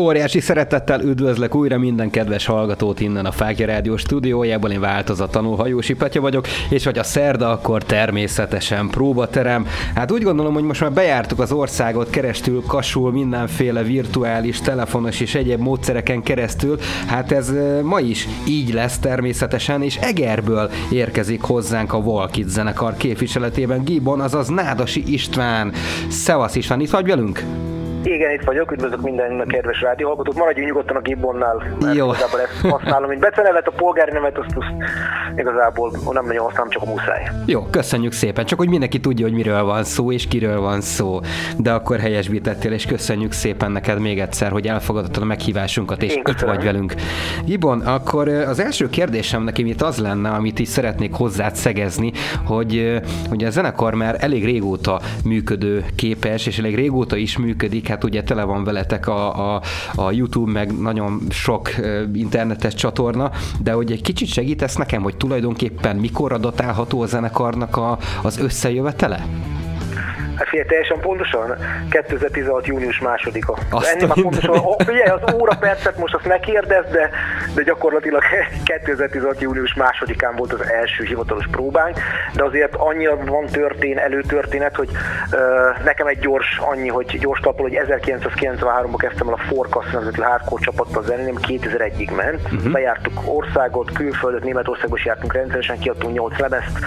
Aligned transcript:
Óriási 0.00 0.40
szeretettel 0.40 1.00
üdvözlök 1.00 1.54
újra 1.54 1.78
minden 1.78 2.10
kedves 2.10 2.46
hallgatót 2.46 3.00
innen 3.00 3.26
a 3.26 3.32
Fákja 3.32 3.66
Rádió 3.66 3.96
stúdiójából. 3.96 4.70
Én 4.70 4.80
változatlanul 4.80 5.56
Hajósi 5.56 5.94
Petya 5.94 6.20
vagyok, 6.20 6.46
és 6.70 6.84
hogy 6.84 6.98
a 6.98 7.02
szerda, 7.02 7.50
akkor 7.50 7.84
természetesen 7.84 8.88
próbaterem. 8.88 9.66
Hát 9.94 10.12
úgy 10.12 10.22
gondolom, 10.22 10.54
hogy 10.54 10.62
most 10.62 10.80
már 10.80 10.92
bejártuk 10.92 11.40
az 11.40 11.52
országot 11.52 12.10
keresztül, 12.10 12.62
kasul 12.66 13.12
mindenféle 13.12 13.82
virtuális, 13.82 14.60
telefonos 14.60 15.20
és 15.20 15.34
egyéb 15.34 15.60
módszereken 15.60 16.22
keresztül. 16.22 16.78
Hát 17.06 17.32
ez 17.32 17.52
ma 17.82 18.00
is 18.00 18.28
így 18.46 18.72
lesz 18.72 18.98
természetesen, 18.98 19.82
és 19.82 19.96
Egerből 19.96 20.70
érkezik 20.90 21.40
hozzánk 21.40 21.92
a 21.92 22.00
Volkit 22.00 22.48
zenekar 22.48 22.96
képviseletében 22.96 23.84
Gibon, 23.84 24.20
azaz 24.20 24.48
Nádasi 24.48 25.12
István. 25.12 25.72
Szevasz 26.08 26.54
István, 26.54 26.80
itt 26.80 26.90
vagy 26.90 27.06
velünk? 27.06 27.42
Igen, 28.02 28.30
itt 28.30 28.44
vagyok, 28.44 28.72
üdvözlök 28.72 29.00
minden 29.00 29.44
kedves 29.46 29.80
rádióhallgatót. 29.80 30.34
Maradjunk 30.34 30.68
nyugodtan 30.68 30.96
a 30.96 31.00
Gibbonnál, 31.00 31.76
mert 31.80 31.96
Jó. 31.96 32.06
igazából 32.08 32.40
ezt 32.40 32.60
használom, 32.60 33.08
mint 33.08 33.20
becenevet, 33.20 33.66
a 33.66 33.70
polgári 33.70 34.12
nevet, 34.12 34.38
azt, 34.38 34.48
azt 34.54 34.66
igazából 35.36 35.92
nem 36.12 36.26
nagyon 36.26 36.44
használom, 36.44 36.70
csak 36.70 36.82
a 36.82 36.86
muszáj. 36.86 37.30
Jó, 37.46 37.62
köszönjük 37.62 38.12
szépen, 38.12 38.44
csak 38.44 38.58
hogy 38.58 38.68
mindenki 38.68 39.00
tudja, 39.00 39.26
hogy 39.26 39.34
miről 39.34 39.62
van 39.62 39.84
szó, 39.84 40.12
és 40.12 40.28
kiről 40.28 40.60
van 40.60 40.80
szó. 40.80 41.20
De 41.56 41.72
akkor 41.72 41.98
helyesbítettél, 41.98 42.72
és 42.72 42.86
köszönjük 42.86 43.32
szépen 43.32 43.72
neked 43.72 43.98
még 43.98 44.20
egyszer, 44.20 44.50
hogy 44.50 44.66
elfogadottad 44.66 45.22
a 45.22 45.26
meghívásunkat, 45.26 46.02
és 46.02 46.14
itt 46.14 46.40
vagy 46.40 46.64
velünk. 46.64 46.94
Gibon, 47.44 47.80
akkor 47.80 48.28
az 48.28 48.60
első 48.60 48.88
kérdésem 48.88 49.42
nekem 49.42 49.66
itt 49.66 49.82
az 49.82 49.98
lenne, 49.98 50.30
amit 50.30 50.58
is 50.58 50.68
szeretnék 50.68 51.12
hozzád 51.12 51.54
szegezni, 51.54 52.12
hogy, 52.44 53.00
hogy 53.28 53.44
a 53.44 53.50
zenekar 53.50 53.94
már 53.94 54.16
elég 54.20 54.44
régóta 54.44 55.00
működő 55.24 55.84
képes, 55.94 56.46
és 56.46 56.58
elég 56.58 56.74
régóta 56.74 57.16
is 57.16 57.38
működik, 57.38 57.87
hát 57.88 58.04
ugye 58.04 58.22
tele 58.22 58.44
van 58.44 58.64
veletek 58.64 59.06
a, 59.06 59.54
a, 59.54 59.62
a 59.94 60.10
YouTube, 60.10 60.52
meg 60.52 60.78
nagyon 60.78 61.20
sok 61.30 61.70
internetes 62.12 62.74
csatorna, 62.74 63.30
de 63.60 63.72
hogy 63.72 63.92
egy 63.92 64.02
kicsit 64.02 64.28
segítesz 64.28 64.76
nekem, 64.76 65.02
hogy 65.02 65.16
tulajdonképpen 65.16 65.96
mikor 65.96 66.32
adatálható 66.32 67.00
a 67.00 67.06
zenekarnak 67.06 67.76
a, 67.76 67.98
az 68.22 68.38
összejövetele? 68.38 69.26
Hát 70.38 70.48
figyelj, 70.48 70.68
teljesen 70.68 71.00
pontosan 71.00 71.56
2016. 71.90 72.66
június 72.66 72.98
másodika. 72.98 73.56
Azt 73.70 73.86
Ennél 73.86 74.06
már 74.06 74.20
pontosan, 74.22 74.76
figyelj, 74.78 75.08
az 75.08 75.34
óra 75.34 75.56
percet 75.60 75.98
most 75.98 76.14
azt 76.14 76.24
ne 76.24 76.38
de, 76.60 77.10
de 77.54 77.62
gyakorlatilag 77.62 78.22
2016. 78.64 79.40
június 79.40 79.74
másodikán 79.74 80.36
volt 80.36 80.52
az 80.52 80.70
első 80.70 81.04
hivatalos 81.04 81.46
próbánk, 81.50 81.98
de 82.34 82.44
azért 82.44 82.74
annyira 82.74 83.16
van 83.24 83.46
történ, 83.46 83.98
előtörténet, 83.98 84.76
hogy 84.76 84.88
uh, 84.90 85.84
nekem 85.84 86.06
egy 86.06 86.18
gyors 86.18 86.58
annyi, 86.58 86.88
hogy 86.88 87.18
gyors 87.20 87.40
tapol, 87.40 87.68
hogy 87.68 87.80
1993-ban 87.88 88.96
kezdtem 88.96 89.28
el 89.28 89.34
a 89.34 89.36
Forecast 89.36 89.92
nevezetű 89.92 90.22
hardcore 90.22 90.64
csapattal 90.64 91.02
zenélni, 91.02 91.32
2001-ig 91.42 92.16
ment. 92.16 92.40
Uh-huh. 92.42 92.72
Bejártuk 92.72 93.20
országot, 93.24 93.92
külföldet, 93.92 94.42
Németországban 94.42 94.98
is 94.98 95.04
jártunk 95.04 95.32
rendszeresen, 95.32 95.78
kiadtunk 95.78 96.14
8 96.14 96.38
lemezt, 96.38 96.78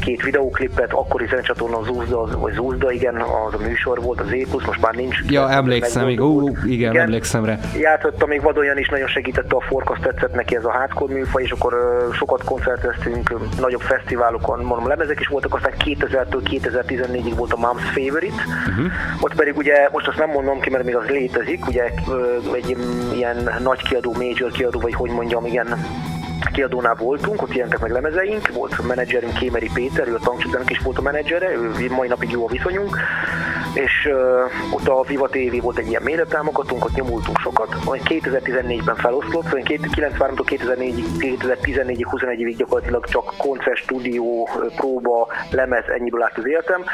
két 0.00 0.22
videóklipet, 0.22 0.92
akkori 0.92 1.26
zenecsatorna 1.26 1.82
Zúzda, 1.82 2.38
vagy 2.38 2.52
Zúzda, 2.52 2.92
igen, 2.98 3.16
az 3.16 3.54
a 3.54 3.58
műsor 3.58 4.00
volt, 4.00 4.20
az 4.20 4.32
Épusz, 4.32 4.64
most 4.64 4.80
már 4.80 4.94
nincs. 4.94 5.16
Ja, 5.28 5.50
emlékszem, 5.50 6.08
igen, 6.08 6.24
ú, 6.24 6.48
igen, 6.48 6.90
igen, 6.90 6.96
emlékszem 6.96 7.44
rá. 7.44 7.58
Játszottam, 7.78 8.28
még 8.28 8.42
Vadonyan 8.42 8.78
is 8.78 8.88
nagyon 8.88 9.08
segítette 9.08 9.56
a 9.56 9.60
Forkaszt, 9.60 10.00
tetszett 10.00 10.34
neki 10.34 10.56
ez 10.56 10.64
a 10.64 10.70
hardcore 10.70 11.14
műfaj, 11.14 11.42
és 11.42 11.50
akkor 11.50 11.74
uh, 11.74 12.14
sokat 12.14 12.44
koncerteztünk, 12.44 13.34
nagyobb 13.60 13.80
fesztiválokon, 13.80 14.58
mondom, 14.64 14.88
lemezek 14.88 15.20
is 15.20 15.26
voltak, 15.26 15.54
aztán 15.54 15.72
2000-től 15.84 16.40
2014-ig 16.50 17.32
volt 17.36 17.52
a 17.52 17.56
Mom's 17.56 17.88
Favorite, 17.94 18.42
uh-huh. 18.68 18.86
ott 19.20 19.34
pedig 19.34 19.56
ugye, 19.56 19.88
most 19.92 20.08
azt 20.08 20.18
nem 20.18 20.30
mondom 20.30 20.60
ki, 20.60 20.70
mert 20.70 20.84
még 20.84 20.96
az 20.96 21.08
létezik, 21.08 21.66
ugye 21.66 21.90
uh, 22.06 22.54
egy 22.54 22.76
ilyen 23.14 23.50
nagy 23.62 23.82
kiadó, 23.82 24.12
major 24.12 24.50
kiadó, 24.50 24.80
vagy 24.80 24.94
hogy 24.94 25.10
mondjam, 25.10 25.46
igen, 25.46 25.66
kiadónál 26.58 26.94
voltunk, 26.94 27.42
ott 27.42 27.54
jelentek 27.54 27.80
meg 27.80 27.90
lemezeink, 27.90 28.48
volt 28.48 28.74
a 28.78 28.82
menedzserünk 28.82 29.34
Kémeri 29.34 29.70
Péter, 29.74 30.08
ő 30.08 30.14
a 30.14 30.18
tankcsapdának 30.18 30.70
is 30.70 30.78
volt 30.78 30.98
a 30.98 31.02
menedzsere, 31.02 31.50
ő 31.50 31.90
mai 31.90 32.08
napig 32.08 32.30
jó 32.30 32.44
a 32.46 32.50
viszonyunk, 32.50 32.96
és 33.74 34.08
uh, 34.10 34.74
ott 34.74 34.88
a 34.88 35.02
Viva 35.02 35.28
TV 35.28 35.62
volt 35.62 35.78
egy 35.78 35.88
ilyen 35.88 36.02
mérettámogatónk, 36.02 36.84
ott 36.84 36.94
nyomultunk 36.94 37.38
sokat, 37.38 37.84
majd 37.84 38.02
2014-ben 38.04 38.94
feloszlott, 38.94 39.44
szóval 39.44 39.62
93-tól 39.64 40.46
2014-ig, 40.46 41.04
2014-ig, 41.18 42.06
21-ig 42.10 42.54
gyakorlatilag 42.56 43.06
csak 43.06 43.34
koncert, 43.36 43.76
stúdió, 43.76 44.48
próba, 44.76 45.28
lemez, 45.50 45.84
ennyiből 45.88 46.22
állt 46.22 46.38
az 46.38 46.46
életem. 46.46 46.84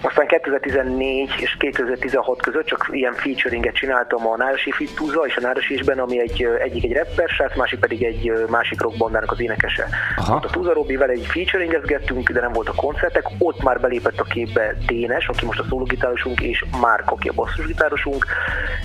Aztán 0.00 0.26
2014 0.26 1.30
és 1.40 1.56
2016 1.58 2.42
között 2.42 2.66
csak 2.66 2.88
ilyen 2.90 3.12
featuringet 3.12 3.74
csináltam 3.74 4.26
a 4.26 4.36
Nárasi 4.36 4.70
Fittuza 4.70 5.20
és 5.26 5.36
a 5.36 5.40
Nárasi 5.40 5.74
isben, 5.74 5.98
ami 5.98 6.20
egy, 6.20 6.48
egyik 6.58 6.84
egy 6.84 6.92
rapper 6.92 7.28
srác, 7.28 7.56
másik 7.56 7.78
pedig 7.78 8.02
egy 8.04 8.32
másik 8.48 8.80
rockbandának 8.80 9.30
az 9.30 9.40
énekese. 9.40 9.88
Aha. 10.16 10.34
Ott 10.34 10.44
a 10.44 10.48
Tuza 10.48 10.72
Robi 10.72 10.96
vele 10.96 11.12
egy 11.12 11.26
featuringezgettünk, 11.26 12.30
de 12.30 12.40
nem 12.40 12.52
volt 12.52 12.68
a 12.68 12.74
koncertek, 12.74 13.24
ott 13.38 13.62
már 13.62 13.80
belépett 13.80 14.20
a 14.20 14.24
képbe 14.24 14.74
Dénes, 14.86 15.28
aki 15.28 15.44
most 15.44 15.60
a 15.60 15.64
szólógitárosunk, 15.68 16.40
és 16.40 16.64
Márk, 16.80 17.10
aki 17.10 17.28
a 17.28 17.32
basszusgitárosunk, 17.32 18.26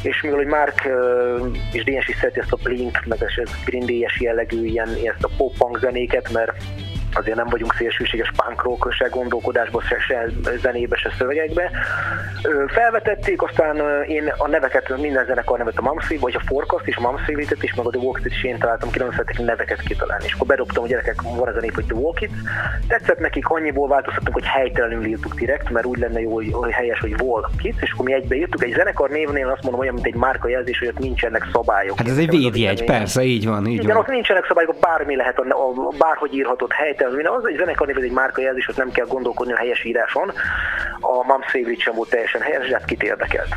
és 0.03 0.21
mivel 0.21 0.37
hogy 0.37 0.47
Márk 0.47 0.89
és 1.71 1.83
Dénes 1.83 2.07
is 2.07 2.15
szereti 2.15 2.39
ezt 2.39 2.51
a 2.51 2.57
Blink, 2.63 3.05
meg 3.05 3.23
ez 3.23 3.49
grindélyes 3.65 4.19
jellegű 4.19 4.65
ilyen, 4.65 4.89
ezt 5.03 5.23
a 5.23 5.29
pop-punk 5.37 5.79
zenéket, 5.79 6.31
mert 6.31 6.51
azért 7.15 7.35
nem 7.35 7.47
vagyunk 7.49 7.73
szélsőséges 7.73 8.31
punkról, 8.35 8.91
se 8.91 9.07
gondolkodásban, 9.07 9.81
se, 9.81 9.99
se 9.99 10.25
zenébe, 10.61 10.95
se 10.95 11.11
szövegekbe. 11.17 11.71
Felvetették, 12.67 13.41
aztán 13.41 14.03
én 14.07 14.33
a 14.37 14.47
neveket, 14.47 14.97
minden 14.97 15.25
zenekar 15.25 15.57
nevet 15.57 15.77
a 15.77 15.81
Mamszé, 15.81 16.17
vagy 16.17 16.35
a 16.35 16.41
Forecast 16.45 16.87
és 16.87 16.95
a 16.95 17.01
Mamszévétet 17.01 17.63
is, 17.63 17.73
meg 17.73 17.85
a 17.85 17.89
The 17.89 17.99
Walk 17.99 18.19
is 18.23 18.43
én 18.43 18.57
találtam 18.57 18.91
ki, 18.91 18.99
nem 18.99 19.11
szeretek 19.11 19.39
neveket 19.39 19.81
kitalálni. 19.81 20.25
És 20.25 20.33
akkor 20.33 20.47
bedobtam, 20.47 20.81
hogy 20.81 20.89
gyerekek, 20.89 21.21
van 21.21 21.47
ez 21.47 21.55
a 21.55 21.59
nép, 21.59 21.73
hogy 21.73 21.85
The 21.85 21.95
Walk 21.95 22.21
It. 22.21 22.31
Tetszett 22.87 23.19
nekik, 23.19 23.47
annyiból 23.47 23.87
változtattunk, 23.87 24.33
hogy 24.33 24.45
helytelenül 24.45 25.05
írtuk 25.05 25.33
direkt, 25.33 25.69
mert 25.69 25.85
úgy 25.85 25.97
lenne 25.97 26.19
jó, 26.19 26.33
hogy 26.33 26.71
helyes, 26.71 26.99
hogy 26.99 27.15
Walk 27.21 27.49
It, 27.61 27.75
és 27.81 27.91
akkor 27.91 28.05
mi 28.05 28.13
egybe 28.13 28.35
írtuk. 28.35 28.63
Egy 28.63 28.73
zenekar 28.73 29.09
névnél 29.09 29.49
azt 29.49 29.63
mondom, 29.63 29.81
olyan, 29.81 29.93
mint 29.93 30.05
egy 30.05 30.15
márkajelzés, 30.15 30.79
hogy 30.79 30.87
ott 30.87 30.99
nincsenek 30.99 31.47
szabályok. 31.51 31.97
Hát 31.97 32.07
ez 32.07 32.17
egy 32.17 32.29
védjegy, 32.29 32.83
persze, 32.85 33.21
így 33.23 33.47
van, 33.47 33.65
így 33.65 33.73
Igen, 33.73 33.87
van. 33.87 33.97
ott 33.97 34.07
nincsenek 34.07 34.45
szabályok, 34.45 34.75
bármi 34.79 35.15
lehet, 35.15 35.39
a, 35.39 35.43
a, 35.43 35.93
bárhogy 35.97 36.35
írhatott 36.35 36.71
helyt 36.71 37.00
feltétlenül. 37.01 37.39
Az 37.39 37.47
egy 37.47 37.57
zenekarnév, 37.57 37.97
ez 37.97 38.03
egy 38.03 38.11
márkajelzés, 38.11 38.65
hogy 38.65 38.75
nem 38.77 38.91
kell 38.91 39.05
gondolkodni 39.05 39.53
a 39.53 39.57
helyes 39.57 39.83
íráson. 39.83 40.31
A 40.99 41.23
Mams 41.25 41.45
Favorite 41.51 41.83
sem 41.83 41.95
volt 41.95 42.09
teljesen 42.09 42.41
helyes, 42.41 42.67
de 42.67 42.73
hát 42.73 42.85
kit 42.85 43.03
érdekelt. 43.03 43.49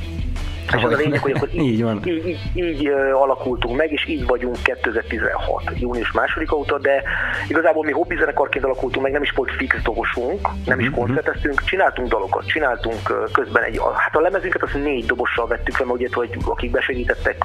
És 0.67 0.83
az 0.83 0.93
a 0.93 0.97
lényeg, 0.97 1.21
hogy 1.21 1.33
akkor 1.33 1.49
így, 1.55 1.63
így, 1.63 1.83
van. 1.83 2.01
így, 2.05 2.27
így, 2.27 2.65
így 2.65 2.87
alakultunk 3.13 3.77
meg, 3.77 3.93
és 3.93 4.07
így 4.07 4.27
vagyunk 4.27 4.57
2016. 4.63 5.63
június 5.75 6.13
második 6.13 6.55
óta, 6.55 6.79
de 6.79 7.03
igazából 7.49 7.85
mi 7.85 7.93
hobbi 7.93 8.17
zenekarként 8.17 8.65
alakultunk 8.65 9.05
meg, 9.05 9.13
nem 9.13 9.23
is 9.23 9.31
volt 9.31 9.51
fix 9.51 9.83
dobosunk, 9.83 10.49
nem 10.67 10.81
is 10.81 10.89
mhm, 10.89 10.95
koncerteztünk, 10.95 11.65
csináltunk 11.65 12.09
dalokat, 12.09 12.47
csináltunk 12.47 13.31
közben 13.33 13.63
egy, 13.63 13.81
hát 13.97 14.17
a 14.17 14.21
lemezünket 14.21 14.63
azt 14.63 14.75
négy 14.75 15.07
dobossal 15.07 15.47
vettük 15.47 15.79
le, 15.79 15.87
ugye, 15.87 16.09
hogy 16.13 16.37
akik 16.45 16.71
besegítettek, 16.71 17.37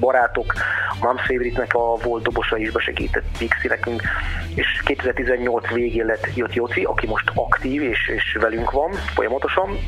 barátok, 0.00 0.52
Mom's 1.00 1.24
Favorite-nek 1.26 1.74
a 1.74 1.96
volt 2.02 2.22
dobosa 2.22 2.56
is 2.56 2.70
besegített 2.70 3.24
Pixi 3.38 3.68
nekünk, 3.68 4.02
és 4.54 4.82
2018 4.84 5.68
végén 5.68 6.04
lett 6.04 6.28
jött 6.34 6.54
Joci, 6.54 6.82
aki 6.82 7.06
most 7.06 7.30
aktív 7.34 7.82
és, 7.82 8.08
és 8.08 8.36
velünk 8.40 8.70
van 8.70 8.90
folyamatosan, 9.14 9.78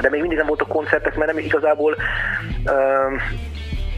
de 0.00 0.08
még 0.10 0.20
mindig 0.20 0.38
nem 0.38 0.46
voltak 0.46 0.68
koncertek, 0.68 1.16
mert 1.16 1.32
nem 1.32 1.44
igazából 1.44 1.96
uh, 2.64 3.20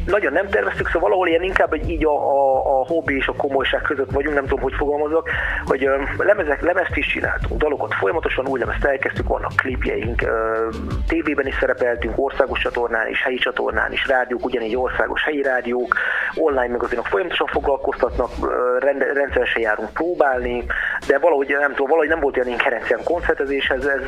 nagyon 0.09 0.33
nem 0.33 0.49
terveztük, 0.49 0.87
szóval 0.87 1.01
valahol 1.01 1.29
ilyen 1.29 1.43
inkább 1.43 1.73
egy 1.73 1.91
így 1.91 2.05
a, 2.05 2.13
a, 2.13 2.57
a 2.81 2.87
hobbi 2.87 3.17
és 3.17 3.27
a 3.27 3.33
komolyság 3.33 3.83
között 3.83 4.11
vagyunk, 4.11 4.35
nem 4.35 4.47
tudom, 4.47 4.61
hogy 4.61 4.75
fogalmazok, 4.75 5.29
hogy 5.65 5.85
ö, 5.85 6.03
lemezek, 6.19 6.61
lemezt 6.61 6.97
is 6.97 7.07
csináltunk, 7.07 7.61
dalokat 7.61 7.95
folyamatosan, 7.95 8.47
új 8.47 8.59
lemezt 8.59 8.85
elkezdtük, 8.85 9.29
vannak 9.29 9.53
klipjeink, 9.57 10.23
ö, 10.23 10.69
tévében 11.09 11.47
is 11.47 11.57
szerepeltünk, 11.61 12.19
országos 12.19 12.61
csatornán 12.61 13.09
is, 13.09 13.23
helyi 13.23 13.37
csatornán 13.37 13.93
is, 13.93 14.07
rádiók, 14.07 14.45
ugyanígy 14.45 14.77
országos 14.77 15.25
helyi 15.25 15.43
rádiók, 15.43 15.95
online 16.35 16.73
magazinok 16.73 17.07
folyamatosan 17.07 17.47
foglalkoztatnak, 17.47 18.31
ö, 18.43 18.79
rend, 18.79 19.03
rendszeresen 19.03 19.63
járunk 19.63 19.93
próbálni, 19.93 20.65
de 21.07 21.19
valahogy 21.19 21.57
nem 21.61 21.71
tudom, 21.71 21.87
valahogy 21.87 22.09
nem 22.09 22.21
volt 22.21 22.37
olyan 22.37 22.49
inkerencián 22.49 23.01
koncertezéshez, 23.05 23.87
ez 23.87 24.01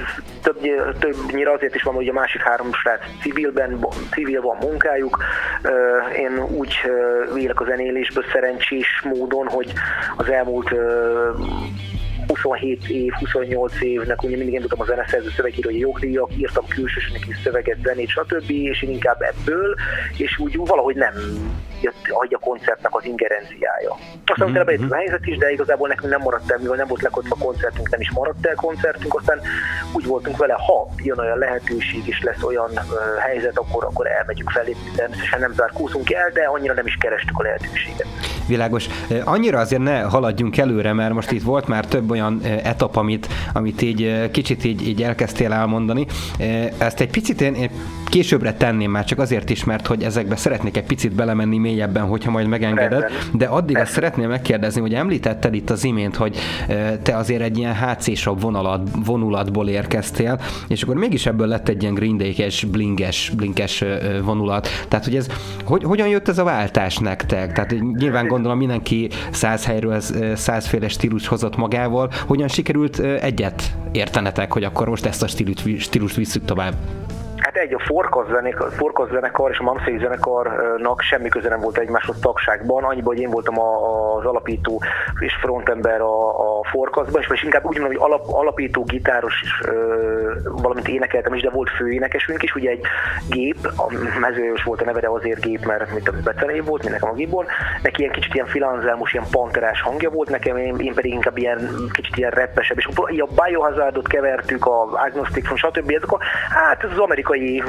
több, 0.43 0.59
többnyire 0.99 1.53
azért 1.53 1.75
is 1.75 1.83
van, 1.83 1.95
hogy 1.95 2.09
a 2.09 2.13
másik 2.13 2.43
három 2.43 2.73
srác 2.73 3.01
civilben, 3.23 3.87
civil 4.11 4.41
van 4.41 4.57
munkájuk, 4.61 5.19
ö, 5.63 5.90
én 6.17 6.43
úgy 6.43 6.75
vélek 7.35 7.61
a 7.61 7.65
zenélésből 7.65 8.25
szerencsés 8.33 9.03
módon, 9.05 9.47
hogy 9.49 9.73
az 10.17 10.29
elmúlt 10.29 10.75
27 12.31 12.89
év, 12.89 13.13
28 13.13 13.81
évnek, 13.81 14.23
ugye 14.23 14.37
mindig 14.37 14.55
én 14.55 14.61
tudtam 14.61 14.81
a 14.81 14.85
zeneszerző 14.85 15.31
szövegíró, 15.37 15.71
hogy 15.71 15.79
jogdíjak, 15.79 16.31
írtam 16.37 16.67
külsősnek 16.67 17.27
is 17.27 17.37
szöveget, 17.43 17.79
zenét, 17.83 18.09
stb. 18.09 18.51
és 18.51 18.83
én 18.83 18.91
inkább 18.91 19.21
ebből, 19.21 19.75
és 20.17 20.39
úgy 20.39 20.57
valahogy 20.57 20.97
nem 20.97 21.15
jött 21.81 21.95
a 22.31 22.39
koncertnek 22.39 22.97
az 22.97 23.05
ingerenciája. 23.05 23.97
Aztán 24.27 24.49
mm-hmm. 24.49 24.61
utána 24.61 24.95
a 24.95 24.97
helyzet 24.97 25.27
is, 25.27 25.37
de 25.37 25.51
igazából 25.51 25.89
nekünk 25.89 26.11
nem 26.11 26.21
maradt 26.21 26.51
el, 26.51 26.59
mivel 26.59 26.77
nem 26.77 26.87
volt 26.87 27.03
lekötve 27.03 27.35
a 27.39 27.45
koncertünk, 27.45 27.91
nem 27.91 28.01
is 28.01 28.11
maradt 28.11 28.47
el 28.47 28.55
koncertünk, 28.55 29.15
aztán 29.15 29.41
úgy 29.93 30.07
voltunk 30.07 30.37
vele, 30.37 30.53
ha 30.53 30.89
jön 30.97 31.19
olyan 31.19 31.39
lehetőség 31.39 32.03
és 32.07 32.21
lesz 32.23 32.43
olyan 32.43 32.71
uh, 32.71 33.19
helyzet, 33.19 33.59
akkor, 33.59 33.85
akkor 33.85 34.07
elmegyünk 34.07 34.51
felé, 34.51 34.77
természetesen 34.97 35.41
nem 35.41 35.53
zárkózunk 35.53 36.13
el, 36.13 36.31
de 36.31 36.43
annyira 36.43 36.75
nem 36.75 36.87
is 36.87 36.97
kerestük 37.01 37.39
a 37.39 37.43
lehetőséget. 37.43 38.07
Világos. 38.47 38.87
Annyira 39.25 39.59
azért 39.59 39.83
ne 39.83 40.01
haladjunk 40.01 40.59
előre, 40.59 40.93
mert 40.93 41.13
most 41.13 41.31
itt 41.31 41.43
volt 41.43 41.67
már 41.67 41.87
több 41.87 42.11
olyan 42.11 42.20
etap, 42.63 42.97
amit, 42.97 43.29
amit 43.53 43.83
így 43.83 44.31
kicsit 44.31 44.65
így, 44.65 44.89
így 44.89 45.03
elkezdtél 45.03 45.53
elmondani. 45.53 46.07
Ezt 46.79 47.01
egy 47.01 47.11
picit 47.11 47.41
én, 47.41 47.55
én 47.55 47.71
későbbre 48.05 48.55
tenném 48.55 48.91
már 48.91 49.05
csak 49.05 49.19
azért 49.19 49.51
is, 49.51 49.65
mert 49.65 49.87
hogy 49.87 50.03
ezekbe 50.03 50.37
szeretnék 50.37 50.77
egy 50.77 50.85
picit 50.85 51.13
belemenni 51.13 51.59
mélyebben, 51.59 52.05
hogyha 52.05 52.31
majd 52.31 52.47
megengeded, 52.47 53.05
de 53.33 53.47
addig 53.47 53.77
azt 53.77 53.93
szeretném 53.93 54.29
megkérdezni, 54.29 54.81
hogy 54.81 54.95
említetted 54.95 55.55
itt 55.55 55.71
az 55.71 55.85
imént, 55.85 56.17
hogy 56.17 56.37
te 57.03 57.17
azért 57.17 57.43
egy 57.43 57.59
ilyen 57.59 57.75
HC-sabb 57.75 58.41
vonalat, 58.41 58.89
vonulatból 59.05 59.69
érkeztél, 59.69 60.41
és 60.69 60.83
akkor 60.83 60.95
mégis 60.97 61.27
ebből 61.27 61.47
lett 61.47 61.69
egy 61.69 61.83
ilyen 61.83 61.95
Green 61.95 62.17
Day-es, 62.17 62.65
blinges, 62.65 63.33
blinkes 63.37 63.85
vonulat. 64.25 64.69
Tehát, 64.89 65.05
hogy 65.05 65.17
ez, 65.17 65.27
hogy, 65.65 65.85
hogyan 65.85 66.09
jött 66.09 66.29
ez 66.29 66.39
a 66.39 66.45
váltás 66.45 66.99
nektek? 66.99 67.53
Tehát 67.53 67.75
nyilván 67.99 68.27
gondolom 68.27 68.59
mindenki 68.59 69.11
száz 69.31 69.65
helyről 69.65 70.01
százféle 70.35 70.89
stílus 70.89 71.27
hozott 71.27 71.57
magával. 71.57 72.10
Hogyan 72.27 72.49
sikerült 72.49 72.99
egyet 72.99 73.77
értenetek, 73.93 74.53
hogy 74.53 74.65
akkor 74.65 74.89
most 74.89 75.07
ezt 75.07 75.23
a 75.23 75.29
stílust 75.79 76.17
visszük 76.17 76.45
tovább? 76.45 76.75
Hát 77.53 77.63
egy, 77.63 77.75
a 77.75 77.79
Forkaz 78.71 79.09
zenekar 79.11 79.51
és 79.51 79.59
a 79.59 79.63
Mamszei 79.63 79.99
zenekarnak 79.99 81.01
semmi 81.01 81.29
köze 81.29 81.49
nem 81.49 81.61
volt 81.61 81.79
egymáshoz 81.79 82.19
tagságban, 82.21 82.85
annyiban, 82.85 83.15
hogy 83.15 83.23
én 83.23 83.31
voltam 83.31 83.61
a, 83.61 84.15
az 84.17 84.25
alapító 84.25 84.83
és 85.19 85.35
frontember 85.41 86.01
a, 86.01 86.29
a 86.59 86.65
Forkazban, 86.65 87.23
és 87.33 87.43
inkább 87.43 87.65
úgy 87.65 87.79
mondom, 87.79 87.97
hogy 87.97 88.11
alap, 88.11 88.29
alapító 88.29 88.85
gitáros 88.85 89.43
is, 89.43 89.61
valamint 90.45 90.89
énekeltem 90.89 91.35
is, 91.35 91.43
de 91.43 91.51
volt 91.51 91.71
főénekesünk 91.71 92.43
is, 92.43 92.55
ugye 92.55 92.71
egy 92.71 92.81
gép, 93.29 93.57
a 93.77 93.93
mezőjós 94.21 94.63
volt 94.63 94.83
a 94.83 94.85
neve, 94.85 95.01
de 95.01 95.09
azért 95.09 95.41
gép, 95.41 95.65
mert 95.65 95.93
mint 95.93 96.09
a 96.09 96.13
becenév 96.25 96.65
volt, 96.65 96.83
mint 96.83 96.95
nekem 96.95 97.11
a 97.11 97.15
gépból, 97.15 97.47
neki 97.83 98.01
ilyen 98.01 98.13
kicsit 98.13 98.35
ilyen 98.35 98.47
filanzelmus, 98.47 99.13
ilyen 99.13 99.27
panterás 99.31 99.83
hangja 99.83 100.11
volt 100.11 100.29
nekem, 100.29 100.57
én, 100.57 100.77
én 100.79 100.95
pedig 100.95 101.13
inkább 101.13 101.39
ilyen 101.39 101.71
kicsit 101.93 102.17
ilyen 102.17 102.31
reppesebb, 102.31 102.79
és 102.79 102.89
a 103.19 103.43
Biohazardot 103.45 104.09
kevertük, 104.09 104.67
a 104.67 104.83
Agnostic, 104.83 105.57
stb. 105.57 105.91
Ezek 105.91 106.13
a, 106.13 106.19
hát 106.51 106.85
az 106.85 106.99
amerikai 106.99 107.40
amerikai 107.41 107.63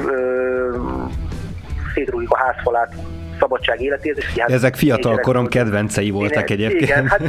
szétrújjuk 1.94 2.32
a 2.32 2.36
házfalát 2.36 2.94
szabadság 3.38 3.80
életét. 3.80 4.16
És 4.16 4.38
hát 4.38 4.50
Ezek 4.50 4.74
fiatal 4.74 5.16
korom 5.16 5.46
kedvencei 5.46 6.10
voltak 6.10 6.50
én, 6.50 6.56
egyébként. 6.56 6.82
Igen, 6.82 7.06
hát, 7.06 7.20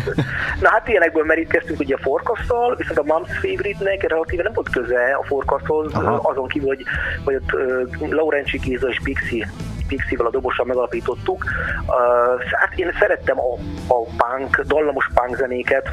na 0.62 0.70
hát 0.70 0.88
ilyenekből 0.88 1.24
merítkeztünk 1.24 1.80
ugye 1.80 1.96
a 1.96 2.00
forkasztal, 2.02 2.76
viszont 2.76 3.00
a 3.00 3.04
Mom's 3.04 3.30
Favorite-nek 3.42 4.10
relatíve 4.10 4.44
nem 4.44 4.54
volt 4.54 4.70
köze 4.70 5.18
a 5.22 5.24
forkaszhoz, 5.24 5.94
azon 6.22 6.48
kívül, 6.48 6.68
hogy, 6.68 6.84
hogy 7.24 7.36
ott 7.36 7.54
uh, 7.54 8.10
Laurenci 8.10 8.58
Géza 8.58 8.88
és 8.88 9.00
Pixi 9.04 9.46
Pixivel 9.88 10.26
a 10.26 10.30
dobossal 10.30 10.66
megalapítottuk. 10.66 11.44
Uh, 11.44 12.42
hát 12.52 12.74
én 12.76 12.92
szerettem 13.00 13.40
a, 13.40 13.54
a 13.88 14.04
punk, 14.04 14.62
dallamos 14.62 15.10
punk 15.14 15.36
zenéket, 15.36 15.90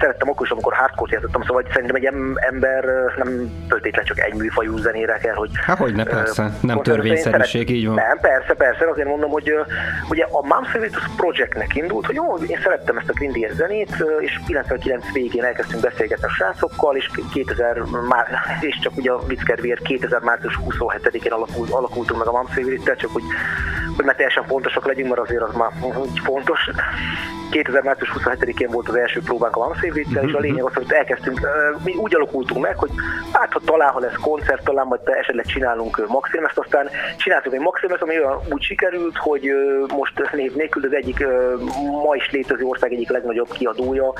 szerettem 0.00 0.28
akkor 0.28 0.46
is, 0.46 0.52
amikor 0.52 0.72
hardcore 0.72 1.12
játszottam, 1.12 1.42
szóval 1.42 1.62
szerintem 1.72 1.96
egy 1.96 2.08
ember 2.34 2.84
nem 3.16 3.28
föltétlenül 3.68 4.14
csak 4.14 4.20
egy 4.20 4.34
műfajú 4.34 4.76
zenére 4.76 5.18
kell, 5.22 5.34
hogy... 5.34 5.50
Hát 5.66 5.78
hogy 5.78 5.94
ne, 5.94 6.04
persze, 6.04 6.50
nem 6.60 6.82
törvényszerűség, 6.82 7.70
így 7.70 7.86
van. 7.86 7.94
Nem, 7.94 8.18
persze, 8.20 8.54
persze, 8.54 8.88
azért 8.90 9.08
mondom, 9.08 9.30
hogy 9.30 9.54
ugye 10.08 10.24
a 10.24 10.46
Mom 10.46 10.64
Servitus 10.72 11.02
Projectnek 11.16 11.74
indult, 11.74 12.06
hogy 12.06 12.14
jó, 12.14 12.36
én 12.36 12.58
szerettem 12.62 12.96
ezt 12.96 13.08
a 13.08 13.12
Green 13.12 13.54
zenét, 13.54 14.04
és 14.20 14.40
99 14.46 15.12
végén 15.12 15.44
elkezdtünk 15.44 15.82
beszélgetni 15.82 16.24
a 16.24 16.28
srácokkal, 16.28 16.96
és 16.96 17.10
2000 17.32 17.82
már, 18.08 18.26
és 18.68 18.78
csak 18.82 18.96
ugye 18.96 19.10
a 19.10 19.26
vicckedvéért 19.26 19.82
2000 19.82 20.20
március 20.20 20.58
27-én 20.68 21.32
alakult, 21.32 21.70
alakultunk 21.70 22.18
meg 22.18 22.28
a 22.28 22.32
Mom 22.32 22.46
csak 22.96 23.10
hogy, 23.10 23.22
hogy 23.96 24.04
már 24.04 24.14
teljesen 24.14 24.44
fontosak 24.46 24.86
legyünk, 24.86 25.08
mert 25.08 25.20
azért 25.20 25.42
az 25.42 25.54
már 25.54 25.70
fontos. 26.24 26.70
2000 27.50 27.82
március 27.82 28.12
27-én 28.18 28.68
volt 28.70 28.88
az 28.88 28.94
első 28.94 29.20
próbánk 29.20 29.56
a 29.56 29.58
Mom 29.58 29.74
Uh-huh. 29.88 30.28
és 30.28 30.32
a 30.32 30.38
lényeg 30.38 30.64
az, 30.64 30.74
hogy 30.74 30.92
elkezdtünk, 30.92 31.40
mi 31.84 31.94
úgy 31.94 32.14
alakultunk 32.14 32.64
meg, 32.64 32.76
hogy 32.76 32.90
hát 33.32 33.52
ha 33.52 33.60
talán, 33.64 33.92
ha 33.92 33.98
lesz 33.98 34.20
koncert, 34.20 34.64
talán 34.64 34.86
majd 34.86 35.00
esetleg 35.04 35.46
csinálunk 35.46 36.08
Maximest, 36.08 36.58
aztán 36.58 36.88
csináltunk 37.16 37.54
egy 37.54 37.60
Maximest, 37.60 38.02
ami 38.02 38.18
olyan 38.18 38.40
úgy 38.50 38.62
sikerült, 38.62 39.16
hogy 39.16 39.42
most 39.96 40.32
név 40.32 40.54
nélkül 40.54 40.84
az 40.84 40.94
egyik 40.94 41.26
ma 42.04 42.14
is 42.14 42.30
létező 42.30 42.64
ország 42.64 42.92
egyik 42.92 43.10
legnagyobb 43.10 43.52
kiadója, 43.52 44.12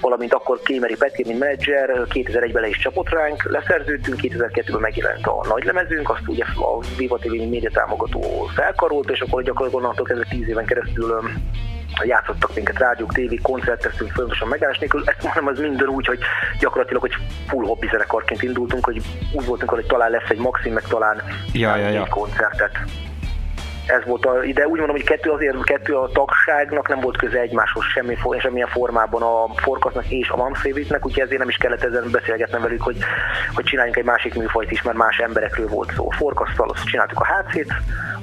valamint 0.00 0.32
akkor 0.32 0.60
Kémeri 0.62 0.96
Peti, 0.96 1.24
mint 1.26 1.38
menedzser, 1.38 2.06
2001-ben 2.14 2.62
le 2.62 2.68
is 2.68 2.78
csapott 2.78 3.08
ránk, 3.08 3.42
leszerződtünk, 3.50 4.18
2002-ben 4.22 4.80
megjelent 4.80 5.26
a 5.26 5.46
nagy 5.48 5.64
lemezünk, 5.64 6.10
azt 6.10 6.28
ugye 6.28 6.44
a 6.44 6.80
Viva 6.96 7.18
TV 7.18 7.30
média 7.30 7.70
támogató 7.72 8.48
felkarolt, 8.54 9.10
és 9.10 9.20
akkor 9.20 9.42
gyakorlatilag 9.42 9.84
onnantól 9.84 10.06
kezdve 10.06 10.26
10 10.30 10.48
éven 10.48 10.64
keresztül 10.64 11.20
játszottak 12.04 12.54
minket 12.54 12.78
rádiók, 12.78 13.12
tévék, 13.12 13.42
koncerteztünk 13.42 14.10
folyamatosan 14.10 14.48
megállás 14.48 14.78
nélkül. 14.78 15.02
Ezt 15.04 15.22
mondom, 15.22 15.46
az 15.46 15.58
minden 15.58 15.88
úgy, 15.88 16.06
hogy 16.06 16.18
gyakorlatilag, 16.58 17.02
hogy 17.02 17.14
full 17.46 17.64
hobby 17.64 17.88
zenekarként 17.90 18.42
indultunk, 18.42 18.84
hogy 18.84 19.02
úgy 19.32 19.46
voltunk, 19.46 19.70
hogy 19.70 19.86
talán 19.86 20.10
lesz 20.10 20.28
egy 20.28 20.38
maxim, 20.38 20.72
meg 20.72 20.82
talán 20.82 21.22
ja, 21.52 21.76
ja, 21.76 21.88
ja. 21.88 22.06
koncertet 22.10 22.78
ez 23.88 24.04
volt 24.04 24.26
a, 24.26 24.32
de 24.54 24.66
úgy 24.66 24.78
mondom, 24.78 24.96
hogy 24.96 25.04
kettő 25.04 25.30
azért, 25.30 25.64
kettő 25.64 25.94
a 25.94 26.08
tagságnak 26.08 26.88
nem 26.88 27.00
volt 27.00 27.16
köze 27.16 27.38
egymáshoz 27.38 27.84
semmi, 27.84 28.16
semmilyen 28.38 28.68
formában 28.68 29.22
a 29.22 29.54
Forkasznak 29.54 30.10
és 30.10 30.28
a 30.28 30.36
Mamszévitnek, 30.36 31.06
úgyhogy 31.06 31.22
ezért 31.22 31.38
nem 31.38 31.48
is 31.48 31.56
kellett 31.56 31.82
ezen 31.82 32.10
beszélgetnem 32.10 32.62
velük, 32.62 32.82
hogy, 32.82 32.96
hogy 33.54 33.64
csináljunk 33.64 33.96
egy 33.96 34.04
másik 34.04 34.34
műfajt 34.34 34.70
is, 34.70 34.82
mert 34.82 34.96
más 34.96 35.18
emberekről 35.18 35.68
volt 35.68 35.92
szó. 35.94 36.10
Forkasztal 36.10 36.70
azt 36.70 36.84
csináltuk 36.84 37.20
a 37.20 37.26
HC-t, 37.26 37.72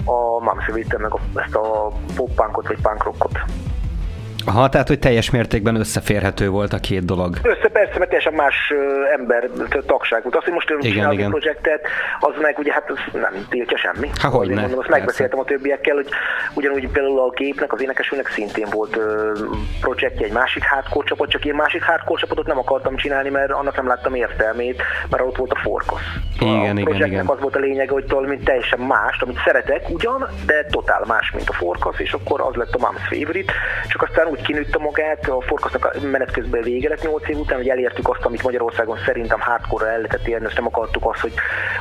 a 0.05 0.43
Mamszévitten 0.43 1.01
meg 1.01 1.13
a, 1.13 1.19
ezt 1.35 1.55
a 1.55 1.91
pop 2.15 2.35
vagy 2.35 2.77
punk 2.81 3.03
rockot. 3.03 3.39
Aha, 4.45 4.69
tehát, 4.69 4.87
hogy 4.87 4.99
teljes 4.99 5.29
mértékben 5.29 5.75
összeférhető 5.75 6.49
volt 6.49 6.73
a 6.73 6.77
két 6.77 7.05
dolog. 7.05 7.37
Össze, 7.43 7.67
persze, 7.67 7.97
mert 7.97 8.09
teljesen 8.09 8.33
más 8.33 8.73
ember 9.17 9.49
tagság 9.85 10.23
volt. 10.23 10.35
Azt, 10.35 10.43
hogy 10.43 10.53
most 10.53 10.73
igen, 10.79 11.11
igen. 11.11 11.29
projektet, 11.29 11.87
az 12.19 12.33
meg 12.41 12.57
ugye 12.59 12.73
hát 12.73 12.89
az 12.89 12.97
nem 13.21 13.45
tiltja 13.49 13.77
semmi. 13.77 14.09
Há, 14.21 14.29
hogy 14.29 14.49
ne, 14.49 14.61
mondom, 14.61 14.79
azt 14.79 14.89
megbeszéltem 14.89 15.39
a 15.39 15.43
többiekkel, 15.43 15.95
hogy 15.95 16.07
ugyanúgy 16.53 16.87
például 16.87 17.19
a 17.19 17.29
gépnek, 17.29 17.73
az 17.73 17.81
énekesülnek 17.81 18.27
szintén 18.27 18.67
volt 18.71 18.99
projektje 19.81 20.25
egy 20.25 20.31
másik 20.31 20.63
hardcore 20.63 21.07
csapat, 21.07 21.29
csak 21.29 21.45
én 21.45 21.55
másik 21.55 21.83
hardcore 21.83 22.19
csapatot 22.19 22.47
nem 22.47 22.57
akartam 22.57 22.95
csinálni, 22.95 23.29
mert 23.29 23.51
annak 23.51 23.75
nem 23.75 23.87
láttam 23.87 24.13
értelmét, 24.13 24.81
mert 25.09 25.23
ott 25.23 25.37
volt 25.37 25.51
a 25.51 25.59
forkosz. 25.63 26.01
Igen, 26.39 26.77
a 26.77 26.79
igen, 26.79 27.07
igen. 27.07 27.27
az 27.27 27.39
volt 27.39 27.55
a 27.55 27.59
lényeg, 27.59 27.89
hogy 27.89 28.09
valami 28.09 28.37
teljesen 28.37 28.79
más, 28.79 29.21
amit 29.21 29.39
szeretek 29.45 29.89
ugyan, 29.89 30.27
de 30.45 30.65
totál 30.71 31.03
más, 31.07 31.31
mint 31.31 31.49
a 31.49 31.53
forkosz, 31.53 31.99
és 31.99 32.13
akkor 32.13 32.41
az 32.41 32.55
lett 32.55 32.75
a 32.75 32.77
Mom's 32.77 33.07
Favorite, 33.09 33.53
csak 33.87 34.01
aztán 34.01 34.27
úgy 34.35 34.45
kinőtte 34.45 34.77
magát, 34.77 35.27
a 35.27 35.41
forkasznak 35.41 36.11
menet 36.11 36.31
közben 36.31 36.61
vége 36.61 36.89
lett 36.89 37.03
8 37.03 37.29
év 37.29 37.37
után, 37.37 37.57
hogy 37.57 37.67
elértük 37.67 38.09
azt, 38.09 38.25
amit 38.25 38.43
Magyarországon 38.43 38.97
szerintem 39.05 39.39
hardcore 39.39 39.85
el 39.85 39.95
lehetett 39.95 40.27
érni, 40.27 40.47
és 40.49 40.55
nem 40.55 40.65
akartuk 40.65 41.05
azt, 41.05 41.19
hogy 41.19 41.33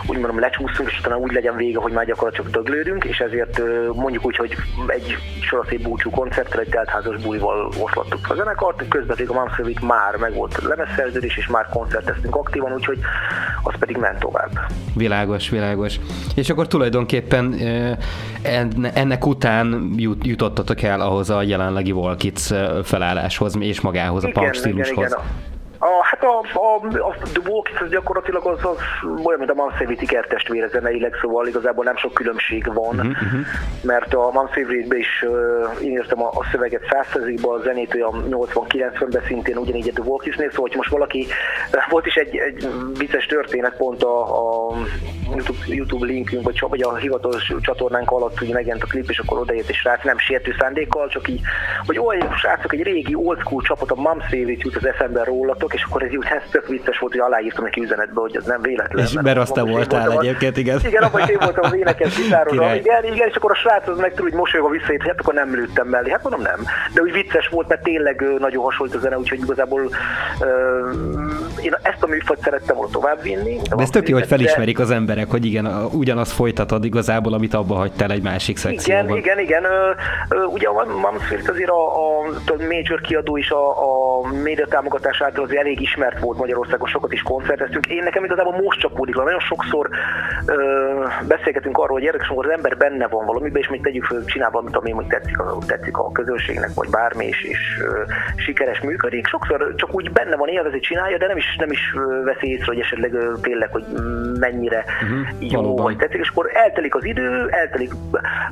úgy 0.07 0.19
mondom 0.19 0.39
lecsúszunk, 0.39 0.91
és 0.91 0.99
utána 0.99 1.17
úgy 1.17 1.33
legyen 1.33 1.57
vége, 1.57 1.79
hogy 1.79 1.93
már 1.93 2.07
gyakorlatilag 2.07 2.51
döglődünk, 2.51 3.05
és 3.05 3.19
ezért 3.19 3.61
mondjuk 3.95 4.27
úgy, 4.27 4.37
hogy 4.37 4.57
egy 4.87 5.17
soraszép 5.41 5.83
búcsú 5.83 6.11
koncerttel, 6.11 6.61
egy 6.61 6.69
teltházas 6.69 7.17
bújval 7.17 7.73
oszlattuk 7.81 8.31
a 8.31 8.35
zenekart, 8.35 8.89
közben 8.89 9.17
pedig 9.17 9.29
a 9.29 9.33
Mamszövik 9.33 9.81
már 9.81 10.17
meg 10.17 10.35
volt 10.35 10.63
lemezszerződés, 10.63 11.37
és 11.37 11.47
már 11.47 11.69
koncerteztünk 11.69 12.37
aktívan, 12.37 12.73
úgyhogy 12.73 12.99
az 13.63 13.75
pedig 13.79 13.97
ment 13.97 14.19
tovább. 14.19 14.51
Világos, 14.95 15.49
világos. 15.49 16.01
És 16.35 16.51
akkor 16.51 16.67
tulajdonképpen 16.67 17.55
ennek 18.95 19.27
után 19.27 19.93
jut, 19.97 20.27
jutottatok 20.27 20.83
el 20.83 21.01
ahhoz 21.01 21.31
a 21.31 21.43
jelenlegi 21.43 21.93
Volkic 21.93 22.44
felálláshoz 22.85 23.57
és 23.59 23.81
magához, 23.81 24.25
a 24.25 24.31
punk 24.33 24.55
stílushoz. 24.55 24.97
Igen, 24.97 25.09
igen. 25.09 25.53
A, 25.79 26.05
Hát 26.15 26.23
a, 26.23 26.59
a, 26.59 26.87
a 27.09 27.15
The 27.33 27.51
Walk 27.51 27.69
az 27.81 27.89
gyakorlatilag 27.91 28.47
az, 28.47 28.59
az 28.63 28.77
olyan, 29.25 29.39
mint 29.39 29.51
a 29.51 29.55
Mansevi 29.55 29.97
kertestvére 29.97 30.69
zeneileg, 30.69 31.15
szóval 31.21 31.47
igazából 31.47 31.85
nem 31.85 31.97
sok 31.97 32.15
különbség 32.15 32.73
van, 32.73 32.99
uh-huh, 32.99 33.41
mert 33.83 34.15
a 34.15 34.31
Mansevi-be 34.33 34.97
is 34.97 35.25
uh, 35.27 35.85
én 35.85 35.91
írtam 35.91 36.23
a, 36.23 36.29
a 36.29 36.47
szöveget 36.51 36.83
100%-ba, 36.91 37.53
a 37.53 37.61
zenét 37.63 37.95
olyan 37.95 38.25
80-90-ben 38.31 39.23
szintén 39.27 39.57
ugyanígy 39.57 39.89
a 39.89 39.93
The 39.93 40.03
Walkisnél, 40.03 40.51
szóval 40.51 40.67
hogy 40.69 40.77
most 40.77 40.91
valaki, 40.91 41.27
volt 41.89 42.07
is 42.07 42.15
egy, 42.15 42.37
egy 42.37 42.69
vicces 42.99 43.27
történet 43.27 43.77
pont 43.77 44.03
a, 44.03 44.21
a 44.23 44.75
YouTube, 45.35 45.59
YouTube 45.67 46.07
linkünk, 46.07 46.45
vagy, 46.45 46.65
vagy 46.69 46.83
a 46.83 46.95
hivatalos 46.95 47.53
csatornánk 47.61 48.11
alatt 48.11 48.39
hogy 48.39 48.49
megjelent 48.49 48.83
a 48.83 48.87
klip, 48.87 49.11
és 49.11 49.19
akkor 49.19 49.39
odaért 49.39 49.69
és 49.69 49.77
srác, 49.77 50.05
nem 50.05 50.19
sértő 50.19 50.55
szándékkal, 50.59 51.09
csak 51.09 51.29
így, 51.29 51.41
hogy 51.87 51.99
olyan 51.99 52.37
srácok, 52.37 52.73
egy 52.73 52.83
régi 52.83 53.15
old 53.15 53.39
school 53.39 53.63
csapat, 53.63 53.91
a 53.91 53.95
Mom 53.95 54.21
Save 54.21 54.53
jut 54.57 54.77
az 54.77 54.87
eszembe 54.87 55.25
rólatok, 55.25 55.75
és 55.75 55.83
akkor 55.89 56.03
ez 56.03 56.15
úgy 56.15 56.27
ez 56.27 56.43
tök 56.51 56.69
vicces 56.69 56.99
volt, 56.99 57.13
hogy 57.13 57.21
aláírtam 57.21 57.65
neki 57.65 57.83
üzenetbe, 57.83 58.21
hogy 58.21 58.37
ez 58.37 58.45
nem 58.45 58.63
véletlen. 58.63 59.05
És 59.05 59.13
mert 59.23 59.39
azt 59.39 59.53
te 59.53 59.63
voltál 59.63 60.13
egyébként, 60.13 60.57
igen. 60.57 60.81
Igen, 60.85 61.03
abban 61.03 61.21
is 61.21 61.29
én 61.29 61.39
voltam 61.41 61.65
az 61.65 61.75
énekes 61.75 62.17
gitáron. 62.17 62.55
Igen, 62.55 63.05
igen, 63.05 63.29
és 63.29 63.35
akkor 63.35 63.51
a 63.51 63.55
srác 63.55 63.89
az 63.89 63.99
meg 63.99 64.13
úgy 64.21 64.33
mosolyogva 64.33 64.71
visszajött, 64.73 65.01
hogy 65.01 65.11
hát 65.11 65.21
akkor 65.21 65.35
nem 65.35 65.55
lőttem 65.55 65.89
mellé. 65.89 66.11
Hát 66.11 66.23
mondom 66.23 66.41
nem. 66.41 66.65
De 66.95 67.01
úgy 67.01 67.13
vicces 67.13 67.49
volt, 67.49 67.69
mert 67.69 67.83
tényleg 67.83 68.25
nagyon 68.39 68.63
hasonlít 68.63 68.95
a 68.95 68.99
zene, 68.99 69.19
úgyhogy 69.19 69.39
igazából 69.39 69.83
uh, 69.83 71.65
én 71.65 71.77
ezt 71.83 72.03
a 72.03 72.07
műfajt 72.07 72.41
szerettem 72.43 72.77
volna 72.77 72.93
továbbvinni. 72.93 73.61
De 73.77 73.83
ez 73.83 73.91
tök 73.91 74.09
jó, 74.09 74.17
hogy 74.17 74.27
felismerik 74.27 74.79
az 74.79 74.91
emberek, 74.91 75.24
hogy 75.31 75.45
igen, 75.45 75.67
ugyanazt 75.93 76.33
folytatod 76.33 76.85
igazából, 76.85 77.33
amit 77.33 77.55
abba 77.55 77.75
hagytál 77.75 78.11
egy 78.11 78.23
másik 78.23 78.57
szekcióban. 78.57 79.17
Igen, 79.17 79.17
igen, 79.17 79.39
igen. 79.39 79.63
Ugye 80.53 80.69
a 80.69 80.85
Mansfield 81.01 81.49
azért 81.49 81.71
a, 81.71 81.97
a, 81.97 82.27
a 82.47 82.55
major 82.69 83.01
kiadó 83.01 83.37
is 83.37 83.51
a, 83.51 83.69
a 83.69 84.27
média 84.43 84.67
támogatás 84.67 85.21
által 85.21 85.45
azért 85.45 85.61
elég 85.61 85.81
ismert 85.81 86.19
volt 86.21 86.39
Magyarországon, 86.39 86.89
sokat 86.89 87.13
is 87.13 87.23
koncerteztünk. 87.23 87.87
Én 87.87 88.03
nekem 88.03 88.25
igazából 88.25 88.61
most 88.63 88.81
csapódik 88.81 89.17
le, 89.17 89.25
nagyon 89.25 89.41
sokszor 89.41 89.89
ö, 90.47 90.55
beszélgetünk 91.29 91.79
arról, 91.79 91.97
hogy 91.97 92.03
érdekes, 92.03 92.29
amikor 92.29 92.47
az 92.47 92.53
ember 92.53 92.77
benne 92.77 93.07
van 93.07 93.27
valamiben, 93.27 93.63
és 93.63 93.69
még 93.69 93.83
tegyük 93.83 94.05
föl, 94.05 94.25
csinál 94.25 94.51
valamit, 94.51 94.77
ami 94.77 94.91
hogy 94.91 95.07
tetszik, 95.07 95.37
tetszik 95.67 95.97
a 95.97 96.13
közönségnek, 96.13 96.71
vagy 96.75 96.91
bármi, 96.91 97.27
és, 97.27 97.43
és 97.43 97.61
ö, 97.81 98.03
sikeres 98.37 98.81
működik. 98.81 99.27
Sokszor 99.27 99.75
csak 99.77 99.95
úgy 99.95 100.13
benne 100.13 100.37
van, 100.37 100.49
élvezi, 100.49 100.79
csinálja, 100.79 101.19
de 101.19 101.27
nem 101.27 101.37
is, 101.37 101.57
nem 101.59 101.71
is 101.71 101.95
veszi 102.25 102.51
észre, 102.51 102.67
hogy 102.67 102.81
esetleg 102.81 103.13
tényleg, 103.43 103.69
hogy 103.73 103.85
mennyire 104.39 104.85
uh-huh, 105.05 105.51
jó, 105.53 105.61
valóban. 105.61 105.85
vagy 105.85 105.97
tetszik, 105.97 106.21
és 106.21 106.29
akkor 106.29 106.51
eltelik 106.53 106.95
az 106.95 107.05
idő, 107.05 107.49
eltelik. 107.51 107.93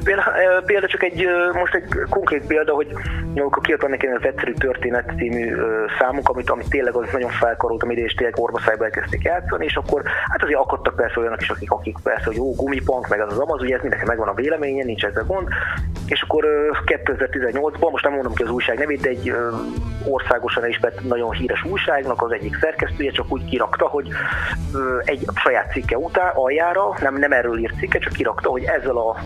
Példa, 0.04 0.22
példa 0.66 0.86
csak 0.86 1.02
egy, 1.02 1.26
most 1.52 1.74
egy 1.74 1.84
konkrét 2.10 2.46
példa, 2.46 2.74
hogy 2.74 2.86
amikor 3.36 3.62
kiadtam 3.62 3.90
neki 3.90 4.06
az 4.06 4.24
Egyszerű 4.24 4.52
Történet 4.52 5.12
című 5.16 5.56
számunk, 5.98 6.28
amit, 6.28 6.50
amit 6.50 6.68
tényleg 6.68 6.94
az 6.94 7.08
nagyon 7.12 7.30
felkaroltam 7.30 7.90
ide, 7.90 8.00
és 8.00 8.14
tényleg 8.14 8.38
orvaszájba 8.38 8.84
elkezdték 8.84 9.22
játszani, 9.22 9.64
és 9.64 9.76
akkor 9.76 10.02
hát 10.28 10.42
azért 10.42 10.58
akadtak 10.58 10.96
persze 10.96 11.20
olyanok 11.20 11.40
is, 11.40 11.50
akik, 11.50 11.70
akik 11.70 11.96
persze, 12.02 12.24
hogy 12.24 12.36
jó, 12.36 12.54
gumipunk, 12.54 13.08
meg 13.08 13.20
az 13.20 13.32
az 13.32 13.38
amaz, 13.38 13.60
ugye 13.60 13.74
ez 13.74 13.80
mindenki 13.80 14.06
megvan 14.06 14.28
a 14.28 14.34
véleménye, 14.34 14.84
nincs 14.84 15.04
ezzel 15.04 15.24
gond, 15.24 15.48
és 16.06 16.22
akkor 16.22 16.46
2018-ban, 16.86 17.90
most 17.90 18.04
nem 18.04 18.12
mondom 18.12 18.34
ki 18.34 18.42
az 18.42 18.50
újság 18.50 18.78
nevét, 18.78 19.00
de 19.00 19.08
egy 19.08 19.34
országosan 20.04 20.68
is 20.68 20.80
nagyon 21.02 21.30
híres 21.30 21.64
újságnak 21.64 22.22
az 22.22 22.32
egyik 22.32 22.56
szerkesztője 22.60 23.10
csak 23.10 23.32
úgy 23.32 23.44
kirakta, 23.44 23.86
hogy 23.86 24.08
egy 25.04 25.26
saját 25.34 25.72
cikke 25.72 25.98
után 25.98 26.32
aljára, 26.42 26.94
nem, 27.00 27.14
nem 27.14 27.32
erről 27.32 27.58
írt 27.58 27.78
cikke, 27.78 27.98
csak 27.98 28.12
kirakta, 28.12 28.50
hogy 28.50 28.62
ezzel 28.62 28.96
a 28.96 29.16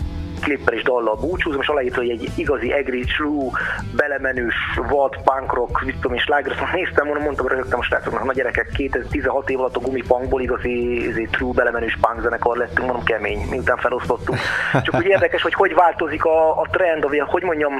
klippel 0.40 0.74
és 0.74 0.82
dallal 0.82 1.16
búcsúzom, 1.16 1.60
és 1.60 1.66
aláírta, 1.66 2.00
hogy 2.00 2.10
egy 2.10 2.28
igazi 2.34 2.72
egri, 2.72 3.04
true, 3.16 3.50
belemenős, 3.96 4.54
vad, 4.88 5.16
punk 5.22 5.52
rock, 5.54 5.84
mit 5.84 5.94
tudom, 5.94 6.16
és 6.16 6.26
láger, 6.26 6.52
azt 6.52 6.72
néztem, 6.72 7.06
mondom, 7.06 7.24
mondtam, 7.24 7.46
rögtem 7.46 7.78
a 7.78 7.82
srácoknak, 7.82 8.24
nagy 8.24 8.34
gyerekek, 8.34 8.68
2016 8.76 9.50
év 9.50 9.58
alatt 9.58 9.76
a 9.76 9.80
gumipunkból 9.80 10.40
igazi, 10.40 11.02
igazi 11.02 11.28
true, 11.30 11.52
belemenős 11.52 11.98
punk 12.00 12.22
zenekar 12.22 12.56
lettünk, 12.56 12.86
mondom, 12.86 13.04
kemény, 13.04 13.46
miután 13.50 13.76
felosztottunk. 13.76 14.38
Csak 14.72 14.94
úgy 14.94 15.06
érdekes, 15.06 15.42
hogy 15.42 15.54
hogy 15.54 15.74
változik 15.74 16.24
a, 16.24 16.60
a 16.60 16.66
trend, 16.70 17.02
vagy 17.02 17.18
hogy 17.18 17.42
mondjam, 17.42 17.72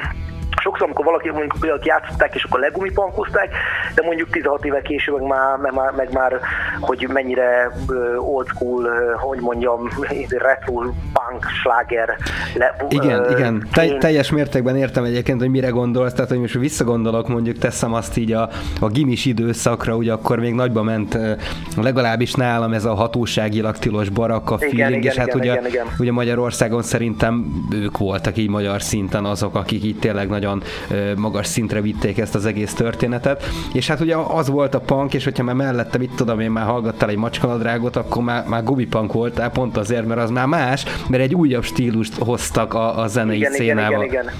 sokszor, 0.67 0.87
amikor 0.87 1.05
valaki 1.05 1.31
mondjuk 1.31 1.55
olyat 1.63 1.87
játszották, 1.87 2.35
és 2.35 2.45
akkor 2.45 2.61
legumipankozták, 2.61 3.49
de 3.95 4.03
mondjuk 4.03 4.31
16 4.31 4.65
éve 4.65 4.83
később 4.83 5.15
meg 5.15 5.27
már, 5.29 5.57
meg 5.59 5.73
már, 5.75 5.93
meg 5.93 6.13
már 6.13 6.41
hogy 6.81 7.09
mennyire 7.13 7.71
old 8.19 8.47
school, 8.47 8.89
hogy 9.17 9.39
mondjam, 9.41 9.89
retro 10.49 10.75
punk, 11.13 11.45
sláger. 11.63 12.17
Le, 12.55 12.77
igen, 12.89 13.21
uh, 13.21 13.31
igen. 13.31 13.69
Te, 13.73 13.99
teljes 13.99 14.31
mértékben 14.31 14.77
értem 14.77 15.05
egyébként, 15.05 15.41
hogy 15.41 15.51
mire 15.51 15.69
gondolsz, 15.69 16.13
tehát 16.13 16.31
hogy 16.31 16.41
most 16.41 16.55
visszagondolok, 16.55 17.29
mondjuk 17.29 17.59
teszem 17.59 17.95
azt 17.95 18.17
így 18.17 18.33
a, 18.33 18.49
a 18.81 18.87
gimis 18.87 19.25
időszakra, 19.25 19.97
ugye 19.97 20.13
akkor 20.13 20.39
még 20.39 20.55
nagyba 20.55 20.83
ment 20.83 21.19
legalábbis 21.83 22.35
nálam 22.35 22.73
ez 22.73 22.85
a 22.85 22.95
hatóságilag 22.95 23.77
tilos 23.77 24.09
barakka 24.09 24.59
feeling, 24.59 25.03
igen, 25.03 25.13
és 25.13 25.15
hát 25.15 25.27
igen, 25.27 25.39
ugye, 25.39 25.53
igen, 25.53 25.67
igen. 25.67 25.87
ugye 25.99 26.13
Magyarországon 26.13 26.83
szerintem 26.83 27.65
ők 27.73 27.99
voltak 27.99 28.37
így 28.37 28.49
magyar 28.49 28.83
szinten 28.83 29.25
azok, 29.25 29.55
akik 29.55 29.85
itt 29.85 30.01
tényleg 30.01 30.29
nagyon 30.29 30.56
nagyon 30.89 31.19
magas 31.19 31.47
szintre 31.47 31.81
vitték 31.81 32.19
ezt 32.19 32.35
az 32.35 32.47
egész 32.47 32.75
történetet. 32.75 33.45
És 33.73 33.87
hát 33.87 34.01
ugye 34.01 34.17
az 34.17 34.49
volt 34.49 34.75
a 34.75 34.81
punk, 34.81 35.15
és 35.15 35.25
hogyha 35.25 35.43
már 35.43 35.55
mellette, 35.55 35.99
mit 35.99 36.11
tudom 36.17 36.41
én, 36.41 36.51
már 36.51 36.65
hallgattál 36.65 37.09
egy 37.09 37.17
macskanadrágot, 37.17 37.97
akkor 37.97 38.23
már, 38.23 38.45
már 38.47 38.65
gubipunk 38.65 39.13
voltál, 39.13 39.51
pont 39.51 39.77
azért, 39.77 40.07
mert 40.07 40.21
az 40.21 40.31
már 40.31 40.47
más, 40.47 40.85
mert 41.09 41.23
egy 41.23 41.35
újabb 41.35 41.65
stílust 41.65 42.19
hoztak 42.19 42.75
a, 42.75 42.99
a 42.99 43.07
zenei 43.07 43.37
igen, 43.37 43.53
szénába. 43.53 43.89
Igen, 43.89 44.03
igen, 44.03 44.23
igen. 44.23 44.35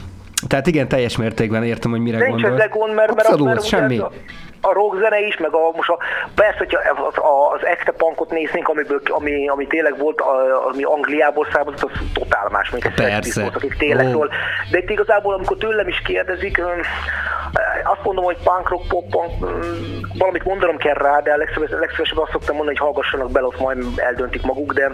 Tehát 0.47 0.67
igen, 0.67 0.89
teljes 0.89 1.17
mértékben 1.17 1.65
értem, 1.65 1.91
hogy 1.91 2.01
mire 2.01 2.19
gondolsz. 2.19 2.43
Nincs 2.43 2.71
gond, 2.71 2.95
mert, 2.95 3.15
mert, 3.15 3.29
Abszolút, 3.29 3.47
mert, 3.47 3.65
semmi. 3.65 3.99
A, 3.99 4.13
a 4.69 4.73
rockzene 4.73 5.21
is, 5.21 5.37
meg 5.37 5.55
a, 5.55 5.71
most 5.75 5.91
a, 5.91 5.99
persze, 6.35 6.59
hogyha 6.59 6.79
az, 7.07 7.15
az 7.55 7.67
extra 7.67 7.93
punkot 7.93 8.31
néznénk, 8.31 8.69
amiből, 8.69 9.01
ami, 9.05 9.49
ami 9.49 9.67
tényleg 9.67 9.99
volt, 9.99 10.21
ami 10.71 10.83
Angliából 10.83 11.47
származott, 11.53 11.83
az 11.83 11.99
totál 12.15 12.49
más, 12.51 12.71
mint 12.71 12.85
a. 12.85 12.91
Volt, 13.41 13.57
akik 13.57 13.77
tényleg 13.77 14.11
szól. 14.11 14.31
De 14.71 14.79
itt 14.79 14.91
igazából, 14.91 15.35
amikor 15.35 15.57
tőlem 15.57 15.89
is 15.89 16.01
kérdezik, 16.01 16.63
azt 17.85 18.05
mondom, 18.05 18.25
hogy 18.25 18.37
punk 18.45 18.69
rock, 18.69 18.89
pop 18.89 19.11
punk, 19.11 19.31
valamit 20.19 20.45
mondanom 20.45 20.77
kell 20.77 20.95
rá, 20.95 21.21
de 21.21 21.37
legszívesebben 21.37 22.23
azt 22.23 22.33
szoktam 22.33 22.57
mondani, 22.57 22.77
hogy 22.77 22.87
hallgassanak 22.87 23.31
bele, 23.31 23.47
azt 23.47 23.59
majd 23.59 23.85
eldöntik 23.97 24.43
maguk, 24.43 24.73
de 24.73 24.91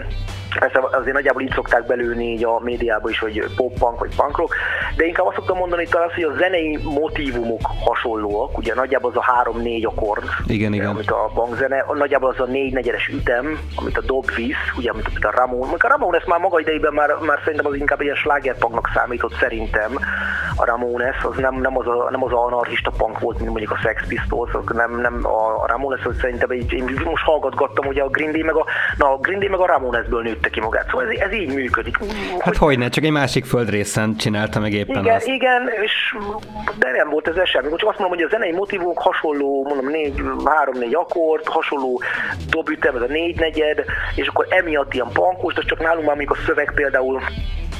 Persze 0.59 0.79
azért 0.91 1.13
nagyjából 1.13 1.41
így 1.41 1.53
szokták 1.53 1.85
belőni 1.85 2.31
így 2.31 2.43
a 2.43 2.59
médiába 2.59 3.09
is, 3.09 3.19
hogy 3.19 3.43
pop-punk 3.55 3.99
vagy 3.99 4.15
punk 4.15 4.37
rock, 4.37 4.55
de 4.95 5.05
inkább 5.05 5.25
azt 5.25 5.35
szoktam 5.35 5.57
mondani 5.57 5.87
talán, 5.87 6.09
hogy 6.13 6.23
a 6.23 6.33
zenei 6.37 6.79
motivumok 6.83 7.61
hasonlóak, 7.83 8.57
ugye 8.57 8.73
nagyjából 8.73 9.09
az 9.09 9.17
a 9.17 9.21
három-négy 9.63 9.85
akkord, 9.85 10.23
igen, 10.47 10.73
igen. 10.73 10.87
amit 10.87 11.11
a 11.11 11.31
bankzene, 11.33 11.85
nagyjából 11.93 12.29
az 12.29 12.39
a 12.39 12.45
négy 12.45 12.73
negyedes 12.73 13.07
ütem, 13.07 13.59
amit 13.75 13.97
a 13.97 14.01
dob 14.01 14.35
visz, 14.35 14.55
ugye, 14.77 14.91
amit 14.91 15.25
a 15.25 15.31
Ramon, 15.35 15.69
a 15.77 15.87
Ramon 15.87 16.15
ezt 16.15 16.27
már 16.27 16.39
maga 16.39 16.59
idejében 16.59 16.93
már, 16.93 17.09
már 17.21 17.39
szerintem 17.43 17.65
az 17.65 17.75
inkább 17.75 18.01
ilyen 18.01 18.15
slágerpunknak 18.15 18.89
számított 18.93 19.33
szerintem, 19.39 19.99
a 20.55 20.65
Ramones, 20.65 21.23
az 21.23 21.37
nem, 21.37 21.55
nem, 21.61 21.77
az 21.77 21.87
a, 21.87 22.07
nem 22.11 22.23
az 22.23 22.31
a 22.31 22.45
anarchista 22.45 22.91
punk 22.97 23.19
volt, 23.19 23.37
mint 23.37 23.49
mondjuk 23.49 23.71
a 23.71 23.77
Sex 23.81 24.07
Pistols, 24.07 24.51
nem, 24.73 24.99
nem 25.01 25.25
a, 25.25 25.63
a 25.63 25.67
Ramones, 25.67 26.05
az 26.05 26.17
szerintem 26.19 26.49
egy, 26.49 26.73
én 26.73 27.01
most 27.03 27.23
hallgatgattam, 27.23 27.87
ugye 27.87 28.01
a 28.01 28.07
Green 28.07 28.31
Day 28.31 28.43
meg 28.43 28.55
a, 28.55 28.65
na, 28.97 29.13
a 29.13 29.17
Green 29.17 29.39
Day 29.39 29.49
meg 29.49 29.59
a 29.59 29.65
Ramonesből 29.65 30.21
nőtte 30.21 30.49
ki 30.49 30.59
magát. 30.59 30.89
Szóval 30.89 31.07
ez, 31.07 31.19
ez 31.19 31.33
így 31.33 31.53
működik. 31.53 31.97
Hát 32.39 32.43
hogy, 32.43 32.57
hogyne, 32.57 32.89
csak 32.89 33.03
egy 33.03 33.11
másik 33.11 33.45
földrészen 33.45 34.15
csinálta 34.15 34.59
meg 34.59 34.73
éppen 34.73 35.03
igen, 35.03 35.15
azt. 35.15 35.27
Igen, 35.27 35.69
és 35.83 36.15
de 36.79 36.91
nem 36.91 37.09
volt 37.09 37.27
ez 37.27 37.49
semmi. 37.53 37.67
Csak 37.75 37.89
azt 37.89 37.99
mondom, 37.99 38.17
hogy 38.17 38.21
a 38.21 38.29
zenei 38.29 38.51
motivók 38.51 38.99
hasonló, 38.99 39.42
mondom, 39.43 39.89
négy, 39.89 40.21
három-négy 40.45 40.93
akkord, 40.93 41.47
hasonló 41.47 42.01
dobütem, 42.49 42.95
ez 42.95 43.01
a 43.01 43.05
négy 43.05 43.39
negyed, 43.39 43.85
és 44.15 44.27
akkor 44.27 44.47
emiatt 44.49 44.93
ilyen 44.93 45.09
pankos, 45.13 45.53
de 45.53 45.61
csak 45.65 45.79
nálunk 45.79 46.07
már 46.07 46.15
még 46.15 46.31
a 46.31 46.35
szöveg 46.45 46.71
például 46.75 47.21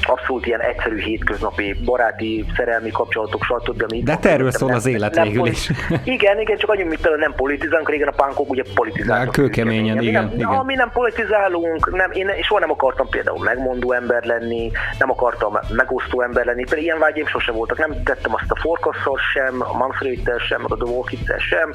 abszolút 0.02 0.46
ilyen 0.46 0.60
egyszerű 0.60 0.98
hétköznapi 0.98 1.72
baráti 1.84 2.44
szerelmi 2.56 2.90
kapcsolatok, 2.90 3.44
stb. 3.44 3.82
Ami 3.82 4.02
De 4.02 4.16
te 4.16 4.30
erről 4.30 4.50
szól 4.50 4.72
az 4.72 4.86
élet 4.86 5.14
nem, 5.14 5.24
végül 5.24 5.46
is. 5.46 5.70
Igen, 6.04 6.40
igen, 6.40 6.56
csak 6.56 6.70
annyi, 6.70 6.82
mint 6.82 7.00
például 7.00 7.20
nem 7.20 7.34
politizálunk, 7.36 7.88
régen 7.88 8.08
a 8.08 8.14
pánkok 8.16 8.50
ugye 8.50 8.62
politizálnak. 8.74 9.32
kőkeményen, 9.32 10.02
igen, 10.02 10.24
nem, 10.24 10.32
igen. 10.34 10.48
Ami 10.48 10.74
nem 10.74 10.90
politizálunk, 10.92 11.96
nem, 11.96 12.10
én 12.10 12.30
soha 12.42 12.60
nem 12.60 12.70
akartam 12.70 13.08
például 13.08 13.44
megmondó 13.44 13.92
ember 13.92 14.24
lenni, 14.24 14.70
nem 14.98 15.10
akartam 15.10 15.58
megosztó 15.72 16.20
ember 16.20 16.44
lenni, 16.44 16.62
például 16.62 16.82
ilyen 16.82 16.98
vágyaim 16.98 17.26
sose 17.26 17.52
voltak, 17.52 17.78
nem 17.78 18.02
tettem 18.02 18.34
azt 18.34 18.50
a 18.50 18.56
forkasszal 18.56 19.18
sem, 19.32 19.62
a 19.62 19.76
manfred 19.76 20.40
sem, 20.48 20.60
meg 20.60 20.72
a 20.72 20.76
The 20.76 20.92
walking 20.92 21.20
sem, 21.38 21.72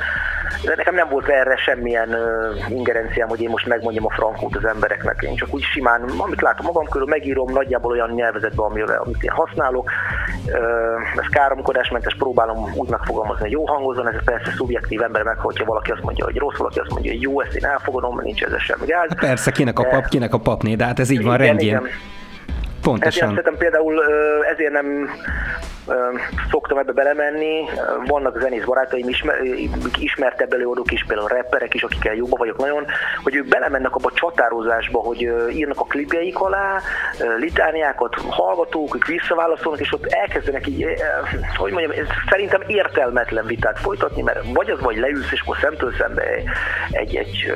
de 0.63 0.73
nekem 0.75 0.95
nem 0.95 1.09
volt 1.09 1.27
erre 1.27 1.55
semmilyen 1.55 2.09
uh, 2.09 2.71
ingerenciám, 2.71 3.27
hogy 3.27 3.41
én 3.41 3.49
most 3.49 3.65
megmondjam 3.65 4.05
a 4.05 4.09
frankót 4.09 4.55
az 4.55 4.65
embereknek. 4.65 5.21
Én 5.21 5.35
csak 5.35 5.53
úgy 5.53 5.63
simán, 5.63 6.01
amit 6.17 6.41
látom 6.41 6.65
magam 6.65 6.85
körül, 6.85 7.07
megírom 7.07 7.51
nagyjából 7.51 7.91
olyan 7.91 8.13
nyelvezetben, 8.19 8.65
amire, 8.65 8.95
amit 8.95 9.23
én 9.23 9.31
használok. 9.31 9.91
Ez 11.15 11.27
káromkodásmentes, 11.29 12.15
próbálom 12.15 12.71
úgy 12.75 12.89
megfogalmazni, 12.89 13.41
hogy 13.41 13.51
jó 13.51 13.65
hangozon, 13.65 14.07
ez 14.07 14.23
persze 14.23 14.51
szubjektív 14.51 15.01
ember 15.01 15.23
meg, 15.23 15.37
hogyha 15.37 15.65
valaki 15.65 15.91
azt 15.91 16.01
mondja, 16.01 16.25
hogy 16.25 16.37
rossz, 16.37 16.57
valaki 16.57 16.79
azt 16.79 16.89
mondja, 16.89 17.11
hogy 17.11 17.21
jó, 17.21 17.41
ezt 17.41 17.55
én 17.55 17.65
elfogadom, 17.65 18.19
nincs 18.23 18.43
ezzel 18.43 18.59
semmi 18.59 18.85
gáz. 18.85 19.09
Persze, 19.19 19.51
kinek 19.51 19.79
a 19.79 19.83
pap, 19.83 20.07
kinek 20.07 20.33
a 20.33 20.37
papné, 20.37 20.75
de 20.75 20.85
hát 20.85 20.99
ez 20.99 21.09
így 21.09 21.23
van 21.23 21.35
igen, 21.35 21.47
rendjén. 21.47 21.77
Igen. 21.77 21.89
Pontosan. 22.89 23.29
Ezért 23.29 23.57
például 23.57 24.03
ezért 24.43 24.71
nem 24.71 25.09
szoktam 26.51 26.77
ebbe 26.77 26.91
belemenni, 26.91 27.63
vannak 28.05 28.39
zenész 28.41 28.63
barátaim, 28.63 29.07
ismer, 29.07 29.35
ismertebb 29.99 30.53
előadók 30.53 30.91
is, 30.91 31.03
például 31.07 31.27
rapperek 31.27 31.73
is, 31.73 31.83
akikkel 31.83 32.15
jobban 32.15 32.39
vagyok 32.39 32.57
nagyon, 32.57 32.85
hogy 33.23 33.35
ők 33.35 33.47
belemennek 33.47 33.95
abba 33.95 34.09
a 34.13 34.17
csatározásba, 34.17 34.99
hogy 34.99 35.21
írnak 35.51 35.79
a 35.79 35.83
klipjeik 35.83 36.39
alá, 36.39 36.81
litániákat 37.37 38.15
hallgatók, 38.29 38.95
ők 38.95 39.05
visszaválaszolnak, 39.05 39.81
és 39.81 39.93
ott 39.93 40.05
elkezdenek 40.05 40.67
így, 40.67 40.85
hogy 41.55 41.71
mondjam, 41.71 42.07
szerintem 42.29 42.61
értelmetlen 42.67 43.45
vitát 43.45 43.79
folytatni, 43.79 44.21
mert 44.21 44.39
vagy 44.53 44.69
az, 44.69 44.79
vagy 44.81 44.97
leülsz, 44.97 45.31
és 45.31 45.41
akkor 45.41 45.57
szemtől 45.61 45.93
szembe 45.97 46.23
egy, 46.91 47.15
egy 47.15 47.53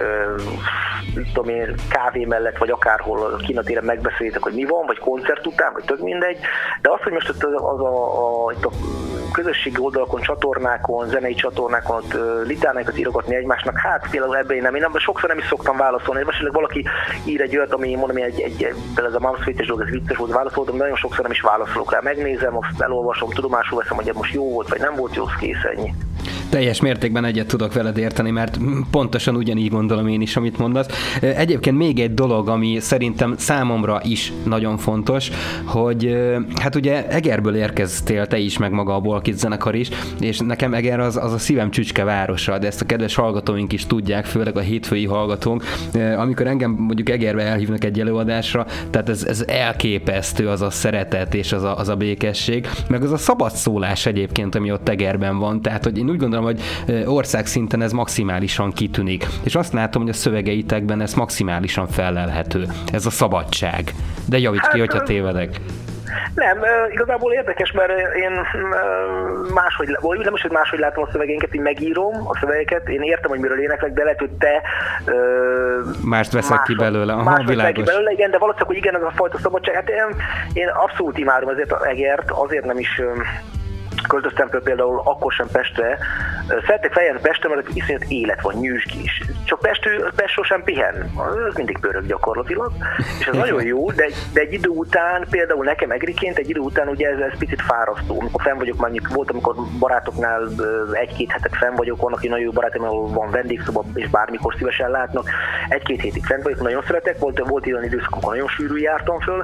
tudom 1.34 1.50
én, 1.50 1.76
kávé 1.90 2.26
mellett, 2.26 2.58
vagy 2.58 2.70
akárhol 2.70 3.24
a 3.24 3.36
kínatéren 3.36 3.84
megbeszéljétek, 3.84 4.44
hogy 4.44 4.54
mi 4.54 4.66
van, 4.66 4.86
vagy 4.86 5.00
koncert 5.00 5.23
után, 5.46 5.74
vagy 5.74 5.84
tök 5.84 6.00
mindegy, 6.00 6.38
de 6.82 6.90
az, 6.92 7.02
hogy 7.02 7.12
most 7.12 7.30
az 7.30 7.44
a, 7.44 7.72
az 7.72 7.80
a, 7.80 8.46
a, 8.46 8.52
itt 8.52 8.66
a 8.66 8.72
közösségi 9.34 9.80
oldalakon, 9.80 10.22
csatornákon, 10.22 11.08
zenei 11.08 11.34
csatornákon 11.34 11.96
ott 11.96 12.18
litánákat 12.48 12.98
írogatni 12.98 13.36
egymásnak, 13.36 13.78
hát 13.78 14.08
például 14.10 14.38
ebben 14.38 14.56
én 14.56 14.62
nem, 14.62 14.76
én 14.76 14.86
sokszor 14.96 15.30
nem 15.30 15.38
is 15.38 15.46
szoktam 15.46 15.78
válaszolni, 15.78 16.24
most 16.24 16.48
valaki 16.52 16.86
ír 17.26 17.42
egy 17.42 17.58
olyat, 17.58 17.74
ami 17.74 17.96
mondom, 17.96 18.18
egy, 18.18 18.42
egy, 18.42 18.58
például 18.96 19.08
ez 19.08 19.14
a 19.14 19.20
Mamsfétes 19.20 19.68
dolog, 19.68 19.82
ez 19.82 19.90
vicces 19.90 20.18
volt, 20.18 20.32
válaszoltam, 20.32 20.78
de 20.78 20.82
nagyon 20.82 20.98
sokszor 20.98 21.22
nem 21.22 21.32
is 21.32 21.42
válaszolok 21.42 21.92
rá, 21.92 22.00
megnézem, 22.04 22.58
azt 22.58 22.82
elolvasom, 22.82 23.30
tudomásul 23.30 23.78
veszem, 23.78 23.96
hogy 23.96 24.12
most 24.14 24.34
jó 24.34 24.52
volt, 24.52 24.70
vagy 24.70 24.80
nem 24.80 24.96
volt 24.96 25.16
jó, 25.16 25.26
kész 25.40 25.64
ennyi. 25.76 25.94
Teljes 26.50 26.82
mértékben 26.82 27.26
egyet 27.26 27.48
tudok 27.48 27.74
veled 27.74 27.98
érteni, 27.98 28.32
mert 28.32 28.58
pontosan 28.92 29.36
ugyanígy 29.36 29.70
gondolom 29.70 30.08
én 30.08 30.22
is, 30.22 30.36
amit 30.36 30.58
mondasz. 30.58 31.18
Egyébként 31.22 31.78
még 31.78 32.00
egy 32.00 32.14
dolog, 32.14 32.48
ami 32.48 32.80
szerintem 32.80 33.34
számomra 33.38 34.02
is 34.04 34.34
nagyon 34.44 34.78
fontos, 34.78 35.30
hogy 35.66 36.16
hát 36.56 36.76
ugye 36.76 37.08
Egerből 37.08 37.56
érkeztél 37.56 38.28
te 38.28 38.38
is, 38.38 38.58
meg 38.58 38.72
maga 38.72 38.96
a 38.96 39.00
Volkit 39.00 39.38
zenekar 39.38 39.76
is, 39.76 39.90
és 40.20 40.40
nekem 40.40 40.74
Eger 40.74 41.00
az, 41.00 41.18
az 41.18 41.34
a 41.34 41.38
szívem 41.38 41.72
csücske 41.72 42.04
városa, 42.04 42.58
de 42.58 42.68
ezt 42.68 42.82
a 42.82 42.86
kedves 42.86 43.16
hallgatóink 43.16 43.74
is 43.74 43.86
tudják, 43.86 44.26
főleg 44.26 44.58
a 44.58 44.60
hétfői 44.60 45.06
hallgatónk. 45.06 45.64
Amikor 46.18 46.48
engem 46.48 46.72
mondjuk 46.72 47.10
Egerbe 47.10 47.44
elhívnak 47.44 47.84
egy 47.84 48.00
előadásra, 48.00 48.66
tehát 48.90 49.10
ez, 49.10 49.24
ez 49.24 49.44
elképesztő 49.48 50.48
az 50.48 50.62
a 50.62 50.70
szeretet 50.70 51.34
és 51.34 51.52
az 51.52 51.64
a, 51.64 51.78
az 51.78 51.90
a 51.90 51.96
békesség, 51.96 52.68
meg 52.88 53.04
az 53.04 53.12
a 53.12 53.18
szabad 53.18 53.52
szólás 53.52 54.06
egyébként, 54.06 54.56
ami 54.56 54.72
ott 54.72 54.90
Egerben 54.90 55.38
van, 55.38 55.62
tehát 55.62 55.84
hogy 55.84 55.98
én 55.98 56.10
úgy 56.14 56.20
gondolom, 56.20 56.46
hogy 56.46 56.62
országszinten 57.06 57.82
ez 57.82 57.92
maximálisan 57.92 58.72
kitűnik. 58.72 59.26
És 59.44 59.56
azt 59.56 59.74
látom, 59.74 60.02
hogy 60.02 60.12
a 60.12 60.14
szövegeitekben 60.14 61.02
ez 61.02 61.14
maximálisan 61.14 61.88
felelhető. 61.88 62.68
Ez 62.92 63.06
a 63.06 63.10
szabadság. 63.10 63.92
De 64.26 64.38
javíts 64.38 64.68
ki, 64.68 64.80
hát, 64.80 64.90
hogyha 64.90 65.04
tévedek. 65.04 65.50
Nem, 66.36 66.58
igazából 66.92 67.34
érdekes, 67.34 67.72
mert 67.72 67.92
én 68.16 68.32
máshogy, 69.54 69.88
vagy 70.02 70.20
nem 70.20 70.34
is, 70.34 70.42
hogy 70.42 70.52
máshogy 70.52 70.80
látom 70.80 71.04
a 71.04 71.10
szövegénket, 71.12 71.54
én 71.54 71.62
megírom 71.62 72.28
a 72.28 72.38
szövegeket, 72.40 72.90
én 72.90 73.02
értem, 73.02 73.30
hogy 73.30 73.40
miről 73.40 73.60
éneklek, 73.60 73.94
de 73.94 74.04
lehet, 74.04 74.20
hogy 74.20 74.30
te 74.30 74.62
mást 76.04 76.32
veszek 76.32 76.62
ki 76.64 76.76
belőle. 76.76 77.14
Aha, 77.14 77.24
mást 77.24 77.48
világos. 77.48 77.84
ki 77.84 77.92
belőle, 77.92 78.12
igen, 78.12 78.32
de 78.32 78.38
valószínűleg, 78.38 78.68
hogy 78.68 78.78
igen, 78.78 78.96
ez 78.96 79.02
a 79.02 79.12
fajta 79.16 79.38
szabadság. 79.38 79.76
Hát 79.76 79.90
én, 79.90 80.22
én 80.54 80.68
abszolút 80.68 81.18
imádom 81.18 81.50
ezért 81.50 81.72
az 81.72 81.86
egert, 81.86 82.32
azért 82.32 82.66
nem 82.66 82.78
is 82.78 83.02
költöztem 84.08 84.50
például 84.64 85.02
akkor 85.06 85.32
sem 85.32 85.48
Pestre. 85.52 85.98
Szeretek 86.48 86.94
feljönni 86.94 87.20
Pestre, 87.22 87.50
mert 87.50 87.68
iszonyat 87.74 88.04
élet 88.08 88.42
van, 88.42 88.54
nyűsgés. 88.54 89.22
Csak 89.46 89.60
Pest, 89.60 89.90
Pest 90.16 90.34
sosem 90.34 90.64
pihen. 90.64 91.12
Ez 91.48 91.56
mindig 91.56 91.78
pörög 91.80 92.06
gyakorlatilag. 92.06 92.72
És 93.20 93.28
ez 93.28 93.36
nagyon 93.36 93.64
jó, 93.64 93.92
de, 93.92 94.08
de 94.34 94.42
egy 94.42 94.54
idő 94.54 94.70
után, 94.70 95.26
például 95.30 95.64
nekem 95.64 95.92
egriként, 95.92 96.38
egy 96.38 96.50
idő 96.50 96.60
után 96.60 96.88
ugye 96.88 97.10
ez, 97.10 97.20
ez 97.20 97.38
picit 97.38 97.62
fárasztó. 97.62 98.20
Amikor 98.20 98.42
fenn 98.42 98.58
vagyok, 98.58 98.78
mondjuk 98.78 99.14
volt, 99.14 99.30
amikor 99.30 99.56
barátoknál 99.80 100.50
egy-két 100.92 101.32
hetet 101.32 101.56
fenn 101.56 101.76
vagyok, 101.76 102.02
vannak 102.02 102.24
nagyon 102.24 102.40
jó 102.40 102.52
barátom, 102.52 102.84
ahol 102.84 103.08
van 103.08 103.32
vendégszoba, 103.32 103.84
és 103.94 104.10
bármikor 104.10 104.56
szívesen 104.58 104.90
látnak. 104.90 105.30
Egy-két 105.70 106.02
hétig 106.02 106.26
fent 106.26 106.44
vagyok, 106.44 106.62
nagyon 106.62 106.84
szeretek, 106.86 107.20
volt, 107.20 107.40
volt 107.48 107.68
olyan 107.68 107.84
időszak, 107.84 108.16
akkor 108.16 108.34
nagyon 108.34 108.48
sűrű 108.48 108.78
jártam 108.78 109.20
föl. 109.20 109.44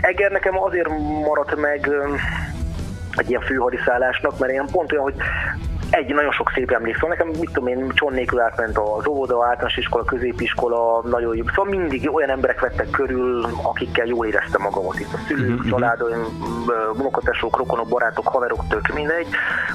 Eger 0.00 0.30
nekem 0.30 0.58
azért 0.58 0.88
maradt 1.24 1.56
meg 1.56 1.90
egy 3.16 3.28
ilyen 3.28 3.40
főhadiszállásnak, 3.40 4.38
mert 4.38 4.52
ilyen 4.52 4.68
pont 4.72 4.92
olyan, 4.92 5.04
hogy 5.04 5.14
egy 5.94 6.14
nagyon 6.14 6.32
sok 6.32 6.50
szép 6.54 6.70
emlék. 6.70 6.94
Szóval 6.94 7.10
nekem, 7.10 7.28
mit 7.28 7.50
tudom 7.52 7.68
én, 7.68 7.90
Cson 7.94 8.12
nélkül 8.12 8.40
átment 8.40 8.78
az 8.78 9.06
óvoda, 9.06 9.44
általános 9.44 9.76
iskola, 9.76 10.04
középiskola, 10.04 11.02
nagyon 11.04 11.36
jó. 11.36 11.42
Szóval 11.54 11.64
mindig 11.64 12.14
olyan 12.14 12.30
emberek 12.30 12.60
vettek 12.60 12.90
körül, 12.90 13.46
akikkel 13.62 14.06
jól 14.06 14.26
éreztem 14.26 14.62
magamat. 14.62 15.00
Itt 15.00 15.12
a 15.12 15.18
szülők, 15.26 15.50
uh-huh. 15.50 15.70
családom, 15.70 16.08
unokatesók, 16.98 17.56
rokonok, 17.56 17.88
barátok, 17.88 18.28
haverok, 18.28 18.68
tök 18.68 18.94
mindegy. 18.94 19.26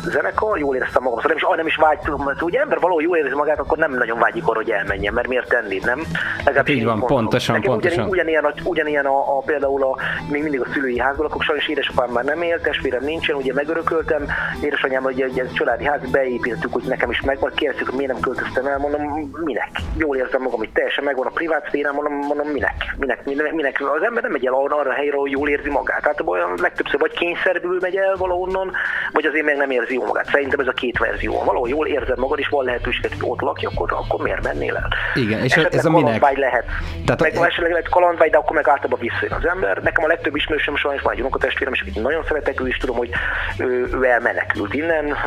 Zenekar, 0.03 0.59
jól 0.59 0.75
éreztem 0.75 1.03
magam. 1.03 1.19
Szóval 1.19 1.35
nem 1.35 1.37
is, 1.37 1.43
ah, 1.43 1.55
nem 1.55 1.67
is 1.67 1.75
vágy, 1.75 2.25
mert 2.25 2.41
ugye 2.41 2.59
ember 2.59 2.79
valahol 2.79 3.01
jól 3.01 3.17
érzi 3.17 3.35
magát, 3.35 3.59
akkor 3.59 3.77
nem 3.77 3.93
nagyon 3.93 4.19
vágyik 4.19 4.47
arra, 4.47 4.57
hogy 4.57 4.69
elmenjen, 4.69 5.13
mert 5.13 5.27
miért 5.27 5.49
tenni, 5.49 5.79
nem? 5.83 6.01
Hát 6.45 6.69
így 6.69 6.83
van, 6.83 6.97
mondom. 6.97 7.17
pontosan, 7.17 7.55
Nekem 7.55 7.71
pontosan. 7.71 8.07
Ugyanilyen, 8.07 8.43
ugyanilyen, 8.45 8.63
ugyanilyen 8.63 9.05
a, 9.05 9.37
a, 9.37 9.41
például 9.45 9.83
a, 9.83 9.97
még 10.29 10.41
mindig 10.41 10.61
a 10.61 10.65
szülői 10.73 10.99
házban 10.99 11.25
lakok, 11.25 11.41
sajnos 11.41 11.67
édesapám 11.67 12.09
már 12.09 12.23
nem 12.23 12.41
él, 12.41 12.61
testvérem 12.61 13.03
nincsen, 13.03 13.35
ugye 13.35 13.53
megörököltem, 13.53 14.25
édesanyám, 14.61 15.03
hogy 15.03 15.21
egy, 15.21 15.39
egy 15.39 15.51
családi 15.53 15.85
ház 15.85 16.01
beépítettük, 16.11 16.73
hogy 16.73 16.83
nekem 16.83 17.09
is 17.09 17.21
megvan, 17.21 17.51
kérdezik, 17.55 17.87
hogy 17.87 17.97
miért 17.97 18.11
nem 18.11 18.21
költöztem 18.21 18.65
el, 18.65 18.77
mondom, 18.77 19.01
minek? 19.43 19.69
Jól 19.97 20.17
érzem 20.17 20.41
magam, 20.41 20.59
hogy 20.59 20.69
teljesen 20.73 21.03
megvan 21.03 21.27
a 21.27 21.29
privát 21.29 21.67
szférám, 21.67 21.93
mondom, 21.93 22.13
mondom 22.13 22.47
minek? 22.47 22.73
minek? 22.97 23.25
minek? 23.25 23.53
Minek? 23.53 23.81
Az 23.97 24.03
ember 24.03 24.23
nem 24.23 24.31
megy 24.31 24.45
el 24.45 24.53
arra, 24.53 24.75
arra 24.75 24.89
a 24.89 24.93
helyre, 24.93 25.15
ahol 25.15 25.29
jól 25.29 25.49
érzi 25.49 25.69
magát. 25.69 26.01
Tehát 26.01 26.21
olyan 26.25 26.53
legtöbbször 26.61 26.99
vagy 26.99 27.11
kényszerből 27.11 27.77
megy 27.81 27.95
el 27.95 28.15
valahonnan, 28.15 28.71
vagy 29.13 29.25
azért 29.25 29.45
még 29.45 29.55
nem 29.55 29.71
érzi 29.71 29.93
jól 29.93 30.05
magát. 30.05 30.25
Szerintem 30.25 30.59
ez 30.59 30.67
a 30.67 30.71
két 30.71 30.97
verzió. 30.97 31.43
Valahol 31.43 31.69
jól 31.69 31.87
érzed 31.87 32.17
magad, 32.17 32.39
és 32.39 32.47
van 32.47 32.65
lehetőség, 32.65 33.05
hogy 33.19 33.29
ott 33.29 33.41
lakj, 33.41 33.65
akkor, 33.65 33.91
akkor 33.91 34.23
miért 34.23 34.43
mennél 34.43 34.75
el? 34.75 34.87
Igen, 35.13 35.43
és 35.43 35.51
esetleg 35.51 35.73
ez 35.73 35.85
a 35.85 35.89
minek? 35.89 36.37
lehet. 36.37 36.65
Tehát 37.05 37.21
meg 37.21 37.35
a... 37.35 37.45
esetleg 37.45 37.71
lehet 37.71 37.89
kalandvágy, 37.89 38.29
de 38.29 38.37
akkor 38.37 38.55
meg 38.55 38.67
általában 38.67 38.99
visszajön 38.99 39.33
az 39.33 39.45
ember. 39.45 39.77
Nekem 39.77 40.03
a 40.03 40.07
legtöbb 40.07 40.35
ismerősöm 40.35 40.75
sajnos 40.75 41.01
van 41.01 41.13
egy 41.13 41.19
unokatestvérem, 41.19 41.73
és 41.73 41.81
akit 41.81 42.01
nagyon 42.01 42.23
szeretek, 42.27 42.61
ő 42.61 42.67
is 42.67 42.77
tudom, 42.77 42.97
hogy 42.97 43.09
ő, 43.57 43.89
ő 43.93 44.03
elmenekült 44.05 44.73
innen, 44.73 45.17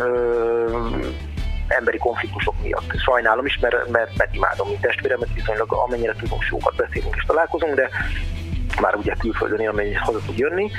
emberi 1.68 1.98
konfliktusok 1.98 2.54
miatt. 2.62 2.98
Sajnálom 3.04 3.46
is, 3.46 3.58
mert, 3.58 3.88
mert, 3.88 4.16
mert 4.16 4.34
imádom, 4.34 4.68
mint 4.68 4.80
testvéremet, 4.80 5.34
viszonylag 5.34 5.72
amennyire 5.72 6.14
tudunk, 6.14 6.42
sokat 6.42 6.76
beszélünk 6.76 7.14
és 7.16 7.24
találkozunk, 7.26 7.74
de 7.74 7.88
már 8.80 8.94
ugye 8.94 9.14
külföldön 9.18 9.60
él, 9.60 9.68
amennyit 9.68 9.98
haza 9.98 10.18
tud 10.26 10.38
jönni, 10.38 10.70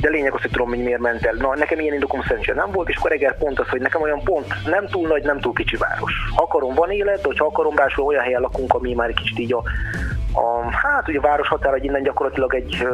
de 0.00 0.08
lényeg 0.08 0.32
az, 0.34 0.40
hogy 0.40 0.50
tudom, 0.50 0.68
hogy 0.68 0.82
miért 0.82 1.00
ment 1.00 1.26
el. 1.26 1.34
Na, 1.34 1.56
nekem 1.56 1.80
ilyen 1.80 1.94
indokom 1.94 2.22
szerencsére 2.22 2.60
nem 2.60 2.70
volt, 2.70 2.88
és 2.88 2.96
akkor 2.96 3.10
reggel 3.10 3.34
pont 3.34 3.58
az, 3.58 3.68
hogy 3.68 3.80
nekem 3.80 4.02
olyan 4.02 4.22
pont 4.24 4.46
nem 4.64 4.86
túl 4.86 5.08
nagy, 5.08 5.22
nem 5.22 5.40
túl 5.40 5.52
kicsi 5.52 5.76
város. 5.76 6.12
Ha 6.34 6.42
akarom, 6.42 6.74
van 6.74 6.90
élet, 6.90 7.22
de 7.22 7.34
ha 7.36 7.46
akarom, 7.46 7.76
rásul 7.76 8.04
olyan 8.04 8.22
helyen 8.22 8.40
lakunk, 8.40 8.74
ami 8.74 8.94
már 8.94 9.08
egy 9.08 9.14
kicsit 9.14 9.38
így 9.38 9.52
a 9.52 9.62
a, 10.32 10.70
hát 10.70 11.08
ugye 11.08 11.18
a 11.18 11.22
város 11.22 11.48
határa, 11.48 11.72
hogy 11.72 11.84
innen 11.84 12.02
gyakorlatilag 12.02 12.54
egy, 12.54 12.86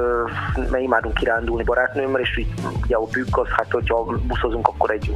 mert 0.70 0.82
imádunk 0.82 1.14
kirándulni 1.14 1.62
barátnőmmel, 1.62 2.20
és 2.20 2.38
így 2.38 2.48
ugye 2.82 2.96
a 2.96 3.04
bükk 3.12 3.38
az, 3.38 3.48
hát 3.48 3.70
hogyha 3.70 4.04
buszozunk, 4.04 4.68
akkor 4.68 4.90
egy 4.90 5.14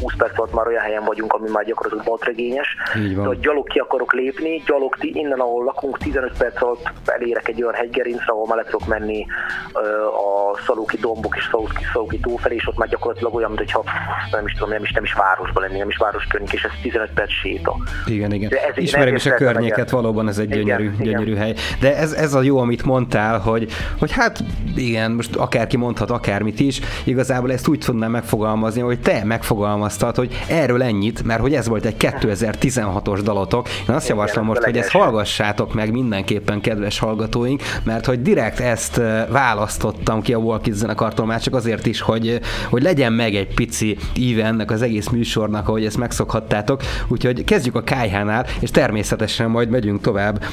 20 0.00 0.14
perc 0.16 0.38
alatt 0.38 0.54
már 0.54 0.66
olyan 0.66 0.82
helyen 0.82 1.04
vagyunk, 1.04 1.32
ami 1.32 1.50
már 1.50 1.64
gyakorlatilag 1.64 2.06
baltregényes. 2.06 2.76
De 3.14 3.22
ha 3.22 3.34
gyalog 3.34 3.68
ki 3.68 3.78
akarok 3.78 4.12
lépni, 4.12 4.62
gyalog 4.66 4.96
innen, 5.00 5.40
ahol 5.40 5.64
lakunk, 5.64 5.98
15 5.98 6.36
perc 6.38 6.62
alatt 6.62 6.92
elérek 7.04 7.48
egy 7.48 7.62
olyan 7.62 7.74
hegygerincre, 7.74 8.32
ahol 8.32 8.46
már 8.46 8.56
le 8.56 8.64
tudok 8.64 8.86
menni 8.86 9.26
a 9.72 10.58
Szalóki 10.66 10.96
dombok 10.96 11.31
és 11.36 11.48
Szalóki, 11.92 12.20
felé, 12.36 12.54
és 12.54 12.68
ott 12.68 12.76
már 12.76 12.88
gyakorlatilag 12.88 13.34
olyan, 13.34 13.50
mintha 13.50 13.84
nem 14.30 14.46
is 14.46 14.52
tudom, 14.52 14.68
nem 14.68 14.82
is, 14.82 14.92
nem 14.92 15.04
is 15.04 15.12
városba 15.12 15.60
lenni, 15.60 15.78
nem 15.78 15.88
is 15.88 15.96
város 15.96 16.24
környék, 16.24 16.52
és 16.52 16.62
ez 16.62 16.70
15 16.82 17.10
perc 17.14 17.32
séta. 17.32 17.76
Igen, 18.06 18.32
igen. 18.32 18.50
Ismerem 18.74 19.14
is 19.14 19.26
a 19.26 19.34
környéket, 19.34 19.90
valóban 19.90 20.28
ez 20.28 20.38
egy 20.38 20.48
gyönyörű, 20.48 20.84
igen, 20.84 20.96
gyönyörű 21.02 21.30
igen. 21.30 21.42
hely. 21.42 21.54
De 21.80 21.96
ez, 21.96 22.12
ez 22.12 22.34
a 22.34 22.42
jó, 22.42 22.58
amit 22.58 22.84
mondtál, 22.84 23.38
hogy, 23.38 23.72
hogy 23.98 24.12
hát 24.12 24.44
igen, 24.76 25.10
most 25.10 25.36
akárki 25.36 25.76
mondhat 25.76 26.10
akármit 26.10 26.60
is, 26.60 26.80
igazából 27.04 27.52
ezt 27.52 27.68
úgy 27.68 27.78
tudnám 27.78 28.10
megfogalmazni, 28.10 28.80
hogy 28.80 29.00
te 29.00 29.24
megfogalmaztad, 29.24 30.16
hogy 30.16 30.44
erről 30.48 30.82
ennyit, 30.82 31.24
mert 31.24 31.40
hogy 31.40 31.54
ez 31.54 31.68
volt 31.68 31.84
egy 31.84 31.96
2016-os 31.98 33.20
dalotok. 33.22 33.68
Én 33.88 33.94
azt 33.94 34.08
javaslom 34.08 34.44
most, 34.44 34.62
hogy 34.62 34.76
ezt 34.76 34.90
hallgassátok 34.90 35.74
meg 35.74 35.92
mindenképpen, 35.92 36.60
kedves 36.60 36.98
hallgatóink, 36.98 37.62
mert 37.84 38.06
hogy 38.06 38.22
direkt 38.22 38.60
ezt 38.60 39.00
választottam 39.28 40.22
ki 40.22 40.34
a 40.34 40.38
Walk 40.38 40.64
zenekartól, 40.70 41.21
már 41.24 41.40
csak 41.40 41.54
azért 41.54 41.86
is, 41.86 42.00
hogy, 42.00 42.40
hogy 42.70 42.82
legyen 42.82 43.12
meg 43.12 43.34
egy 43.34 43.54
pici 43.54 43.96
íve 44.16 44.44
ennek 44.44 44.70
az 44.70 44.82
egész 44.82 45.08
műsornak, 45.08 45.68
ahogy 45.68 45.84
ezt 45.84 45.98
megszokhattátok. 45.98 46.82
Úgyhogy 47.08 47.44
kezdjük 47.44 47.74
a 47.74 47.82
Kájhánál, 47.82 48.46
és 48.60 48.70
természetesen 48.70 49.50
majd 49.50 49.68
megyünk 49.68 50.00
tovább 50.00 50.44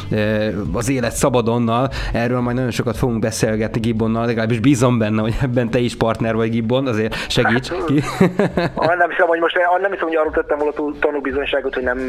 az 0.73 0.89
élet 0.89 1.11
szabadonnal, 1.11 1.89
erről 2.13 2.39
majd 2.39 2.55
nagyon 2.55 2.71
sokat 2.71 2.97
fogunk 2.97 3.19
beszélgetni 3.19 3.79
Gibbonnal, 3.79 4.25
legalábbis 4.25 4.59
bízom 4.59 4.97
benne, 4.97 5.21
hogy 5.21 5.35
ebben 5.41 5.69
te 5.69 5.79
is 5.79 5.95
partner 5.95 6.35
vagy 6.35 6.49
Gibbon, 6.49 6.87
azért 6.87 7.15
segíts 7.29 7.69
hát, 7.69 7.85
ki. 7.85 7.93
nem 8.99 9.09
hiszem, 9.09 9.27
hogy 9.27 9.39
most 9.39 9.57
nem 9.81 9.91
hiszem, 9.91 10.07
hogy 10.07 10.15
arról 10.15 10.31
tettem 10.31 10.57
volna 10.57 10.73
tanúbizonyságot, 10.99 11.73
hogy 11.73 11.83
nem 11.83 11.99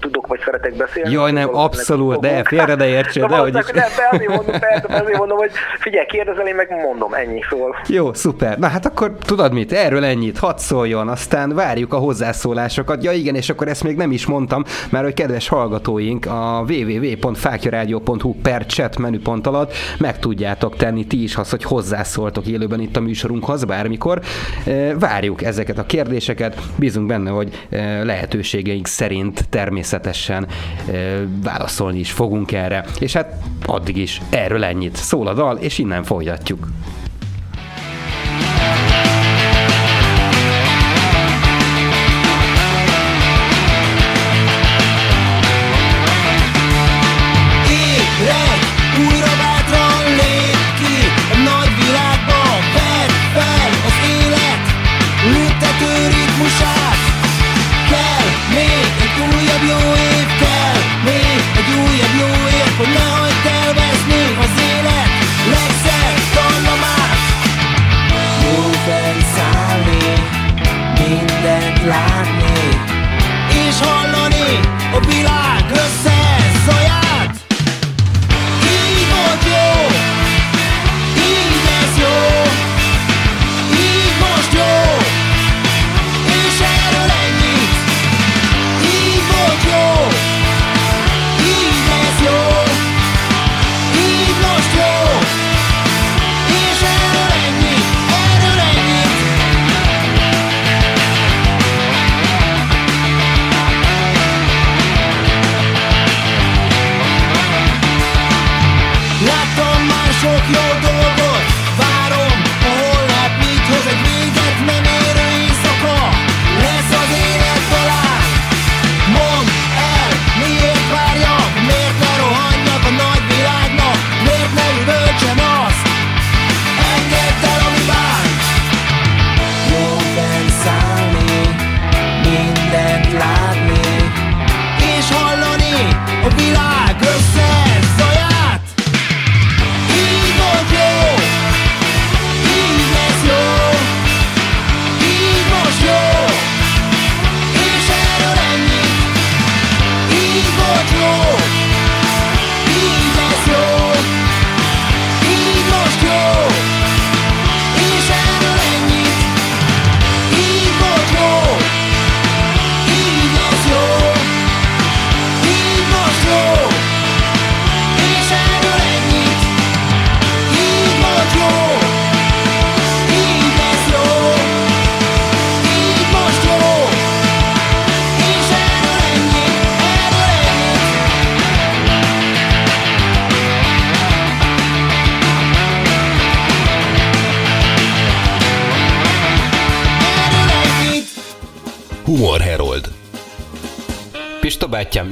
tudok 0.00 0.26
vagy 0.26 0.40
szeretek 0.44 0.76
beszélni. 0.76 1.10
Jaj, 1.10 1.32
nem, 1.32 1.56
abszolút, 1.56 2.20
de 2.20 2.42
félre 2.44 2.74
de 2.74 2.86
értsél, 2.86 3.26
de 3.26 3.36
hogy 3.36 3.56
is. 3.56 3.66
Nem, 3.66 3.84
azért 4.10 4.28
mondom, 4.28 4.60
persze, 4.60 4.86
azért 4.88 5.18
mondom, 5.18 5.38
hogy 5.38 5.50
figyelj, 5.78 6.06
kérdezel, 6.06 6.46
én 6.46 6.54
meg 6.54 6.70
mondom, 6.70 7.14
ennyi 7.14 7.42
szól. 7.50 7.76
Jó, 7.86 8.07
szuper. 8.14 8.58
Na 8.58 8.66
hát 8.66 8.86
akkor 8.86 9.16
tudod 9.20 9.52
mit, 9.52 9.72
erről 9.72 10.04
ennyit, 10.04 10.38
hadd 10.38 10.56
szóljon, 10.56 11.08
aztán 11.08 11.54
várjuk 11.54 11.92
a 11.92 11.96
hozzászólásokat. 11.96 13.04
Ja 13.04 13.12
igen, 13.12 13.34
és 13.34 13.48
akkor 13.48 13.68
ezt 13.68 13.84
még 13.84 13.96
nem 13.96 14.12
is 14.12 14.26
mondtam, 14.26 14.64
mert 14.90 15.04
hogy 15.04 15.14
kedves 15.14 15.48
hallgatóink 15.48 16.26
a 16.26 16.64
www.fákjaradio.hu 16.68 18.34
per 18.42 18.66
chat 18.66 18.98
menüpont 18.98 19.46
alatt 19.46 19.72
meg 19.98 20.18
tudjátok 20.18 20.76
tenni 20.76 21.06
ti 21.06 21.22
is 21.22 21.36
azt, 21.36 21.50
hogy 21.50 21.62
hozzászóltok 21.62 22.46
élőben 22.46 22.80
itt 22.80 22.96
a 22.96 23.00
műsorunkhoz 23.00 23.64
bármikor. 23.64 24.20
Várjuk 24.98 25.42
ezeket 25.42 25.78
a 25.78 25.86
kérdéseket, 25.86 26.60
bízunk 26.76 27.06
benne, 27.06 27.30
hogy 27.30 27.66
lehetőségeink 28.02 28.86
szerint 28.86 29.48
természetesen 29.48 30.46
válaszolni 31.42 31.98
is 31.98 32.10
fogunk 32.10 32.52
erre. 32.52 32.84
És 32.98 33.12
hát 33.12 33.42
addig 33.66 33.96
is 33.96 34.20
erről 34.30 34.64
ennyit. 34.64 34.96
Szól 34.96 35.26
a 35.26 35.34
dal, 35.34 35.56
és 35.56 35.78
innen 35.78 36.02
folytatjuk. 36.02 36.68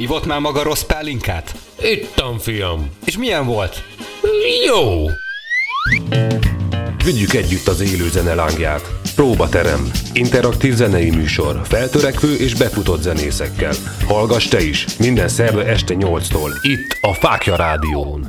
Ivott 0.06 0.26
már 0.26 0.40
maga 0.40 0.62
rossz 0.62 0.82
pálinkát? 0.82 1.54
Ittam, 1.82 2.38
fiam. 2.38 2.90
És 3.04 3.18
milyen 3.18 3.46
volt? 3.46 3.82
Jó. 4.66 5.06
Vigyük 7.04 7.34
együtt 7.34 7.66
az 7.66 7.80
élő 7.80 8.08
zene 8.08 8.34
lángját. 8.34 8.92
Próbaterem. 9.14 9.90
Interaktív 10.12 10.74
zenei 10.74 11.10
műsor. 11.10 11.60
Feltörekvő 11.64 12.34
és 12.34 12.54
befutott 12.54 13.02
zenészekkel. 13.02 13.72
Hallgass 14.06 14.48
te 14.48 14.62
is. 14.62 14.86
Minden 14.98 15.28
szerve 15.28 15.64
este 15.64 15.94
8-tól. 15.98 16.50
Itt 16.62 16.98
a 17.00 17.12
Fákja 17.12 17.56
Rádión. 17.56 18.25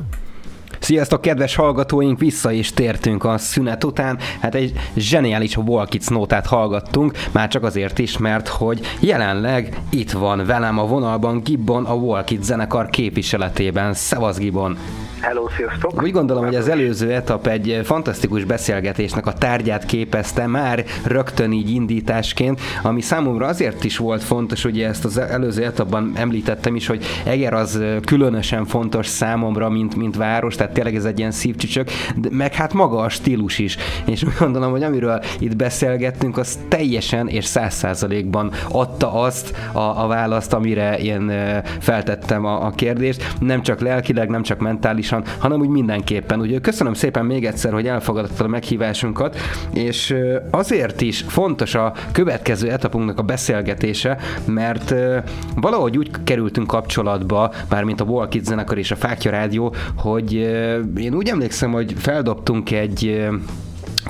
Sziasztok, 0.88 1.22
kedves 1.22 1.56
hallgatóink, 1.56 2.20
vissza 2.20 2.52
is 2.52 2.72
tértünk 2.72 3.24
a 3.24 3.38
szünet 3.38 3.84
után. 3.84 4.18
Hát 4.40 4.56
egy 4.56 4.74
zseniális 4.96 5.58
Walkids 5.58 6.08
nótát 6.08 6.46
hallgattunk, 6.46 7.14
már 7.32 7.48
csak 7.48 7.64
azért 7.64 8.00
is, 8.00 8.18
mert 8.18 8.48
hogy 8.48 8.82
jelenleg 9.00 9.82
itt 9.90 10.12
van 10.12 10.46
velem 10.46 10.80
a 10.80 10.86
vonalban 10.86 11.42
Gibbon 11.44 11.86
a 11.86 11.94
Walkids 11.94 12.46
zenekar 12.46 12.90
képviseletében. 12.90 13.94
Szevasz 13.94 14.38
Gibbon! 14.38 14.78
Hello, 15.22 15.50
sziasztok! 15.50 16.02
Úgy 16.02 16.12
gondolom, 16.12 16.46
hogy 16.46 16.56
az 16.56 16.68
előző 16.68 17.14
etap 17.14 17.48
egy 17.48 17.80
fantasztikus 17.84 18.44
beszélgetésnek 18.44 19.26
a 19.26 19.34
tárgyát 19.34 19.86
képezte 19.86 20.48
már 20.48 20.86
rögtön 21.06 21.52
így 21.52 21.70
indításként, 21.70 22.62
ami 22.84 23.02
számomra 23.02 23.46
azért 23.46 23.84
is 23.84 23.98
volt 23.98 24.24
fontos, 24.24 24.66
ugye 24.66 24.88
ezt 24.88 25.06
az 25.06 25.18
előző 25.18 25.64
etapban 25.64 26.12
említettem 26.16 26.76
is, 26.76 26.88
hogy 26.88 27.06
Eger 27.26 27.54
az 27.54 27.82
különösen 28.06 28.66
fontos 28.66 29.08
számomra, 29.08 29.70
mint, 29.70 29.96
mint 29.96 30.16
város, 30.16 30.56
tehát 30.56 30.74
tényleg 30.74 30.96
ez 30.96 31.06
egy 31.06 31.20
ilyen 31.20 31.32
szívcsücsök, 31.32 31.90
de 32.16 32.30
meg 32.32 32.54
hát 32.54 32.74
maga 32.74 32.98
a 32.98 33.10
stílus 33.10 33.60
is. 33.60 33.78
És 34.06 34.24
úgy 34.24 34.36
gondolom, 34.40 34.72
hogy 34.72 34.84
amiről 34.84 35.22
itt 35.40 35.56
beszélgettünk, 35.56 36.38
az 36.38 36.60
teljesen 36.68 37.28
és 37.28 37.46
száz 37.46 37.74
százalékban 37.74 38.52
adta 38.72 39.14
azt 39.14 39.54
a, 39.72 40.04
a 40.04 40.08
választ, 40.08 40.54
amire 40.54 40.98
én 40.98 41.32
feltettem 41.80 42.46
a, 42.46 42.66
a 42.66 42.72
kérdést. 42.72 43.34
Nem 43.40 43.62
csak 43.62 43.80
lelkileg, 43.80 44.30
nem 44.30 44.44
csak 44.44 44.60
mentálisan, 45.12 45.40
hanem 45.40 45.60
úgy 45.60 45.70
mindenképpen. 45.70 46.40
Ugye 46.40 46.60
köszönöm 46.60 46.94
szépen 46.94 47.26
még 47.26 47.46
egyszer, 47.46 47.74
hogy 47.74 47.88
elfogadtad 47.88 48.46
a 48.46 48.50
meghívásunkat, 48.50 49.38
és 49.74 50.16
azért 50.52 51.02
is 51.02 51.26
fontos 51.28 51.76
a 51.76 51.94
következő 52.12 52.72
etapunknak 52.72 53.20
a 53.20 53.24
beszélgetése, 53.24 54.18
mert 54.46 54.94
valahogy 55.56 55.98
úgy 55.98 56.12
kerültünk 56.24 56.68
kapcsolatba, 56.68 57.52
mármint 57.70 58.02
a 58.02 58.04
Walk 58.04 58.34
zenekar 58.42 58.78
és 58.78 58.92
a 58.92 58.96
Fákja 58.96 59.32
Rádió, 59.32 59.76
hogy 59.96 60.34
én 60.98 61.14
úgy 61.14 61.30
emlékszem, 61.30 61.72
hogy 61.72 61.94
feldobtunk 61.98 62.72
egy 62.72 63.28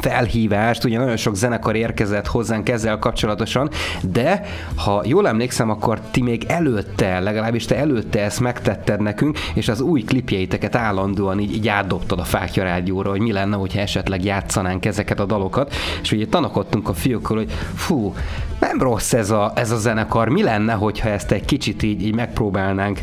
felhívást, 0.02 0.84
ugye 0.84 0.98
nagyon 0.98 1.18
sok 1.18 1.36
zenekar 1.36 1.76
érkezett 1.76 2.28
hozzánk 2.28 2.70
ezzel 2.70 3.00
kapcsolatosan, 3.00 3.70
de 4.02 4.42
ha 4.76 5.02
jól 5.06 5.28
emlékszem, 5.28 5.70
akkor 5.70 6.00
ti 6.12 6.22
még 6.22 6.44
előtte, 6.48 7.20
legalábbis 7.20 7.66
te 7.66 7.76
előtte 7.78 8.24
ezt 8.24 8.40
megtetted 8.40 9.02
nekünk, 9.02 9.40
és 9.54 9.68
az 9.68 9.82
új 9.82 10.02
klipjeiteket 10.02 10.76
állandóan 10.76 11.40
így, 11.40 11.54
így 11.56 11.68
átdobtad 11.68 12.20
a 12.20 12.24
Fákja 12.24 12.64
Rádióra, 12.64 13.10
hogy 13.10 13.22
mi 13.22 13.32
lenne, 13.32 13.56
hogyha 13.56 13.80
esetleg 13.80 14.24
játszanánk 14.24 14.86
ezeket 14.86 15.20
a 15.20 15.26
dalokat, 15.26 15.74
és 16.02 16.12
ugye 16.12 16.26
tanakodtunk 16.28 16.90
a 16.90 16.94
fiúkkal, 16.94 17.38
hogy 17.38 17.52
fú, 17.76 18.14
nem 18.60 18.82
rossz 18.82 19.13
ez 19.13 19.30
a, 19.30 19.52
ez 19.56 19.72
a 19.72 19.76
zenekar, 19.76 20.30
mi 20.30 20.43
lenne, 20.43 20.74
hogyha 20.74 21.10
ezt 21.10 21.32
egy 21.32 21.46
kicsit 21.46 21.84
így, 21.84 22.06
így 22.06 22.15
megpróbálnánk 22.15 23.00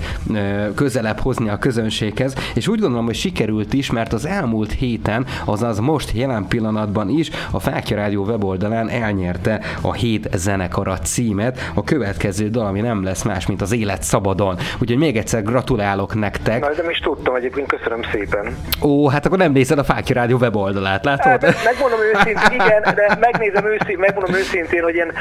közelebb 0.75 1.21
hozni 1.21 1.49
a 1.49 1.59
közönséghez, 1.59 2.35
és 2.55 2.69
úgy 2.69 2.81
gondolom, 2.81 3.05
hogy 3.05 3.14
sikerült 3.14 3.73
is, 3.73 3.90
mert 3.90 4.12
az 4.12 4.27
elmúlt 4.27 4.73
héten, 4.73 5.27
azaz 5.45 5.79
most 5.79 6.11
jelen 6.14 6.47
pillanatban 6.49 7.09
is 7.09 7.31
a 7.51 7.61
Fákja 7.61 7.97
Rádió 7.97 8.25
weboldalán 8.25 8.88
elnyerte 8.88 9.61
a 9.81 9.93
hét 9.93 10.29
zenekara 10.35 10.99
címet, 10.99 11.71
a 11.75 11.85
következő 11.85 12.49
dal, 12.49 12.67
ami 12.67 12.81
nem 12.81 13.05
lesz 13.05 13.23
más, 13.23 13.47
mint 13.47 13.62
az 13.62 13.73
élet 13.73 14.03
szabadon. 14.03 14.57
Úgyhogy 14.79 14.99
még 14.99 15.17
egyszer 15.17 15.43
gratulálok 15.43 16.14
nektek. 16.14 16.61
Na, 16.61 16.83
de 16.83 16.90
is 16.90 16.99
tudtam 16.99 17.35
egyébként, 17.35 17.67
köszönöm 17.67 18.01
szépen. 18.12 18.57
Ó, 18.83 19.09
hát 19.09 19.27
akkor 19.27 19.38
nem 19.38 19.53
nézed 19.53 19.79
a 19.79 19.85
Fákja 19.85 20.14
Rádió 20.14 20.37
weboldalát, 20.37 21.05
látod? 21.05 21.45
Hát, 21.45 21.64
megmondom 21.64 21.99
őszintén, 22.01 22.53
igen, 22.53 22.83
de 22.95 23.19
megnézem 23.21 23.67
őszintén, 23.67 23.99
megmondom 23.99 24.35
őszintén, 24.35 24.83
hogy 24.83 24.95
én 24.95 25.12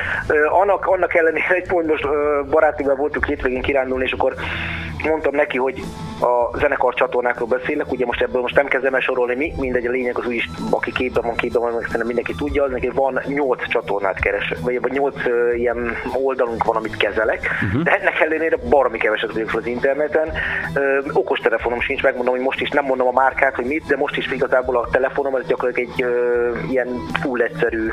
annak, 0.49 0.85
annak 0.85 1.13
ellenére 1.13 1.55
egy 1.55 1.67
pont 1.67 1.87
most 1.87 2.07
barátival 2.49 2.95
voltunk 2.95 3.25
hétvégén 3.25 3.61
kirándulni, 3.61 4.03
és 4.03 4.11
akkor 4.11 4.33
mondtam 5.03 5.35
neki, 5.35 5.57
hogy 5.57 5.83
a 6.23 6.57
zenekar 6.57 6.93
csatornákról 6.93 7.47
beszélnek, 7.47 7.91
ugye 7.91 8.05
most 8.05 8.21
ebből 8.21 8.41
most 8.41 8.55
nem 8.55 8.67
kezdem 8.67 8.93
el 8.93 8.99
sorolni 8.99 9.35
mi, 9.35 9.53
mindegy, 9.57 9.85
a 9.85 9.91
lényeg 9.91 10.17
az 10.17 10.25
úgyis, 10.25 10.49
aki 10.69 10.91
képben 10.91 11.23
van, 11.25 11.35
képben 11.35 11.61
van, 11.61 11.71
szerintem 11.71 12.05
mindenki 12.05 12.33
tudja, 12.35 12.63
az 12.63 12.71
neki 12.71 12.89
van 12.89 13.21
8 13.27 13.67
csatornát 13.67 14.19
keres, 14.19 14.53
vagy, 14.61 14.81
vagy 14.81 14.91
8 14.91 15.15
uh, 15.15 15.59
ilyen 15.59 15.97
oldalunk 16.13 16.63
van, 16.63 16.75
amit 16.75 16.97
kezelek, 16.97 17.49
uh-huh. 17.65 17.83
de 17.83 17.91
ennek 17.91 18.19
ellenére 18.19 18.57
baromi 18.69 18.97
keveset 18.97 19.31
vagyok 19.31 19.49
fel 19.49 19.59
az 19.59 19.67
interneten. 19.67 20.27
Uh, 20.75 21.17
okos 21.17 21.39
telefonom 21.39 21.81
sincs, 21.81 22.03
megmondom, 22.03 22.33
hogy 22.33 22.43
most 22.43 22.61
is 22.61 22.69
nem 22.69 22.85
mondom 22.85 23.07
a 23.07 23.11
márkát, 23.11 23.55
hogy 23.55 23.65
mit, 23.65 23.85
de 23.85 23.97
most 23.97 24.17
is 24.17 24.31
igazából 24.31 24.77
a 24.77 24.87
telefonom, 24.91 25.35
ez 25.35 25.47
gyakorlatilag 25.47 25.89
egy 25.89 26.03
uh, 26.03 26.71
ilyen 26.71 26.87
full 27.21 27.41
egyszerű 27.41 27.91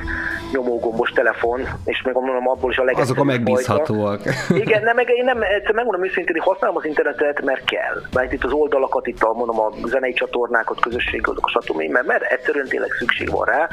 nyomógombos 0.52 1.10
telefon, 1.10 1.60
és 1.84 2.02
még 2.02 2.14
mondom, 2.14 2.48
abból 2.48 2.70
is 2.70 2.78
a 2.78 2.84
legegyszerűbb. 2.84 3.16
Azok 3.16 3.28
a 3.28 3.32
megbízhatóak. 3.32 4.20
Igen, 4.64 4.82
nem, 4.82 4.96
meg, 4.96 5.08
én 5.08 5.24
nem, 5.24 5.42
egyszer 5.42 5.74
megmondom 5.74 6.04
őszintén, 6.04 6.34
hogy 6.34 6.52
használom 6.52 6.76
az 6.76 6.84
internetet, 6.84 6.98
mert 7.44 7.64
kell. 7.64 8.02
Mert 8.12 8.32
itt 8.32 8.44
az 8.44 8.52
oldalakat, 8.52 9.06
itt 9.06 9.22
a, 9.22 9.32
mondom, 9.32 9.60
a 9.60 9.70
zenei 9.84 10.12
csatornákat, 10.12 10.80
közösségi 10.80 11.22
stb. 11.46 11.82
Mert, 11.82 12.06
mert 12.06 12.22
egyszerűen 12.22 12.66
tényleg 12.66 12.90
szükség 12.98 13.30
van 13.30 13.44
rá 13.44 13.68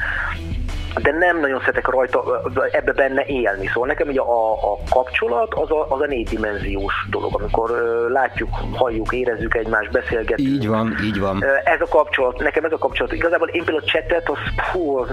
de 1.02 1.12
nem 1.12 1.40
nagyon 1.40 1.60
szeretek 1.60 1.88
rajta 1.88 2.42
ebbe 2.70 2.92
benne 2.92 3.24
élni. 3.26 3.66
Szóval 3.66 3.88
nekem 3.88 4.08
ugye 4.08 4.20
a, 4.20 4.52
a 4.52 4.78
kapcsolat 4.90 5.54
az 5.54 5.70
a, 5.70 5.86
az 5.88 6.00
a 6.00 6.06
négydimenziós 6.06 6.94
dolog, 7.10 7.34
amikor 7.34 7.70
látjuk, 8.08 8.48
halljuk, 8.72 9.12
érezzük 9.12 9.54
egymást, 9.54 9.90
beszélgetünk. 9.90 10.48
Így 10.48 10.68
van, 10.68 10.96
így 11.04 11.20
van. 11.20 11.44
Ez 11.64 11.80
a 11.80 11.88
kapcsolat, 11.88 12.38
nekem 12.38 12.64
ez 12.64 12.72
a 12.72 12.78
kapcsolat. 12.78 13.12
Igazából 13.12 13.48
én 13.48 13.64
például 13.64 13.84
a 13.86 13.90
chatet, 13.90 14.28
az 14.28 14.38
hú, 14.72 15.06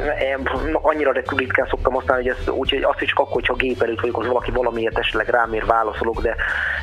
annyira 0.81 1.11
ritkán 1.11 1.67
szoktam 1.69 1.93
használni, 1.93 2.27
hogy 2.27 2.35
ez, 2.39 2.53
úgyhogy 2.53 2.83
azt 2.83 3.01
is 3.01 3.09
csak 3.09 3.19
akkor, 3.19 3.33
hogyha 3.33 3.53
gép 3.53 3.81
előtt 3.81 3.99
vagyok, 3.99 4.17
az 4.19 4.27
valaki 4.27 4.51
valamiért 4.51 4.97
esetleg 4.97 5.27
rám 5.27 5.53
ér 5.53 5.65
válaszolok, 5.65 6.21
de 6.21 6.35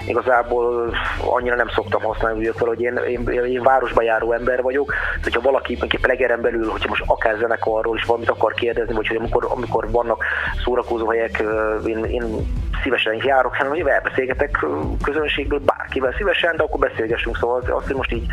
igazából 0.07 0.95
annyira 1.25 1.57
nem 1.57 1.69
szoktam 1.69 2.03
használni, 2.03 2.49
úgy 2.49 2.55
hogy 2.59 2.81
én, 2.81 2.97
én, 2.97 3.29
én, 3.29 3.63
városba 3.63 4.03
járó 4.03 4.33
ember 4.33 4.63
vagyok, 4.63 4.95
hogyha 5.23 5.41
valaki 5.41 5.77
mondjuk 5.79 6.03
plegeren 6.03 6.41
belül, 6.41 6.69
hogyha 6.69 6.89
most 6.89 7.03
akár 7.07 7.37
zenekarról 7.39 7.97
is 7.97 8.05
valamit 8.05 8.31
akar 8.31 8.55
kérdezni, 8.55 8.92
vagy 8.95 9.09
hogy 9.09 9.17
amikor, 9.17 9.47
amikor 9.51 9.91
vannak 9.91 10.25
szórakozó 10.65 11.09
helyek, 11.09 11.43
én, 11.87 12.05
én 12.05 12.47
szívesen 12.83 13.19
járok, 13.25 13.55
hanem 13.55 13.73
hogy 13.73 13.87
elbeszélgetek 13.87 14.67
közönségből 15.03 15.61
bárkivel 15.65 16.15
szívesen, 16.17 16.57
de 16.57 16.63
akkor 16.63 16.81
beszélgessünk, 16.81 17.37
szóval 17.37 17.63
azt, 17.71 17.87
hogy 17.87 17.97
most 17.97 18.13
így 18.13 18.27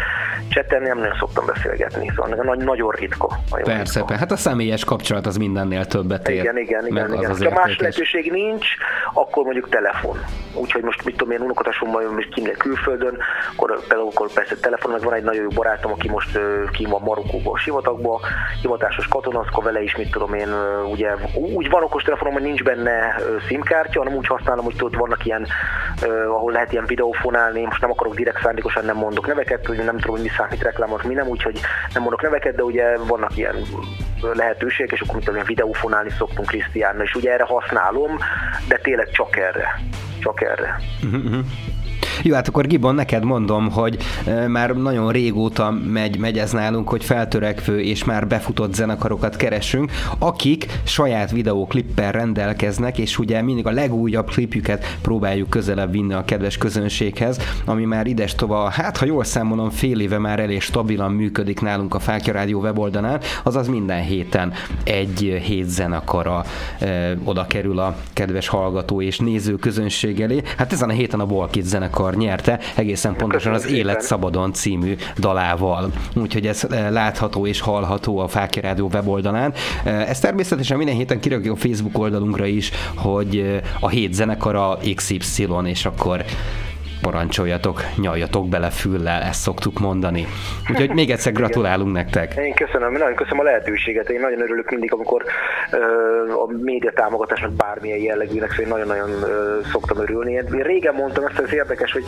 csetelni 0.50 0.88
nem 0.88 0.98
nagyon 0.98 1.15
szoktam 1.19 1.45
beszélgetni, 1.45 2.12
szóval 2.15 2.43
nagy, 2.43 2.58
nagyon 2.58 2.91
ritka. 2.91 3.39
Nagyon 3.50 3.76
Persze, 3.76 4.00
ritka. 4.00 4.17
hát 4.17 4.32
a 4.32 4.36
személyes 4.36 4.84
kapcsolat 4.84 5.26
az 5.26 5.38
mindennél 5.38 5.86
többet 5.86 6.30
ér. 6.30 6.39
Igen, 6.39 6.58
igen, 6.58 6.88
igen. 6.88 7.13
igen. 7.13 7.36
Ha 7.36 7.50
más 7.50 7.78
lehetőség 7.78 8.32
nincs, 8.32 8.67
akkor 9.13 9.43
mondjuk 9.43 9.69
telefon. 9.69 10.19
Úgyhogy 10.54 10.84
most 10.84 11.06
mit 11.06 11.17
tudom 11.17 11.34
én, 11.34 11.41
unokatásommal 11.41 12.10
most 12.12 12.34
kim 12.34 12.52
külföldön, 12.58 13.17
akkor 13.56 13.80
például 13.88 14.10
akkor 14.10 14.32
persze 14.34 14.56
telefon, 14.56 14.91
meg 14.91 15.02
van 15.02 15.13
egy 15.13 15.24
nagyon 15.24 15.41
jó 15.41 15.50
barátom, 15.50 15.91
aki 15.91 16.10
most 16.10 16.39
kim 16.72 16.89
van 16.89 17.02
Marokkóban, 17.02 17.54
a 17.54 17.58
sivatagban, 17.58 18.19
hivatásos 18.62 19.08
katona, 19.08 19.39
akkor 19.39 19.63
vele 19.63 19.82
is, 19.82 19.95
mit 19.95 20.12
tudom 20.12 20.34
én, 20.34 20.38
ugye 20.91 21.10
úgy 21.34 21.69
van 21.69 21.84
okos 21.84 22.04
telefonom, 22.04 22.34
hogy 22.34 22.43
nincs 22.43 22.63
benne 22.63 23.15
SIM-kártya, 23.47 23.99
hanem 23.99 24.17
úgy 24.17 24.28
használom, 24.28 24.65
hogy 24.65 24.75
tudod, 24.75 24.99
vannak 24.99 25.25
ilyen, 25.25 25.47
ahol 26.28 26.52
lehet 26.52 26.71
ilyen 26.71 26.86
videófonálni, 26.86 27.65
most 27.65 27.82
nem 27.82 27.91
akarok 27.91 28.15
direkt 28.15 28.41
szándékosan 28.41 28.86
nem 28.86 28.97
mondok 28.97 29.28
neveket, 29.28 29.65
hogy 29.65 29.78
nem 29.78 29.97
tudom, 29.97 30.15
hogy 30.15 30.21
mi 30.21 30.32
számít 30.38 30.63
reklámot, 30.63 31.04
mi 31.04 31.13
nem, 31.13 31.28
úgyhogy 31.28 31.60
nem 31.93 32.02
mondok 32.02 32.21
neveket, 32.21 32.56
de 32.56 32.63
ugye 32.63 32.97
vannak 32.97 33.38
ilyen 33.38 33.56
lehetőségek, 34.21 34.91
és 34.91 35.02
akkor 35.02 35.15
mit 35.15 35.25
tudom, 35.25 35.43
videófonálni 35.45 36.10
szoktunk 36.17 36.47
Krisztiánnal, 36.47 37.04
és 37.04 37.15
ugye 37.15 37.32
erre 37.32 37.43
használom, 37.43 38.17
de 38.67 38.78
tényleg 38.78 39.10
csak 39.12 39.38
erre. 39.38 39.80
Csak 40.19 40.41
erre. 40.41 40.80
Uh-huh. 41.04 41.45
Jó, 42.23 42.36
hát 42.36 42.47
akkor 42.47 42.67
Gibon, 42.67 42.95
neked 42.95 43.23
mondom, 43.23 43.71
hogy 43.71 43.97
már 44.47 44.75
nagyon 44.75 45.12
régóta 45.12 45.77
megy, 45.86 46.17
megy 46.17 46.38
ez 46.38 46.51
nálunk, 46.51 46.89
hogy 46.89 47.03
feltörekvő 47.03 47.82
és 47.82 48.03
már 48.03 48.27
befutott 48.27 48.73
zenekarokat 48.73 49.36
keresünk, 49.36 49.91
akik 50.17 50.79
saját 50.84 51.32
videóklippel 51.32 52.12
rendelkeznek, 52.12 52.97
és 52.97 53.19
ugye 53.19 53.41
mindig 53.41 53.67
a 53.67 53.71
legújabb 53.71 54.29
klipjüket 54.29 54.97
próbáljuk 55.01 55.49
közelebb 55.49 55.91
vinni 55.91 56.13
a 56.13 56.25
kedves 56.25 56.58
közönséghez, 56.58 57.39
ami 57.65 57.86
már 57.86 58.08
ides 58.08 58.36
tova, 58.36 58.69
hát 58.69 58.97
ha 58.97 59.05
jól 59.05 59.23
számolom, 59.23 59.69
fél 59.69 59.99
éve 59.99 60.17
már 60.17 60.39
elég 60.39 60.62
stabilan 60.62 61.12
működik 61.12 61.62
nálunk 61.62 61.93
a 61.93 61.99
Fákja 61.99 62.34
Rádió 62.34 62.60
weboldalán, 62.60 63.19
azaz 63.43 63.67
minden 63.67 64.01
héten 64.01 64.53
egy 64.84 65.41
hét 65.43 65.69
zenekara 65.69 66.43
e, 66.79 67.17
oda 67.23 67.47
kerül 67.47 67.79
a 67.79 67.95
kedves 68.13 68.47
hallgató 68.47 69.01
és 69.01 69.19
néző 69.19 69.55
közönség 69.55 70.21
elé. 70.21 70.41
Hát 70.58 70.73
ezen 70.73 70.89
a 70.89 70.93
héten 70.93 71.19
a 71.19 71.25
Bolkit 71.25 71.65
zenekar 71.65 72.09
zenekar 72.10 72.15
nyerte, 72.15 72.60
egészen 72.76 73.15
pontosan 73.15 73.54
az 73.54 73.67
Élet 73.67 74.02
Szabadon 74.02 74.54
című 74.54 74.95
dalával. 75.17 75.91
Úgyhogy 76.15 76.48
ez 76.48 76.63
eh, 76.69 76.91
látható 76.91 77.48
és 77.48 77.60
hallható 77.60 78.19
a 78.19 78.28
Fákja 78.28 78.62
Rádió 78.62 78.89
weboldalán. 78.93 79.54
Eh, 79.84 80.10
ezt 80.10 80.22
természetesen 80.22 80.78
minden 80.78 80.95
héten 80.95 81.19
kirakjuk 81.19 81.56
a 81.56 81.60
Facebook 81.60 81.98
oldalunkra 81.98 82.45
is, 82.45 82.72
hogy 82.95 83.38
eh, 83.38 83.62
a 83.80 83.89
hét 83.89 84.13
zenekara 84.13 84.78
XY, 84.95 85.48
és 85.63 85.86
akkor 85.86 86.24
parancsoljatok, 87.01 87.81
nyaljatok 87.97 88.49
bele 88.49 88.69
füllel, 88.69 89.21
ezt 89.21 89.41
szoktuk 89.41 89.79
mondani. 89.79 90.27
Úgyhogy 90.69 90.93
még 90.93 91.09
egyszer 91.12 91.33
gratulálunk 91.33 91.93
nektek. 91.93 92.33
Én 92.35 92.53
köszönöm, 92.53 92.91
nagyon 92.91 93.15
köszönöm 93.15 93.39
a 93.39 93.43
lehetőséget. 93.43 94.09
Én 94.09 94.19
nagyon 94.19 94.41
örülök 94.41 94.69
mindig, 94.69 94.93
amikor 94.93 95.23
a 96.27 96.51
média 96.62 96.91
támogatásnak 96.91 97.51
bármilyen 97.51 97.99
jellegűnek, 97.99 98.51
szóval 98.51 98.77
nagyon-nagyon 98.77 99.09
uh, 99.09 99.65
szoktam 99.71 99.97
örülni. 99.97 100.31
Én 100.31 100.45
régen 100.62 100.93
mondtam, 100.93 101.25
ezt 101.25 101.39
ez 101.39 101.53
érdekes, 101.53 101.91
hogy 101.91 102.03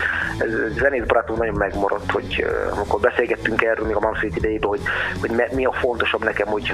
zenész 0.80 1.04
barátom 1.04 1.38
nagyon 1.38 1.56
megmaradt, 1.56 2.12
hogy 2.12 2.46
amikor 2.76 3.00
beszélgettünk 3.00 3.62
erről 3.62 3.86
még 3.86 3.96
a 3.96 4.00
Mamszét 4.00 4.36
idejében, 4.36 4.70
hogy, 4.70 4.82
hogy 5.22 5.32
mi 5.56 5.66
a 5.66 5.72
fontosabb 5.72 6.24
nekem, 6.24 6.48
hogy 6.48 6.74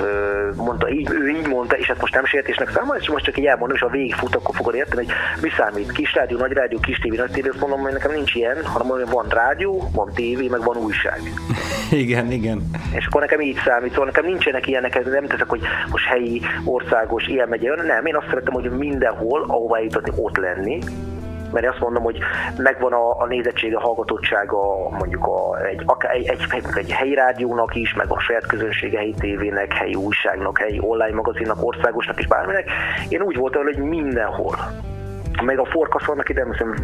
mondta, 0.55 0.89
így, 0.89 1.09
ő 1.11 1.29
így 1.29 1.47
mondta, 1.47 1.77
és 1.77 1.87
ezt 1.87 2.01
most 2.01 2.13
nem 2.13 2.25
sértésnek 2.25 2.69
számol, 2.69 2.95
és 2.99 3.09
most 3.09 3.25
csak 3.25 3.37
így 3.37 3.45
elmondom, 3.45 3.75
és 3.75 3.81
a 3.81 3.89
végig 3.89 4.13
fut, 4.13 4.35
akkor 4.35 4.55
fogod 4.55 4.75
érteni, 4.75 5.05
hogy 5.05 5.13
mi 5.41 5.49
számít, 5.57 5.91
kis 5.91 6.13
rádió, 6.13 6.37
nagy 6.37 6.51
rádió, 6.51 6.79
kis 6.79 6.97
tévé, 6.97 7.15
nagy 7.15 7.31
tévé, 7.31 7.49
mondom, 7.59 7.79
hogy 7.79 7.93
nekem 7.93 8.06
nekem 8.07 8.23
nincs 8.23 8.35
ilyen, 8.35 8.65
hanem 8.65 9.05
van 9.11 9.25
rádió, 9.29 9.89
van 9.93 10.11
tévé, 10.13 10.47
meg 10.47 10.63
van 10.63 10.77
újság. 10.77 11.19
igen, 12.03 12.31
igen. 12.31 12.69
És 12.93 13.05
akkor 13.05 13.21
nekem 13.21 13.41
így 13.41 13.57
számít, 13.65 13.89
szóval 13.89 14.05
nekem 14.05 14.25
nincsenek 14.25 14.67
ilyenek, 14.67 15.05
nem 15.05 15.27
teszek, 15.27 15.49
hogy 15.49 15.61
most 15.91 16.05
helyi, 16.05 16.41
országos, 16.65 17.27
ilyen 17.27 17.47
megye, 17.49 17.75
nem, 17.75 18.05
én 18.05 18.15
azt 18.15 18.27
szeretem, 18.29 18.53
hogy 18.53 18.71
mindenhol, 18.71 19.45
ahová 19.47 19.79
jutatni, 19.79 20.11
ott 20.15 20.37
lenni, 20.37 20.79
mert 21.51 21.65
én 21.65 21.71
azt 21.71 21.79
mondom, 21.79 22.03
hogy 22.03 22.19
megvan 22.57 22.93
a, 22.93 23.21
a 23.21 23.25
nézettsége, 23.25 23.75
a 23.75 23.79
hallgatottsága 23.79 24.89
mondjuk 24.89 25.25
a, 25.25 25.65
egy, 25.65 25.81
akár 25.85 26.15
egy, 26.15 26.27
egy, 26.27 26.39
egy, 26.49 26.63
egy 26.73 26.91
helyi 26.91 27.13
rádiónak 27.13 27.75
is, 27.75 27.93
meg 27.93 28.11
a 28.11 28.19
saját 28.19 28.45
közönsége, 28.45 28.97
helyi 28.97 29.15
tévének, 29.19 29.73
helyi 29.73 29.95
újságnak, 29.95 30.59
helyi 30.59 30.79
online 30.81 31.15
magazinnak, 31.15 31.65
országosnak 31.65 32.19
is 32.19 32.27
bárminek. 32.27 32.69
Én 33.09 33.21
úgy 33.21 33.35
voltam, 33.35 33.63
hogy 33.63 33.77
mindenhol 33.77 34.55
meg 35.41 35.59
a 35.59 35.65
forkasz 35.65 36.05
vannak 36.05 36.29
ide, 36.29 36.45
hiszem, 36.51 36.75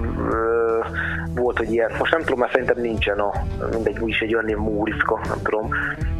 volt, 1.35 1.57
hogy 1.57 1.71
ilyen, 1.71 1.91
most 1.99 2.11
nem 2.11 2.21
tudom, 2.21 2.39
mert 2.39 2.51
szerintem 2.51 2.81
nincsen 2.81 3.19
a, 3.19 3.31
mindegy, 3.71 3.99
úgyis 3.99 4.19
egy 4.19 4.33
olyan 4.33 4.45
név 4.45 4.57
Múriszka, 4.57 5.19
nem 5.27 5.41
tudom, 5.43 5.69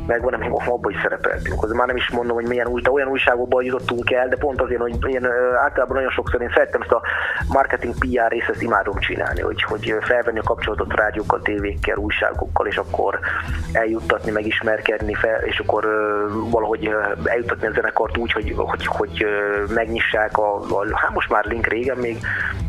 megvan, 0.08 0.34
ami 0.34 0.48
abban 0.66 0.92
is 0.92 1.02
szerepeltünk. 1.02 1.64
Az 1.64 1.72
már 1.72 1.88
nem 1.88 1.96
is 1.96 2.10
mondom, 2.10 2.36
hogy 2.36 2.48
milyen 2.48 2.68
új, 2.68 2.82
de 2.82 2.92
olyan 2.92 3.08
újságokban 3.08 3.64
jutottunk 3.64 4.12
el, 4.12 4.28
de 4.28 4.36
pont 4.36 4.62
azért, 4.62 4.82
hogy 4.82 4.98
én 5.08 5.28
általában 5.62 5.96
nagyon 5.96 6.12
sokszor 6.12 6.42
én 6.42 6.52
szerettem 6.54 6.82
ezt 6.82 6.92
a 6.92 7.02
marketing 7.48 7.94
PR 7.98 8.32
részt, 8.32 8.50
ezt 8.50 8.62
imádom 8.62 9.00
csinálni, 9.00 9.42
hogy, 9.42 9.64
hogy 9.64 9.96
felvenni 10.02 10.40
a 10.40 10.44
kapcsolatot 10.44 10.96
rádiókkal, 10.96 11.42
tévékkel, 11.42 11.98
újságokkal, 11.98 12.68
és 12.68 12.78
akkor 12.78 13.20
eljuttatni, 13.72 14.32
megismerkedni, 14.32 15.14
fel, 15.14 15.42
és 15.42 15.60
akkor 15.60 15.88
valahogy 16.50 16.90
eljuttatni 17.24 17.68
a 17.68 17.72
zenekart 17.72 18.18
úgy, 18.18 18.32
hogy, 18.32 18.54
hogy, 18.58 18.86
hogy 18.86 19.26
megnyissák 19.74 20.38
a, 20.38 20.56
a, 20.56 20.86
hát 20.94 21.14
most 21.14 21.30
már 21.30 21.46
link 21.46 21.68
régen 21.68 21.98
még, 21.98 22.18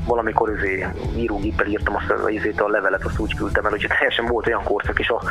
valamikor 0.07 0.51
izé, 0.51 0.87
írógéppel 1.17 1.67
írtam 1.67 1.97
azt 1.97 2.11
a, 2.11 2.29
izét, 2.29 2.61
a 2.61 2.69
levelet, 2.69 3.05
azt 3.05 3.19
úgy 3.19 3.35
küldtem 3.35 3.64
el, 3.64 3.71
hogy 3.71 3.87
teljesen 3.88 4.27
volt 4.27 4.47
olyan 4.47 4.62
korszak 4.62 4.99
is 4.99 5.09
a 5.09 5.23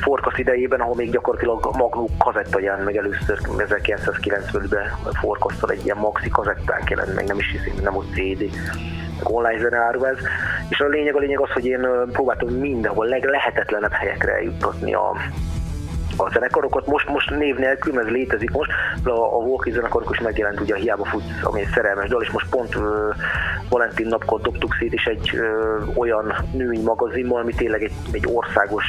forkasz 0.00 0.38
idejében, 0.38 0.80
ahol 0.80 0.94
még 0.94 1.10
gyakorlatilag 1.10 1.66
a 1.66 1.76
Magnum 1.76 2.16
kazetta 2.18 2.60
jelent 2.60 2.84
meg 2.84 2.96
először 2.96 3.38
1990-ben 3.42 5.14
forkasztal 5.20 5.70
egy 5.70 5.84
ilyen 5.84 5.96
maxi 5.96 6.28
kazettán 6.28 6.82
jelent 6.88 7.14
meg, 7.14 7.26
nem 7.26 7.38
is 7.38 7.50
hiszem, 7.50 7.82
nem 7.82 7.96
ott 7.96 8.12
CD 8.12 8.50
online 9.22 9.58
zeneáru 9.58 10.04
ez. 10.04 10.16
És 10.68 10.80
a 10.80 10.86
lényeg 10.86 11.16
a 11.16 11.18
lényeg 11.18 11.40
az, 11.40 11.50
hogy 11.50 11.66
én 11.66 11.88
próbáltam 12.12 12.48
mindenhol 12.48 13.06
leglehetetlenebb 13.06 13.92
helyekre 13.92 14.32
eljuttatni 14.32 14.94
a, 14.94 15.16
a 16.16 16.30
zenekarokat. 16.32 16.86
Most, 16.86 17.08
most 17.08 17.30
név 17.30 17.56
nélkül, 17.56 17.98
ez 17.98 18.06
létezik 18.06 18.50
most, 18.50 18.70
a, 19.04 19.10
a 19.10 19.36
Walkie 19.36 19.72
zenekarok 19.72 20.10
is 20.12 20.20
megjelent 20.20 20.60
ugye 20.60 20.74
a 20.74 20.78
Hiába 20.78 21.04
futsz, 21.04 21.24
ami 21.42 21.60
egy 21.60 21.70
szerelmes 21.74 22.08
dal, 22.08 22.22
és 22.22 22.30
most 22.30 22.48
pont 22.48 22.74
uh, 22.74 22.82
Valentin 23.68 24.06
napkor 24.06 24.40
dobtuk 24.40 24.76
szét 24.78 24.92
is 24.92 25.06
egy 25.06 25.30
uh, 25.34 25.98
olyan 25.98 26.34
női 26.52 26.82
magazinban, 26.82 27.40
ami 27.40 27.52
tényleg 27.54 27.82
egy, 27.82 27.92
egy 28.12 28.26
országos 28.32 28.84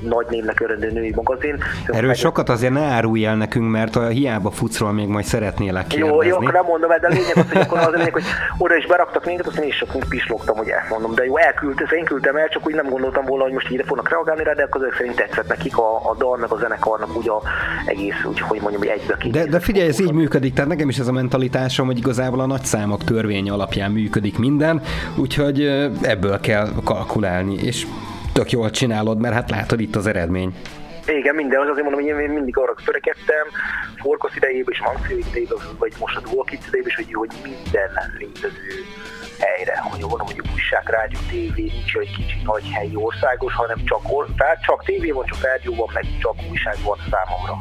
nagy 0.00 0.26
névnek 0.28 0.60
öröndő 0.60 0.90
női 0.90 1.12
magazin. 1.14 1.62
Erről 1.86 2.14
sokat 2.14 2.48
azért 2.48 2.72
ne 2.72 2.80
árulj 2.80 3.24
el 3.24 3.36
nekünk, 3.36 3.70
mert 3.70 3.96
a 3.96 4.06
hiába 4.06 4.50
futszról 4.50 4.92
még 4.92 5.06
majd 5.06 5.24
szeretnélek 5.24 5.86
kérdezni. 5.86 6.14
Jó, 6.14 6.22
jó, 6.22 6.36
akkor 6.36 6.52
nem 6.52 6.64
mondom 6.64 6.90
de 7.00 7.06
a 7.06 7.10
lényeg 7.10 7.36
az, 7.36 7.52
hogy 7.52 7.60
akkor 7.60 7.78
az 7.78 7.86
a 7.86 7.90
lényeg, 7.90 8.12
hogy 8.12 8.22
oda 8.58 8.76
is 8.76 8.86
beraktak 8.86 9.24
minket, 9.24 9.46
azt 9.46 9.58
én 9.58 9.68
is 9.68 9.78
csak 9.78 10.08
pislogtam, 10.08 10.56
hogy 10.56 10.68
elmondom, 10.68 11.14
de 11.14 11.24
jó, 11.24 11.36
elküldte, 11.36 11.96
én 11.96 12.04
küldtem 12.04 12.36
el, 12.36 12.48
csak 12.48 12.66
úgy 12.66 12.74
nem 12.74 12.88
gondoltam 12.88 13.24
volna, 13.24 13.44
hogy 13.44 13.52
most 13.52 13.70
ide 13.70 13.84
fognak 13.84 14.08
reagálni 14.08 14.42
rá, 14.42 14.52
de 14.52 14.62
akkor 14.62 14.82
ezek 14.82 14.96
szerint 14.96 15.16
tetszett 15.16 15.48
nekik 15.48 15.78
a, 15.78 16.10
a 16.10 16.14
dal, 16.18 16.36
meg 16.36 16.50
a 16.50 16.56
zenekarnak 16.56 17.16
úgy 17.16 17.28
a 17.28 17.42
egész, 17.86 18.24
úgy, 18.24 18.40
hogy 18.40 18.60
mondjam, 18.60 18.80
hogy 18.80 18.90
egybe 18.90 19.16
ki. 19.18 19.30
De, 19.30 19.44
de 19.44 19.60
figyelj, 19.60 19.88
ez 19.88 20.00
így 20.00 20.12
működik, 20.12 20.54
tehát 20.54 20.70
nekem 20.70 20.88
is 20.88 20.98
ez 20.98 21.06
a 21.06 21.12
mentalitásom, 21.12 21.86
hogy 21.86 21.98
igazából 21.98 22.40
a 22.40 22.46
nagyszámok 22.46 23.04
törvény 23.04 23.50
alapján 23.50 23.90
működik 23.90 24.38
minden, 24.38 24.82
úgyhogy 25.16 25.62
ebből 26.02 26.40
kell 26.40 26.68
kalkulálni, 26.84 27.54
és 27.54 27.86
tök 28.32 28.50
jól 28.50 28.70
csinálod, 28.70 29.20
mert 29.20 29.34
hát 29.34 29.50
látod 29.50 29.80
itt 29.80 29.96
az 29.96 30.06
eredmény. 30.06 30.54
Igen, 31.06 31.34
minden, 31.34 31.60
az 31.60 31.68
azért 31.68 31.84
mondom, 31.84 32.02
hogy 32.02 32.22
én 32.22 32.30
mindig 32.30 32.56
arra 32.56 32.74
törekedtem, 32.84 33.46
Forkosz 33.96 34.36
idejében 34.36 34.74
és 34.74 34.80
Manfred 34.80 35.18
idejében, 35.18 35.58
vagy 35.78 35.92
most 35.98 36.16
a 36.16 36.20
Dual 36.20 36.44
Kids 36.44 36.66
idejében, 36.66 36.92
hogy, 36.96 37.12
hogy 37.12 37.30
minden 37.42 37.90
létező 38.18 38.74
helyre, 39.38 39.78
hogy 39.90 40.00
mondom, 40.00 40.26
hogy 40.26 40.42
újság, 40.54 40.88
rádió, 40.88 41.18
tévé, 41.30 41.62
nincs 41.62 41.96
egy 41.96 42.14
kicsi 42.16 42.40
nagy 42.44 42.66
helyi 42.72 42.94
országos, 42.94 43.54
hanem 43.54 43.84
csak, 43.84 44.02
tehát 44.36 44.62
csak 44.62 44.84
tévé 44.84 45.10
van, 45.10 45.24
csak 45.24 45.42
rádió 45.42 45.74
van, 45.74 45.90
meg 45.92 46.04
csak 46.20 46.34
újság 46.50 46.76
van 46.84 46.98
számomra. 47.10 47.56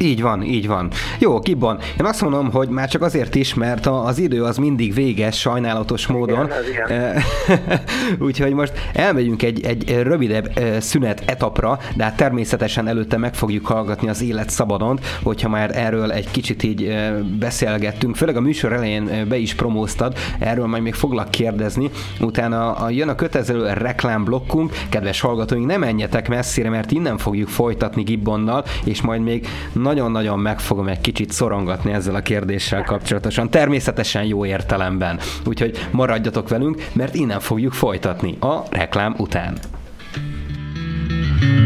Így 0.00 0.22
van, 0.22 0.42
így 0.42 0.66
van. 0.66 0.90
Jó, 1.18 1.40
Kibban, 1.40 1.78
én 2.00 2.06
azt 2.06 2.20
mondom, 2.20 2.50
hogy 2.50 2.68
már 2.68 2.88
csak 2.88 3.02
azért 3.02 3.34
is, 3.34 3.54
mert 3.54 3.86
az 3.86 4.18
idő 4.18 4.42
az 4.42 4.56
mindig 4.56 4.94
véges, 4.94 5.40
sajnálatos 5.40 6.06
módon. 6.06 6.50
Igen. 6.70 7.22
Úgyhogy 8.26 8.52
most 8.52 8.72
elmegyünk 8.92 9.42
egy, 9.42 9.64
egy 9.64 10.02
rövidebb 10.02 10.60
szünet 10.80 11.22
etapra, 11.26 11.78
de 11.96 12.04
hát 12.04 12.16
természetesen 12.16 12.88
előtte 12.88 13.16
meg 13.16 13.34
fogjuk 13.34 13.66
hallgatni 13.66 14.08
az 14.08 14.22
élet 14.22 14.50
szabadon, 14.50 14.98
hogyha 15.22 15.48
már 15.48 15.76
erről 15.76 16.12
egy 16.12 16.30
kicsit 16.30 16.62
így 16.62 16.94
beszélgettünk, 17.38 18.16
főleg 18.16 18.36
a 18.36 18.40
műsor 18.40 18.72
elején 18.72 19.26
be 19.28 19.36
is 19.36 19.54
promóztad, 19.54 20.16
erről 20.38 20.66
majd 20.66 20.82
még 20.82 20.94
foglak 20.94 21.30
kérdezni, 21.30 21.90
utána 22.20 22.72
a, 22.72 22.90
jön 22.90 23.08
a 23.08 23.14
kötelező 23.14 23.72
reklámblokkunk, 23.72 24.72
kedves 24.88 25.20
hallgatóink, 25.20 25.66
nem 25.66 25.80
menjetek 25.80 26.28
messzire, 26.28 26.70
mert 26.70 26.90
innen 26.90 27.18
fogjuk 27.18 27.48
folytatni 27.48 28.02
Gibbonnal, 28.02 28.64
és 28.84 29.02
majd 29.02 29.22
még 29.22 29.46
nagyon-nagyon 29.88 30.38
meg 30.38 30.60
fogom 30.60 30.88
egy 30.88 31.00
kicsit 31.00 31.32
szorongatni 31.32 31.92
ezzel 31.92 32.14
a 32.14 32.20
kérdéssel 32.20 32.82
kapcsolatosan, 32.82 33.50
természetesen 33.50 34.24
jó 34.24 34.44
értelemben. 34.44 35.18
Úgyhogy 35.46 35.88
maradjatok 35.90 36.48
velünk, 36.48 36.84
mert 36.92 37.14
innen 37.14 37.40
fogjuk 37.40 37.72
folytatni 37.72 38.36
a 38.40 38.62
reklám 38.70 39.14
után. 39.18 39.58
irányban 41.40 41.57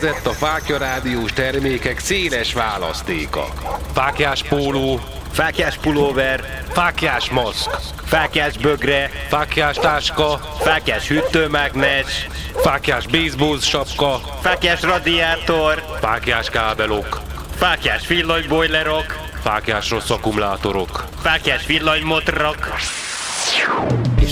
Megérkezett 0.00 0.26
a 0.26 0.46
Fákja 0.46 0.78
Rádiós 0.78 1.32
termékek 1.32 1.98
széles 1.98 2.52
választéka. 2.52 3.46
Fákjás 3.94 4.42
póló, 4.42 5.00
Fákjás 5.32 5.76
pulóver, 5.76 6.64
fákjás 6.72 7.30
maszk, 7.30 7.70
fákjás 8.04 8.58
bögre, 8.58 9.10
fákjás 9.28 9.76
táska, 9.76 10.40
fákjás 10.60 11.08
hűtőmágnes, 11.08 12.28
fákjás 12.54 13.06
baseball 13.06 13.58
sapka, 13.60 14.20
fákjás 14.40 14.82
radiátor, 14.82 15.82
fákjás 16.00 16.50
kábelok, 16.50 17.20
fákjás 17.56 18.06
villanybojlerok, 18.06 19.16
fákjás 19.42 19.90
rossz 19.90 20.10
akkumulátorok. 20.10 21.04
fákjás 21.22 21.66
villanymotorok. 21.66 22.68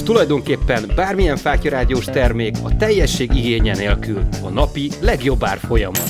Tulajdonképpen 0.06 0.92
bármilyen 0.94 1.36
fákjarádiós 1.36 2.04
termék 2.04 2.56
a 2.62 2.76
teljesség 2.76 3.34
igénye 3.34 3.76
nélkül 3.76 4.22
a 4.42 4.48
napi 4.48 4.90
legjobb 5.00 5.44
árfolyamon. 5.44 6.06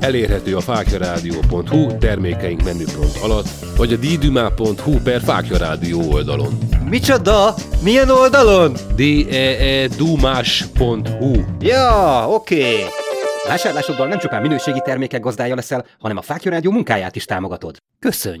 Elérhető 0.00 0.56
a 0.56 0.60
fákjarádió.hu 0.60 1.98
termékeink 1.98 2.62
menüpont 2.62 3.16
alatt, 3.22 3.48
vagy 3.76 3.92
a 3.92 3.96
ddumá.hu 3.96 4.98
per 5.02 5.20
fákjarádió 5.20 6.12
oldalon. 6.12 6.58
Micsoda? 6.88 7.54
Milyen 7.82 8.10
oldalon? 8.10 8.72
d 8.96 9.00
e 9.30 9.34
e 9.36 9.88
Ja, 11.60 12.26
oké. 12.28 12.60
Okay. 12.60 12.84
Vásárlásoddal 13.48 14.06
nem 14.06 14.18
csupán 14.18 14.42
minőségi 14.42 14.80
termékek 14.84 15.20
gazdája 15.20 15.54
leszel, 15.54 15.86
hanem 15.98 16.16
a 16.16 16.22
Fákja 16.22 16.50
Rádió 16.50 16.70
munkáját 16.70 17.16
is 17.16 17.24
támogatod. 17.24 17.76
Köszönj! 17.98 18.40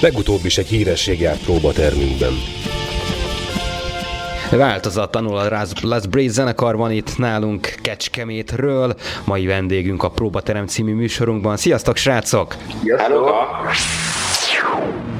Legutóbb 0.00 0.44
is 0.44 0.58
egy 0.58 0.66
híresség 0.66 1.20
járt 1.20 1.42
próbatermünkben. 1.44 2.32
Változatlanul 4.50 5.36
a 5.36 5.66
Las- 5.82 6.06
Brace 6.08 6.28
zenekar 6.32 6.76
van 6.76 6.92
itt 6.92 7.18
nálunk 7.18 7.74
Kecskemétről. 7.82 8.94
Mai 9.24 9.46
vendégünk 9.46 10.02
a 10.02 10.10
Próbaterem 10.10 10.66
című 10.66 10.94
műsorunkban. 10.94 11.56
Sziasztok, 11.56 11.96
srácok! 11.96 12.56
Hello. 12.96 13.26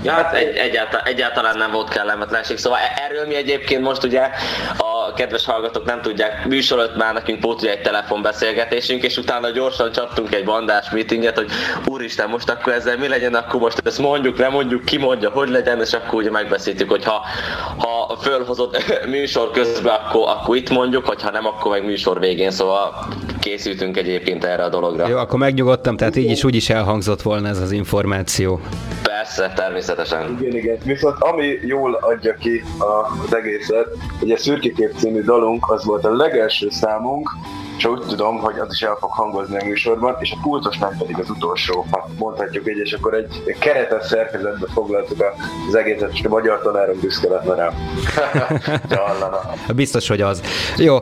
Ja, 0.07 0.13
hát 0.13 0.35
egy, 0.35 0.57
egyáltalán, 0.57 1.07
egyáltalán 1.07 1.59
nem 1.59 1.71
volt 1.71 1.89
kellemetlenség. 1.89 2.59
Szóval 2.59 2.79
e- 2.79 3.03
erről 3.09 3.27
mi 3.27 3.35
egyébként 3.35 3.83
most 3.83 4.05
ugye 4.05 4.31
a 4.79 5.13
kedves 5.15 5.45
hallgatók 5.45 5.85
nem 5.85 6.01
tudják, 6.01 6.47
műsor 6.47 6.79
előtt 6.79 6.97
már 6.97 7.15
nekünk 7.15 7.43
volt 7.43 7.63
ugye 7.63 7.71
egy 7.71 7.81
telefonbeszélgetésünk, 7.81 9.03
és 9.03 9.17
utána 9.17 9.51
gyorsan 9.51 9.93
csaptunk 9.93 10.35
egy 10.35 10.45
bandás 10.45 10.91
meetinget, 10.91 11.37
hogy 11.37 11.51
úristen, 11.87 12.29
most 12.29 12.51
akkor 12.51 12.73
ezzel 12.73 12.97
mi 12.97 13.09
legyen, 13.09 13.35
akkor 13.35 13.61
most 13.61 13.81
ezt 13.85 13.99
mondjuk, 13.99 14.39
nem 14.39 14.53
mondjuk, 14.53 14.85
ki 14.85 14.97
mondja, 14.97 15.31
hogy 15.31 15.49
legyen, 15.49 15.81
és 15.81 15.93
akkor 15.93 16.15
ugye 16.15 16.31
megbeszéltük, 16.31 16.91
hogy 16.91 17.05
ha, 17.05 17.23
ha 17.79 18.17
fölhozott 18.21 18.85
műsor 19.15 19.51
közben, 19.51 19.95
akkor, 19.95 20.29
akkor 20.29 20.57
itt 20.57 20.71
mondjuk, 20.71 21.07
hogy 21.07 21.23
ha 21.23 21.31
nem, 21.31 21.47
akkor 21.47 21.71
meg 21.71 21.85
műsor 21.85 22.21
végén, 22.21 22.51
szóval 22.51 23.09
készültünk 23.41 23.97
egyébként 23.97 24.45
erre 24.45 24.65
a 24.65 24.69
dologra. 24.69 25.09
Jó, 25.09 25.17
akkor 25.17 25.39
megnyugodtam, 25.39 25.97
tehát 25.97 26.17
így 26.17 26.31
is 26.31 26.45
úgy 26.45 26.55
is 26.55 26.71
elhangzott 26.71 27.23
volna 27.23 27.49
ez 27.49 27.59
az 27.59 27.71
információ. 27.71 28.61
Persze, 29.27 29.53
természetesen. 29.55 30.37
Igen, 30.41 30.57
igen. 30.57 30.79
Viszont 30.85 31.17
ami 31.19 31.59
jól 31.63 31.95
adja 31.95 32.35
ki 32.35 32.63
az 32.79 33.35
egészet, 33.35 33.87
hogy 34.19 34.31
a 34.31 34.37
Szürkikép 34.37 34.93
című 34.97 35.23
dalunk 35.23 35.71
az 35.71 35.85
volt 35.85 36.05
a 36.05 36.17
legelső 36.17 36.69
számunk, 36.71 37.29
és 37.79 37.85
úgy 37.85 38.01
tudom, 38.01 38.39
hogy 38.39 38.59
az 38.59 38.69
is 38.73 38.81
el 38.81 38.97
fog 39.01 39.11
hangozni 39.11 39.59
a 39.59 39.65
műsorban, 39.65 40.17
és 40.21 40.31
a 40.33 40.39
pultos 40.43 40.79
nem 40.79 40.97
pedig 40.99 41.19
az 41.19 41.31
utolsó, 41.31 41.87
ha 41.91 42.09
mondhatjuk 42.19 42.69
így, 42.69 42.79
és 42.79 42.93
akkor 42.93 43.15
egy 43.15 43.57
keretes 43.59 44.07
szerkezetbe 44.07 44.67
foglaltuk 44.75 45.21
a- 45.21 45.35
az 45.69 45.75
egészet, 45.75 46.11
és 46.13 46.21
a 46.25 46.29
magyar 46.29 46.63
tanárom 46.63 47.01
büszke 47.01 47.29
lenne 47.29 47.55
rá. 47.55 47.73
Biztos, 49.75 50.09
hogy 50.09 50.21
az. 50.21 50.43
Jó, 50.77 50.97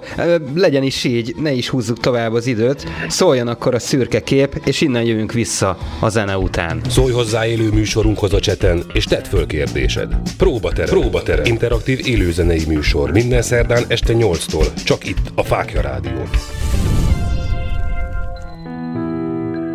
legyen 0.54 0.82
is 0.82 1.04
így, 1.04 1.34
ne 1.36 1.52
is 1.52 1.68
húzzuk 1.68 2.00
tovább 2.00 2.32
az 2.32 2.46
időt. 2.46 2.84
Szóljon 3.08 3.48
akkor 3.48 3.74
a 3.74 3.78
szürke 3.78 4.20
kép, 4.22 4.60
és 4.64 4.80
innen 4.80 5.02
jövünk 5.02 5.32
vissza 5.32 5.76
a 6.00 6.08
zene 6.08 6.38
után. 6.38 6.80
Szólj 6.88 7.12
hozzá 7.12 7.46
élő 7.46 7.70
műsorunkhoz 7.70 8.32
a 8.32 8.40
cseten, 8.40 8.82
és 8.92 9.04
tedd 9.04 9.24
föl 9.24 9.46
kérdésed. 9.46 10.14
Próbaterem. 10.38 10.90
Próbaterem. 11.00 11.44
Interaktív 11.44 12.06
élőzenei 12.06 12.64
műsor. 12.68 13.10
Minden 13.10 13.42
szerdán 13.42 13.82
este 13.88 14.12
8-tól. 14.16 14.84
Csak 14.84 15.06
itt, 15.08 15.18
a 15.34 15.42
Fákja 15.42 15.80
Rádión. 15.80 16.28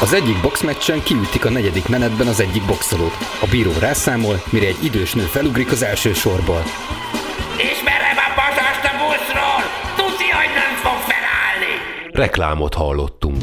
Az 0.00 0.12
egyik 0.12 0.40
boxmeccsen 0.40 1.02
kiütik 1.02 1.44
a 1.44 1.50
negyedik 1.50 1.88
menetben 1.88 2.26
az 2.26 2.40
egyik 2.40 2.66
boxolót. 2.66 3.16
A 3.40 3.46
bíró 3.50 3.72
rászámol, 3.78 4.42
mire 4.50 4.66
egy 4.66 4.84
idős 4.84 5.12
nő 5.12 5.22
felugrik 5.22 5.72
az 5.72 5.82
első 5.82 6.12
sorból. 6.12 6.62
Ismerem 7.72 8.16
a 8.16 8.28
pasast 8.34 8.84
a 8.84 8.92
buszról! 9.00 9.62
Tudja, 9.96 10.36
hogy 10.36 10.52
nem 10.54 10.74
fog 10.82 10.98
felállni! 11.10 11.74
Reklámot 12.12 12.74
hallottunk. 12.74 13.42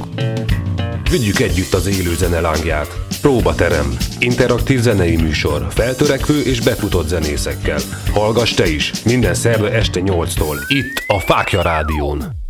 Vigyük 1.10 1.40
együtt 1.40 1.74
az 1.74 1.88
élő 1.88 2.16
zene 2.16 2.40
lángját. 2.40 3.00
Próbaterem. 3.22 3.98
Interaktív 4.20 4.80
zenei 4.80 5.16
műsor. 5.16 5.68
Feltörekvő 5.70 6.42
és 6.42 6.62
befutott 6.62 7.08
zenészekkel. 7.08 7.80
Hallgass 8.14 8.54
te 8.54 8.68
is. 8.68 8.92
Minden 9.04 9.34
szerve 9.34 9.72
este 9.72 10.00
8-tól. 10.04 10.56
Itt 10.68 11.04
a 11.08 11.20
Fákja 11.20 11.62
Rádión. 11.62 12.43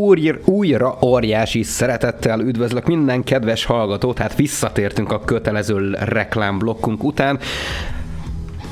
Úr, 0.00 0.40
újra 0.44 0.98
óriási 1.02 1.62
szeretettel 1.62 2.40
üdvözlök 2.40 2.86
minden 2.86 3.24
kedves 3.24 3.64
hallgatót, 3.64 4.18
hát 4.18 4.36
visszatértünk 4.36 5.12
a 5.12 5.20
kötelező 5.20 5.96
reklámblokkunk 6.04 7.04
után. 7.04 7.38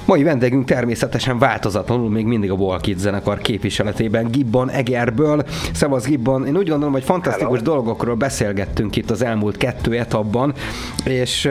Mai 0.07 0.23
vendégünk 0.23 0.65
természetesen 0.65 1.39
változatlanul 1.39 2.11
még 2.11 2.27
mindig 2.27 2.51
a 2.51 2.55
Walkit 2.55 2.99
zenekar 2.99 3.39
képviseletében 3.39 4.31
Gibbon 4.31 4.71
Egerből. 4.71 5.45
Szevasz 5.73 6.05
Gibbon, 6.05 6.47
én 6.47 6.57
úgy 6.57 6.69
gondolom, 6.69 6.93
hogy 6.93 7.05
fantasztikus 7.05 7.63
dolgokról 7.63 8.15
beszélgettünk 8.15 8.97
itt 8.97 9.11
az 9.11 9.23
elmúlt 9.23 9.57
kettő 9.57 9.99
etapban, 9.99 10.53
és 11.05 11.51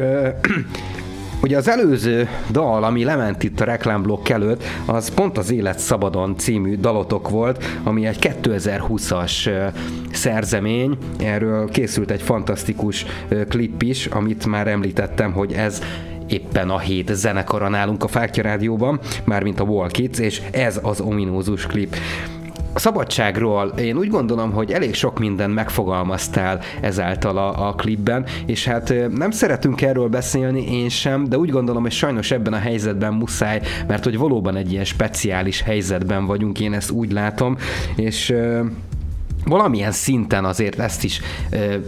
Ugye 1.41 1.57
az 1.57 1.69
előző 1.69 2.27
dal, 2.51 2.83
ami 2.83 3.03
lement 3.03 3.43
itt 3.43 3.59
a 3.59 3.65
reklámblokk 3.65 4.29
előtt, 4.29 4.63
az 4.85 5.13
pont 5.13 5.37
az 5.37 5.51
Élet 5.51 5.79
Szabadon 5.79 6.37
című 6.37 6.77
dalotok 6.77 7.29
volt, 7.29 7.63
ami 7.83 8.05
egy 8.05 8.17
2020-as 8.21 9.49
szerzemény. 10.11 10.97
Erről 11.19 11.69
készült 11.69 12.11
egy 12.11 12.21
fantasztikus 12.21 13.05
klip 13.49 13.81
is, 13.81 14.05
amit 14.05 14.45
már 14.45 14.67
említettem, 14.67 15.31
hogy 15.31 15.53
ez 15.53 15.81
éppen 16.27 16.69
a 16.69 16.79
hét 16.79 17.09
zenekara 17.13 17.69
nálunk 17.69 18.03
a 18.03 18.07
Fákja 18.07 18.43
Rádióban, 18.43 18.99
mármint 19.23 19.59
a 19.59 19.63
Wall 19.63 19.89
Kids, 19.89 20.19
és 20.19 20.41
ez 20.51 20.79
az 20.83 20.99
ominózus 20.99 21.65
klip. 21.65 21.95
A 22.77 22.79
szabadságról. 22.79 23.67
Én 23.67 23.97
úgy 23.97 24.09
gondolom, 24.09 24.51
hogy 24.51 24.71
elég 24.71 24.93
sok 24.93 25.19
minden 25.19 25.49
megfogalmaztál 25.49 26.59
ezáltal 26.81 27.37
a, 27.37 27.67
a 27.67 27.73
klipben, 27.73 28.25
és 28.45 28.65
hát 28.65 28.93
nem 29.11 29.31
szeretünk 29.31 29.81
erről 29.81 30.07
beszélni, 30.07 30.79
én 30.79 30.89
sem, 30.89 31.23
de 31.23 31.37
úgy 31.37 31.49
gondolom, 31.49 31.81
hogy 31.81 31.91
sajnos 31.91 32.31
ebben 32.31 32.53
a 32.53 32.57
helyzetben 32.57 33.13
muszáj, 33.13 33.61
mert 33.87 34.03
hogy 34.03 34.17
valóban 34.17 34.55
egy 34.55 34.71
ilyen 34.71 34.83
speciális 34.83 35.61
helyzetben 35.61 36.25
vagyunk, 36.25 36.59
én 36.59 36.73
ezt 36.73 36.91
úgy 36.91 37.11
látom, 37.11 37.57
és 37.95 38.33
valamilyen 39.45 39.91
szinten 39.91 40.45
azért 40.45 40.79
ezt 40.79 41.03
is 41.03 41.21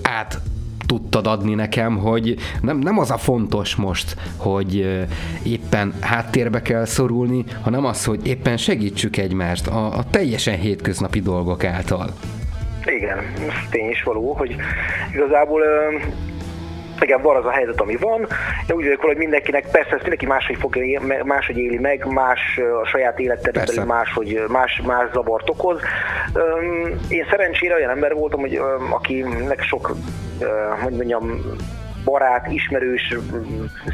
át 0.02 0.42
tudtad 0.90 1.28
adni 1.28 1.54
nekem, 1.54 1.98
hogy 1.98 2.36
nem, 2.62 2.78
nem 2.78 3.00
az 3.00 3.12
a 3.12 3.18
fontos 3.18 3.76
most, 3.76 4.16
hogy 4.38 5.00
éppen 5.44 5.94
háttérbe 6.02 6.62
kell 6.62 6.86
szorulni, 6.86 7.44
hanem 7.62 7.86
az, 7.86 8.06
hogy 8.06 8.28
éppen 8.28 8.58
segítsük 8.58 9.18
egymást 9.18 9.68
a, 9.68 9.98
a 9.98 10.04
teljesen 10.10 10.58
hétköznapi 10.58 11.20
dolgok 11.20 11.64
által. 11.64 12.10
Igen, 12.86 13.18
ez 13.18 13.70
tény 13.70 13.90
is 13.90 14.04
való, 14.04 14.34
hogy 14.34 14.56
igazából 15.14 15.62
igen, 17.02 17.22
van 17.22 17.36
az 17.36 17.46
a 17.46 17.52
helyzet, 17.52 17.82
ami 17.82 17.96
van. 17.96 18.20
Én 18.68 18.76
úgy 18.76 18.84
vagyok, 18.84 19.02
hogy 19.02 19.18
mindenkinek, 19.18 19.64
persze 19.72 19.90
ezt 19.90 20.02
mindenki 20.02 20.26
máshogy, 20.26 20.58
fogja, 20.60 21.02
máshogy 21.24 21.58
éli 21.58 21.78
meg, 21.78 22.06
más 22.06 22.60
a 22.84 22.86
saját 22.86 23.20
életterében 23.20 23.88
máshogy, 23.88 24.44
más, 24.48 24.82
más 24.86 25.10
zavart 25.14 25.50
okoz. 25.50 25.80
Én 27.10 27.26
szerencsére 27.30 27.76
olyan 27.76 27.90
ember 27.90 28.14
voltam, 28.14 28.40
hogy 28.40 28.62
akinek 28.90 29.62
sok, 29.62 29.96
hogy 30.82 30.94
mondjam, 30.94 31.42
barát, 32.10 32.48
ismerős 32.48 33.16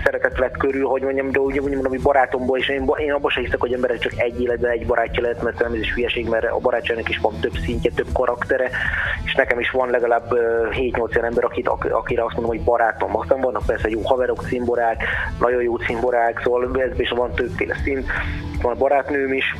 szeretet 0.04 0.38
lett 0.38 0.58
körül, 0.58 0.88
hogy 0.88 1.02
mondjam, 1.02 1.32
de 1.32 1.40
úgy 1.40 1.60
mondjam, 1.60 1.86
hogy 1.86 2.02
barátomból, 2.02 2.58
és 2.58 2.70
én, 2.70 2.92
én 2.98 3.12
abban 3.12 3.32
sem 3.32 3.44
hiszek, 3.44 3.60
hogy 3.60 3.74
emberek 3.74 3.98
csak 3.98 4.14
egy 4.18 4.42
életben 4.42 4.72
egy 4.72 4.86
barátja 4.86 5.22
lehet, 5.22 5.44
mert 5.44 5.60
nem 5.60 5.74
ez 5.74 5.80
is 5.80 5.94
hülyeség, 5.94 6.30
mert 6.30 6.52
a 6.52 6.58
barátságnak 6.58 7.10
is 7.10 7.18
van 7.18 7.40
több 7.40 7.58
szintje, 7.66 7.92
több 7.96 8.08
karaktere, 8.14 8.70
és 9.26 9.34
nekem 9.34 9.60
is 9.60 9.70
van 9.70 9.90
legalább 9.90 10.26
7-8 10.72 11.16
olyan 11.16 11.26
ember, 11.26 11.44
akit, 11.44 11.68
akire 11.68 12.24
azt 12.24 12.36
mondom, 12.36 12.56
hogy 12.56 12.64
barátom. 12.64 13.18
Aztán 13.18 13.42
vannak 13.42 13.66
persze 13.66 13.90
jó 13.90 14.02
haverok, 14.02 14.44
cimborák, 14.44 15.04
nagyon 15.40 15.62
jó 15.62 15.76
cimborák, 15.76 16.42
szóval 16.44 16.82
ez 16.82 17.00
is 17.00 17.10
van 17.10 17.34
többféle 17.34 17.76
szint. 17.84 18.06
Van 18.62 18.72
a 18.72 18.78
barátnőm 18.78 19.34
is, 19.34 19.56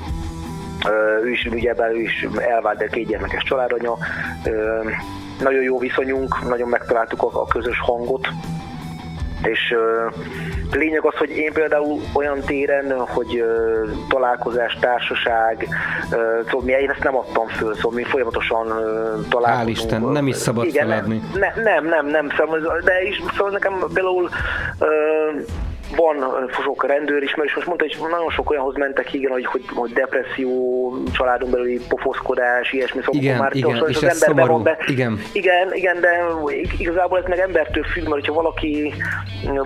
ő 1.24 1.30
is 1.30 1.46
ugye 1.46 1.74
ő 1.92 2.02
is 2.02 2.28
elvált, 2.38 2.78
de 2.78 2.88
két 2.88 3.08
gyermekes 3.08 3.44
családanya, 3.44 3.98
nagyon 5.40 5.62
jó 5.64 5.80
viszonyunk, 5.80 6.48
nagyon 6.48 6.70
megtaláltuk 6.70 7.22
a, 7.22 7.42
a 7.42 7.46
közös 7.46 7.80
hangot, 7.80 8.28
és 9.42 9.76
lényeg 10.72 11.06
az, 11.06 11.16
hogy 11.16 11.30
én 11.30 11.54
például 11.54 12.02
olyan 12.14 12.40
téren, 12.40 13.00
hogy 13.00 13.44
találkozás, 14.10 14.78
társaság, 14.80 15.68
szóval 16.46 16.62
mi, 16.64 16.72
én 16.72 16.90
ezt 16.90 17.04
nem 17.04 17.16
adtam 17.16 17.48
föl, 17.48 17.76
szóval 17.76 17.92
mi 17.92 18.04
folyamatosan 18.04 18.68
találkozunk. 19.30 19.78
Hál' 19.78 19.84
Isten, 19.84 20.02
nem 20.02 20.28
is 20.28 20.36
szabad 20.36 20.66
Igen, 20.66 20.88
feladni. 20.88 21.22
Ne, 21.34 21.64
nem, 21.64 21.86
nem, 21.86 22.06
nem, 22.08 22.30
szóval, 22.38 22.82
de 22.84 23.04
is, 23.04 23.22
szóval 23.38 23.52
nekem 23.52 23.74
például 23.94 24.30
van 25.96 26.50
sok 26.64 26.86
rendőr 26.86 27.24
is, 27.24 27.36
mert 27.36 27.50
is 27.50 27.56
most 27.56 27.68
mondta, 27.68 27.86
hogy 27.86 28.10
nagyon 28.10 28.30
sok 28.30 28.50
olyanhoz 28.50 28.76
mentek, 28.76 29.14
igen, 29.14 29.32
hogy, 29.32 29.46
hogy, 29.46 29.64
hogy 29.76 29.92
depresszió, 29.92 30.94
családon 31.12 31.52
belüli 31.52 31.80
pofoszkodás, 31.90 32.72
ilyesmi, 32.72 33.02
szóval 33.02 33.22
igen, 33.22 33.38
már 33.38 33.56
igen, 33.56 33.84
és 33.88 33.96
az 33.96 34.04
emberben 34.04 34.48
van 34.48 34.64
be. 34.64 34.78
Igen. 34.88 35.20
igen. 35.34 35.74
igen, 35.74 36.02
de 36.02 36.24
igazából 36.78 37.18
ez 37.18 37.24
meg 37.28 37.40
embertől 37.40 37.84
függ, 37.84 38.04
mert 38.04 38.14
hogyha 38.14 38.34
valaki, 38.34 38.94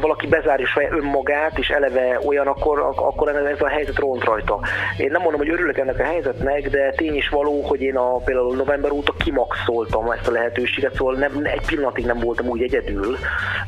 valaki 0.02 0.28
bezárja 0.28 0.68
saját 0.68 0.92
önmagát, 0.92 1.58
és 1.58 1.70
eleve 1.70 2.20
olyan, 2.26 2.48
akkor, 2.48 2.94
akkor 2.96 3.36
ez 3.36 3.62
a 3.62 3.68
helyzet 3.68 4.00
ront 4.00 4.24
rajta. 4.24 4.60
Én 4.98 5.12
nem 5.12 5.22
mondom, 5.22 5.40
hogy 5.40 5.50
örülök 5.50 5.78
ennek 5.78 6.00
a 6.00 6.04
helyzetnek, 6.04 6.70
de 6.70 6.92
tény 6.92 7.16
is 7.16 7.30
való, 7.30 7.62
hogy 7.62 7.82
én 7.82 7.96
a, 7.96 8.16
például 8.16 8.56
november 8.56 8.92
óta 8.92 9.14
kimaxoltam 9.24 10.12
ezt 10.12 10.28
a 10.28 10.32
lehetőséget, 10.32 10.96
szóval 10.96 11.16
nem, 11.16 11.32
egy 11.44 11.66
pillanatig 11.66 12.06
nem 12.06 12.20
voltam 12.20 12.48
úgy 12.48 12.62
egyedül, 12.62 13.18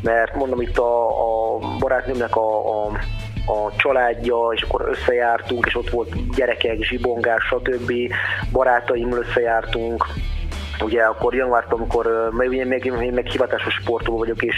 mert 0.01 0.35
mondom 0.35 0.61
itt 0.61 0.77
a, 0.77 1.07
a 1.07 1.57
barátnőmnek 1.79 2.35
a 2.35 2.50
a, 2.51 2.85
a 3.45 3.71
családja, 3.77 4.49
és 4.53 4.61
akkor 4.61 4.87
összejártunk, 4.89 5.65
és 5.65 5.75
ott 5.75 5.89
volt 5.89 6.35
gyerekek, 6.35 6.83
zsibongás, 6.83 7.43
stb. 7.43 7.93
Barátaimmal 8.51 9.19
összejártunk, 9.19 10.05
ugye 10.81 11.03
akkor 11.03 11.35
januárban, 11.35 11.79
amikor 11.79 12.29
ugye 12.37 12.65
még, 12.65 12.91
még, 12.97 13.11
még 13.11 13.27
hivatásos 13.27 13.73
sportoló 13.73 14.17
vagyok, 14.17 14.43
és 14.43 14.55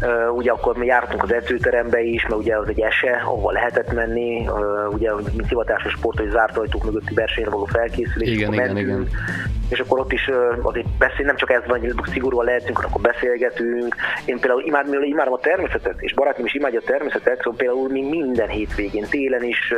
uh, 0.00 0.36
ugye 0.36 0.50
akkor 0.50 0.76
mi 0.76 0.86
jártunk 0.86 1.22
az 1.22 1.32
edzőterembe 1.32 2.00
is, 2.00 2.22
mert 2.22 2.40
ugye 2.40 2.56
az 2.56 2.68
egy 2.68 2.80
ese, 2.80 3.22
ahova 3.24 3.50
lehetett 3.50 3.92
menni, 3.92 4.48
uh, 4.48 4.92
ugye 4.92 5.10
mint 5.14 5.48
hivatásos 5.48 5.92
sportoló, 5.92 6.24
hogy 6.24 6.34
zárt 6.34 6.56
ajtók 6.56 6.84
mögötti 6.84 7.14
versenyre 7.14 7.50
való 7.50 7.64
felkészülés. 7.64 8.28
Igen, 8.28 8.52
igen, 8.52 8.66
mentünk, 8.66 8.88
igen 8.88 9.08
és 9.72 9.78
akkor 9.78 10.00
ott 10.00 10.12
is 10.12 10.30
azért 10.62 10.88
beszél, 10.98 11.26
nem 11.26 11.36
csak 11.36 11.50
ez 11.50 11.62
van, 11.66 11.80
hogy 11.80 11.94
szigorúan 12.12 12.44
lehetünk, 12.44 12.76
hanem 12.76 12.90
akkor 12.90 13.12
beszélgetünk. 13.12 13.96
Én 14.24 14.38
például 14.38 14.62
imád, 14.64 14.86
imádom 15.02 15.32
a 15.32 15.38
természetet, 15.38 15.94
és 15.98 16.14
barátom 16.14 16.44
is 16.44 16.54
imádja 16.54 16.80
a 16.80 16.86
természetet, 16.86 17.36
szóval 17.36 17.58
például 17.58 17.88
mi 17.88 18.02
minden 18.02 18.48
hétvégén, 18.48 19.06
télen 19.10 19.44
is, 19.44 19.74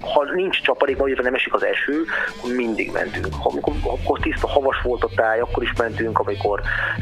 ha 0.00 0.24
nincs 0.34 0.60
csapadék, 0.60 0.96
vagy 0.96 1.18
nem 1.22 1.34
esik 1.34 1.54
az 1.54 1.64
eső, 1.64 2.04
akkor 2.38 2.54
mindig 2.54 2.92
mentünk. 2.92 3.26
Ha, 3.30 3.48
amikor, 3.52 3.74
akkor 3.82 4.18
tiszta 4.18 4.48
havas 4.48 4.80
volt 4.82 5.02
a 5.02 5.10
táj, 5.26 5.40
akkor 5.40 5.62
is 5.62 5.72
mentünk, 5.78 6.18
amikor 6.18 6.60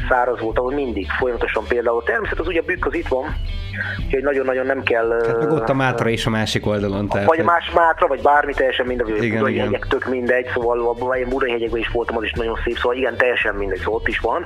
száraz 0.09 0.39
volt, 0.39 0.57
akkor 0.57 0.73
mindig 0.73 1.07
folyamatosan 1.19 1.63
például 1.67 2.03
természet, 2.03 2.39
az 2.39 2.47
ugye 2.47 2.59
a 2.59 2.63
bükk 2.65 2.85
az 2.85 2.93
itt 2.93 3.07
van, 3.07 3.35
úgyhogy 4.05 4.23
nagyon-nagyon 4.23 4.65
nem 4.65 4.83
kell... 4.83 5.23
Hát 5.27 5.39
meg 5.39 5.51
ott 5.51 5.69
a 5.69 5.73
Mátra 5.73 6.09
is 6.09 6.25
a 6.25 6.29
másik 6.29 6.65
oldalon. 6.65 7.07
Tehát, 7.07 7.27
vagy 7.27 7.43
más 7.43 7.71
Mátra, 7.71 8.07
vagy 8.07 8.21
bármi 8.21 8.53
teljesen 8.53 8.85
mindegy, 8.85 9.23
igen, 9.23 9.37
Budai 9.37 9.53
igen. 9.53 9.65
hegyek, 9.65 9.87
tök 9.87 10.05
mindegy, 10.05 10.47
szóval 10.53 11.15
én 11.15 11.29
Budai 11.29 11.51
hegyekben 11.51 11.79
is 11.79 11.87
voltam, 11.87 12.17
az 12.17 12.23
is 12.23 12.31
nagyon 12.31 12.59
szép, 12.63 12.77
szóval 12.77 12.97
igen, 12.97 13.17
teljesen 13.17 13.55
mindegy, 13.55 13.79
szóval 13.79 13.93
ott 13.93 14.07
is 14.07 14.19
van. 14.19 14.43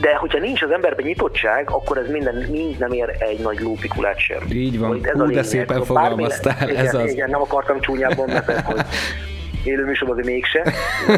De 0.00 0.14
hogyha 0.14 0.38
nincs 0.38 0.62
az 0.62 0.70
emberben 0.70 1.06
nyitottság, 1.06 1.70
akkor 1.70 1.98
ez 1.98 2.08
minden 2.08 2.46
mind 2.50 2.78
nem 2.78 2.92
ér 2.92 3.16
egy 3.18 3.38
nagy 3.38 3.60
lópikulát 3.60 4.18
sem. 4.18 4.42
Így 4.50 4.78
van, 4.78 5.00
ez 5.02 5.12
Hú, 5.12 5.26
de 5.26 5.42
szépen 5.42 5.82
szóval 5.82 5.84
fogalmaztál, 5.84 6.56
bármi, 6.58 6.76
ez 6.76 6.92
igen, 6.92 7.04
az. 7.04 7.12
Igen, 7.12 7.30
nem 7.30 7.40
akartam 7.40 7.80
csúnyában, 7.80 8.28
mert 8.28 8.60
hogy 8.60 8.80
élő 9.64 9.84
műsorban 9.84 10.18
azért 10.18 10.34
mégse, 10.34 10.72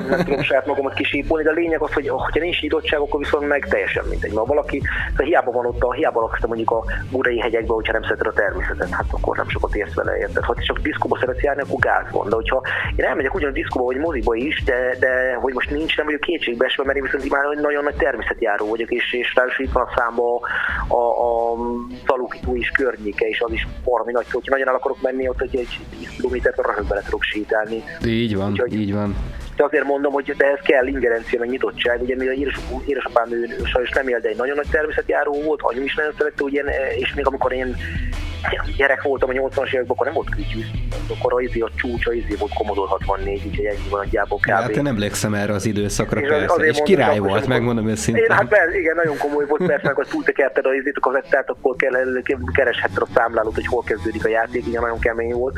nem 0.08 0.24
tudom 0.24 0.42
saját 0.42 0.66
magamat 0.66 0.94
kisípolni, 0.94 1.44
de 1.44 1.50
a 1.50 1.52
lényeg 1.52 1.80
az, 1.82 1.92
hogy 1.92 2.08
ha 2.08 2.30
nincs 2.32 2.60
nyitottság, 2.60 3.00
akkor 3.00 3.20
viszont 3.20 3.48
meg 3.48 3.66
teljesen 3.68 4.04
mindegy. 4.08 4.32
Mert 4.32 4.46
valaki, 4.46 4.78
tehát 5.16 5.24
hiába 5.24 5.50
van 5.50 5.66
ott, 5.66 5.82
a, 5.82 5.92
hiába 5.92 6.20
laksz 6.20 6.46
mondjuk 6.46 6.70
a 6.70 6.84
Burai 7.10 7.38
hegyekben, 7.40 7.74
hogyha 7.74 7.92
nem 7.92 8.02
szereted 8.02 8.26
a 8.26 8.32
természetet, 8.32 8.90
hát 8.90 9.06
akkor 9.10 9.36
nem 9.36 9.48
sokat 9.48 9.74
érsz 9.74 9.94
vele, 9.94 10.16
érted? 10.18 10.44
Ha 10.44 10.54
csak 10.54 10.78
diszkóba 10.78 11.18
szeretsz 11.20 11.42
járni, 11.42 11.62
akkor 11.62 11.78
gáz 11.78 12.06
van. 12.10 12.28
De 12.28 12.34
hogyha 12.34 12.62
én 12.96 13.04
elmegyek 13.04 13.34
ugyan 13.34 13.50
a 13.50 13.52
diszkóba 13.52 13.84
vagy 13.84 13.96
moziba 13.96 14.34
is, 14.34 14.62
de, 14.64 14.96
de 14.98 15.34
hogy 15.34 15.54
most 15.54 15.70
nincs, 15.70 15.96
nem 15.96 16.06
vagyok 16.06 16.20
kétségbeesve, 16.20 16.84
mert 16.84 16.96
én 16.96 17.02
viszont 17.02 17.30
már 17.30 17.44
nagyon 17.54 17.82
nagy 17.84 17.96
természetjáró 17.96 18.68
vagyok, 18.68 18.90
és, 18.90 19.12
és 19.12 19.34
ráadásul 19.34 19.64
itt 19.64 19.72
van 19.72 19.82
a 19.82 19.92
számba 19.96 20.40
a, 20.88 20.94
a, 20.96 21.52
a 22.06 22.54
is 22.54 22.70
környéke, 22.70 23.26
és 23.26 23.40
az 23.40 23.52
is 23.52 23.66
valami 23.84 24.12
nagy, 24.12 24.30
hogyha 24.30 24.50
nagyon 24.50 24.68
el 24.68 24.74
akarok 24.74 25.02
menni, 25.02 25.28
ott 25.28 25.40
egy, 25.40 25.56
egy 25.56 25.80
10 25.98 26.08
kilométert 26.08 26.56
röhögbe 26.56 26.94
le 26.94 27.02
tudok 27.04 27.22
sétálni. 27.22 27.82
Így 28.06 28.33
így 28.34 28.40
van, 28.40 28.50
Úgyhogy, 28.50 28.72
így 28.72 28.92
van. 28.92 29.16
De 29.56 29.64
azért 29.64 29.84
mondom, 29.84 30.12
hogy 30.12 30.34
de 30.36 30.46
ez 30.46 30.58
kell 30.62 30.86
ingerencia, 30.86 31.38
meg 31.38 31.48
nyitottság. 31.48 32.02
Ugye 32.02 32.16
mi 32.16 32.26
a 32.26 32.32
édesapám 32.86 33.32
ő 33.32 33.46
sajnos 33.64 33.90
nem 33.90 34.08
él, 34.08 34.20
de 34.20 34.28
egy 34.28 34.36
nagyon 34.36 34.56
nagy 34.56 34.68
természetjáró 34.70 35.42
volt, 35.42 35.60
anyum 35.62 35.84
is 35.84 35.94
nagyon 35.94 36.12
szerette, 36.18 36.42
ugye, 36.42 36.62
és 36.98 37.14
még 37.14 37.26
amikor 37.26 37.52
én 37.52 37.76
gyerek 38.76 39.02
voltam 39.02 39.28
a 39.28 39.32
80-as 39.32 39.66
években, 39.66 39.86
akkor 39.88 40.06
nem 40.06 40.14
volt 40.14 40.28
kütyű. 40.28 40.60
Akkor 41.08 41.32
a, 41.34 41.40
izé, 41.40 41.60
a 41.60 41.70
csúcsa 41.76 42.12
izé 42.12 42.34
volt 42.38 42.52
Commodore 42.54 42.90
64, 42.90 43.42
úgyhogy 43.46 43.64
ennyi 43.64 43.88
van 43.90 44.00
nagyjából 44.00 44.38
kb. 44.38 44.50
Hát 44.50 44.76
én 44.76 44.86
emlékszem 44.86 45.34
erre 45.34 45.52
az 45.52 45.66
időszakra 45.66 46.20
és 46.20 46.28
persze, 46.28 46.64
és 46.64 46.80
király 46.84 47.18
volt, 47.18 47.30
volt 47.30 47.46
megmondom 47.46 47.88
őszintén. 47.88 48.22
Én, 48.22 48.30
hát 48.30 48.48
persze, 48.48 48.78
igen, 48.78 48.94
nagyon 48.96 49.18
komoly 49.18 49.44
volt, 49.48 49.66
persze, 49.66 49.86
amikor 49.86 50.06
túltekerted 50.06 50.66
a 50.66 50.74
izét, 50.74 50.96
a 50.96 51.00
kazettát, 51.00 51.50
akkor 51.50 51.76
kell, 51.76 51.92
kereshetted 52.54 53.02
a 53.02 53.06
számlálót, 53.14 53.54
hogy 53.54 53.66
hol 53.66 53.82
kezdődik 53.82 54.24
a 54.24 54.28
játék, 54.28 54.66
igen, 54.66 54.82
nagyon 54.82 54.98
kemény 54.98 55.32
volt. 55.32 55.54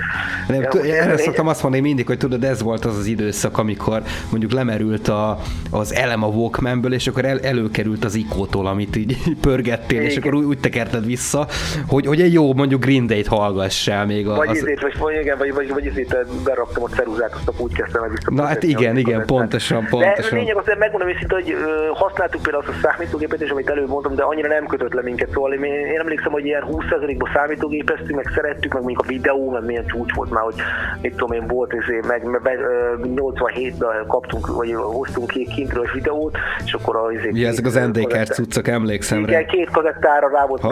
Nem, 0.48 0.62
ja, 0.62 0.94
erre 0.94 1.16
szoktam 1.16 1.48
azt 1.48 1.62
mondani 1.62 1.82
mindig, 1.82 2.06
hogy 2.06 2.18
tudod, 2.18 2.44
ez 2.44 2.62
volt 2.62 2.84
az 2.84 2.96
az 2.96 3.06
időszak, 3.06 3.58
amikor 3.58 4.02
mondjuk 4.30 4.52
lemerült 4.52 5.08
a, 5.08 5.38
az 5.70 5.94
elem 5.94 6.22
a 6.22 6.26
Walkmanből, 6.26 6.92
és 6.92 7.06
akkor 7.06 7.24
el, 7.24 7.40
előkerült 7.40 8.04
az 8.04 8.14
ikótól, 8.14 8.66
amit 8.66 8.96
így 8.96 9.16
pörgettél, 9.40 9.98
igen. 9.98 10.10
és 10.10 10.16
akkor 10.16 10.34
úgy, 10.34 10.44
úgy 10.44 10.60
tekerted 10.60 11.06
vissza, 11.06 11.46
hogy, 11.86 12.06
hogy 12.06 12.20
egy 12.20 12.32
jó 12.32 12.54
mondjuk 12.54 12.75
mondjuk 12.76 12.84
Green 12.84 13.06
Day-t 13.06 13.26
hallgassál 13.26 14.06
még. 14.06 14.26
Vagy 14.26 14.48
az... 14.48 14.56
izét, 14.56 14.96
vagy, 14.98 15.18
igen, 15.20 15.38
vagy, 15.38 15.54
vagy, 15.54 15.72
vagy 15.72 15.84
izét 15.84 16.16
beraktam 16.44 16.82
a 16.82 16.88
ceruzát, 16.88 17.32
azt 17.44 17.60
úgy 17.60 17.72
kezdtem 17.72 18.02
el. 18.02 18.10
Na 18.26 18.44
hát 18.44 18.62
igen, 18.62 18.96
igen, 18.96 19.26
pontosan, 19.26 19.86
pontosan. 19.90 20.30
De 20.30 20.36
lényeg 20.36 20.56
az, 20.56 20.64
hogy 20.64 20.78
megmondom 20.78 21.08
őszintén, 21.08 21.38
hogy 21.42 21.56
használtuk 21.94 22.42
például 22.42 22.64
azt 22.66 22.76
a 22.76 22.88
számítógépet 22.88 23.40
is, 23.40 23.50
amit 23.50 23.70
előbb 23.70 23.88
mondtam, 23.88 24.14
de 24.14 24.22
annyira 24.22 24.48
nem 24.48 24.66
kötött 24.66 24.92
le 24.92 25.02
minket. 25.02 25.30
Szóval 25.32 25.52
én, 25.52 25.64
én 25.64 25.98
emlékszem, 25.98 26.32
hogy 26.32 26.44
ilyen 26.44 26.64
20%-ban 26.70 27.30
számítógépeztünk, 27.34 28.14
meg 28.14 28.32
szerettük, 28.34 28.72
meg 28.72 28.82
mondjuk 28.82 29.04
a 29.04 29.08
videó, 29.08 29.50
meg 29.50 29.64
milyen 29.64 29.86
csúcs 29.86 30.14
volt 30.14 30.30
már, 30.30 30.42
hogy 30.42 30.54
mit 31.00 31.16
tudom 31.16 31.32
én, 31.32 31.46
volt, 31.46 31.72
izé, 31.72 32.00
meg, 32.06 32.24
meg 32.24 32.58
87-ben 33.02 34.06
kaptunk, 34.06 34.46
vagy 34.46 34.74
hoztunk 34.74 35.30
ki 35.30 35.48
kintről 35.54 35.86
videót, 35.92 36.36
és 36.64 36.72
akkor 36.72 36.96
az... 36.96 37.12
Izé, 37.12 37.44
ezek 37.46 37.66
az 37.66 37.74
NDK 37.74 38.24
cuccok, 38.24 38.68
emlékszem 38.68 39.18
igen, 39.18 39.46
két 39.46 39.70
kazettára 39.70 40.28
rá 40.28 40.46
volt. 40.46 40.64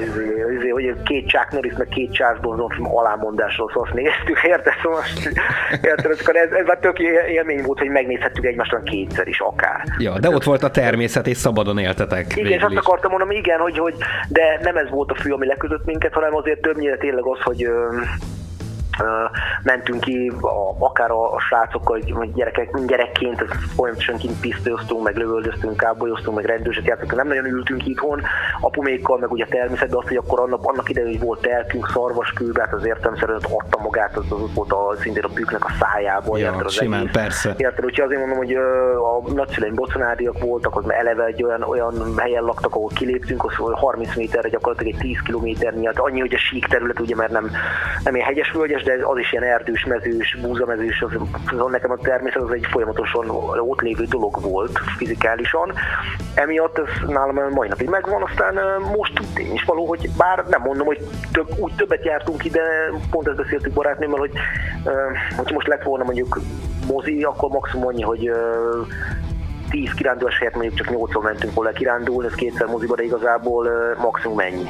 Izé, 0.00 0.44
izé, 0.58 0.68
hogy 0.68 1.02
két 1.02 1.26
Chuck 1.50 1.62
Norris, 1.62 1.72
meg 1.78 1.88
két 1.88 2.12
Charles 2.12 2.40
Bronson 2.40 2.68
film 2.68 2.96
alámondásról, 2.96 3.68
szóval 3.68 3.88
azt 3.88 3.94
néztük, 3.94 4.42
érted? 4.42 4.72
Szóval 4.82 5.02
érted, 5.82 6.10
ez, 6.10 6.50
ez 6.50 6.66
már 6.66 6.78
tök 6.78 6.98
élmény 7.28 7.62
volt, 7.62 7.78
hogy 7.78 7.88
megnézhettük 7.88 8.44
egymástól 8.44 8.82
kétszer 8.82 9.28
is 9.28 9.40
akár. 9.40 9.84
Ja, 9.98 10.18
de 10.18 10.28
ott 10.28 10.44
volt 10.44 10.62
a 10.62 10.70
természet, 10.70 11.26
és 11.26 11.36
szabadon 11.36 11.78
éltetek. 11.78 12.36
Igen, 12.36 12.52
és 12.52 12.62
azt 12.62 12.76
akartam 12.76 13.10
mondani, 13.10 13.36
igen, 13.36 13.58
hogy, 13.58 13.78
hogy 13.78 13.94
de 14.28 14.58
nem 14.62 14.76
ez 14.76 14.90
volt 14.90 15.10
a 15.10 15.14
fő, 15.14 15.32
ami 15.32 15.46
lekötött 15.46 15.84
minket, 15.84 16.12
hanem 16.12 16.34
azért 16.34 16.60
többnyire 16.60 16.96
tényleg 16.96 17.24
az, 17.24 17.40
hogy 17.40 17.68
mentünk 19.62 20.00
ki, 20.00 20.32
a, 20.40 20.84
akár 20.84 21.10
a, 21.10 21.34
a 21.34 21.40
srácokkal, 21.40 22.00
vagy 22.08 22.32
gyerekek, 22.32 22.84
gyerekként 22.86 23.44
folyamatosan 23.76 24.16
kint 24.16 24.40
pisztőztünk, 24.40 25.02
meg 25.02 25.16
lövöldöztünk, 25.16 25.76
kábolyoztunk, 25.76 26.36
meg 26.36 26.44
rendőrset 26.44 26.86
játszottunk, 26.86 27.16
nem 27.16 27.28
nagyon 27.28 27.44
ültünk 27.44 27.86
itthon, 27.86 28.22
apumékkal, 28.60 29.18
meg 29.18 29.30
ugye 29.30 29.44
természetben 29.44 29.98
azt, 29.98 30.08
hogy 30.08 30.16
akkor 30.16 30.40
annak, 30.40 30.64
annak 30.64 30.88
idején, 30.88 31.08
hogy 31.10 31.20
volt 31.20 31.40
telkünk, 31.40 31.88
szarvaskőbe, 31.92 32.60
hát 32.60 32.72
az 32.72 32.86
értelmszerűen 32.86 33.40
adta 33.42 33.78
magát, 33.82 34.16
az, 34.16 34.24
az 34.28 34.54
volt 34.54 34.72
a, 34.72 34.94
szintén 35.00 35.22
a 35.22 35.28
büknek 35.28 35.64
a 35.64 35.70
szájába. 35.80 36.38
Ja, 36.38 36.44
érted, 36.44 36.66
az 36.66 36.72
simán, 36.72 37.00
egész. 37.00 37.12
persze. 37.12 37.54
Érted, 37.56 37.84
úgyhogy 37.84 38.04
azért 38.04 38.20
mondom, 38.20 38.38
hogy 38.38 38.54
a 38.54 39.32
nagyszüleim 39.34 39.74
boconáriak 39.74 40.38
voltak, 40.38 40.76
az 40.76 40.90
eleve 40.90 41.24
egy 41.24 41.42
olyan, 41.42 41.62
olyan 41.62 42.14
helyen 42.16 42.42
laktak, 42.42 42.74
ahol 42.74 42.90
kiléptünk, 42.94 43.44
az 43.44 43.52
30 43.72 44.16
méterre 44.16 44.48
gyakorlatilag 44.48 44.94
egy 44.94 45.00
10 45.00 45.20
kilométernyi, 45.24 45.86
hát 45.86 45.98
annyi, 45.98 46.20
hogy 46.20 46.34
a 46.34 46.38
sík 46.38 46.66
terület, 46.66 47.00
ugye, 47.00 47.14
mert 47.14 47.30
nem, 47.30 47.50
nem 48.04 48.14
ilyen 48.14 48.26
hegyes 48.26 48.50
völgyes, 48.50 48.82
de 48.96 49.06
az 49.06 49.18
is 49.18 49.32
ilyen 49.32 49.44
erdős, 49.44 49.84
mezős, 49.84 50.38
búzamezős, 50.40 51.02
az, 51.02 51.12
az 51.58 51.70
nekem 51.70 51.90
a 51.90 51.96
természet 51.96 52.42
az 52.42 52.50
egy 52.50 52.66
folyamatosan 52.70 53.30
ott 53.58 53.80
lévő 53.80 54.04
dolog 54.04 54.40
volt 54.42 54.78
fizikálisan. 54.96 55.72
Emiatt 56.34 56.78
ez 56.78 57.08
nálam 57.08 57.52
mai 57.52 57.68
napig 57.68 57.88
megvan, 57.88 58.22
aztán 58.22 58.54
most 58.96 59.12
tény 59.34 59.52
is 59.52 59.64
való, 59.64 59.86
hogy 59.86 60.10
bár 60.16 60.44
nem 60.48 60.60
mondom, 60.62 60.86
hogy 60.86 61.06
több, 61.32 61.48
úgy 61.58 61.74
többet 61.74 62.04
jártunk 62.04 62.44
ide, 62.44 62.62
pont 63.10 63.28
ezt 63.28 63.36
beszéltük 63.36 63.72
barátnőmmel, 63.72 64.18
hogy 64.18 64.32
hogyha 65.36 65.54
most 65.54 65.66
lett 65.66 65.82
volna 65.82 66.04
mondjuk 66.04 66.40
mozi, 66.86 67.22
akkor 67.22 67.50
maximum 67.50 67.86
annyi, 67.86 68.02
hogy 68.02 68.30
10 69.70 69.92
kirándulás 69.92 70.38
helyett 70.38 70.54
mondjuk 70.54 70.74
csak 70.74 70.90
8 70.90 71.22
mentünk 71.22 71.54
volna 71.54 71.70
kirándulni, 71.70 72.26
ez 72.26 72.34
kétszer 72.34 72.66
moziba, 72.66 72.94
de 72.94 73.02
igazából 73.02 73.70
maximum 73.98 74.38
ennyi 74.38 74.68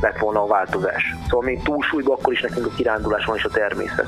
lett 0.00 0.18
volna 0.18 0.42
a 0.42 0.46
változás. 0.46 1.14
Szóval 1.28 1.44
még 1.44 1.62
túlsúlyban 1.62 2.16
akkor 2.18 2.32
is 2.32 2.40
nekünk 2.40 2.66
a 2.66 2.70
kirándulás 2.76 3.24
van 3.24 3.36
és 3.36 3.44
a 3.44 3.48
természet. 3.48 4.06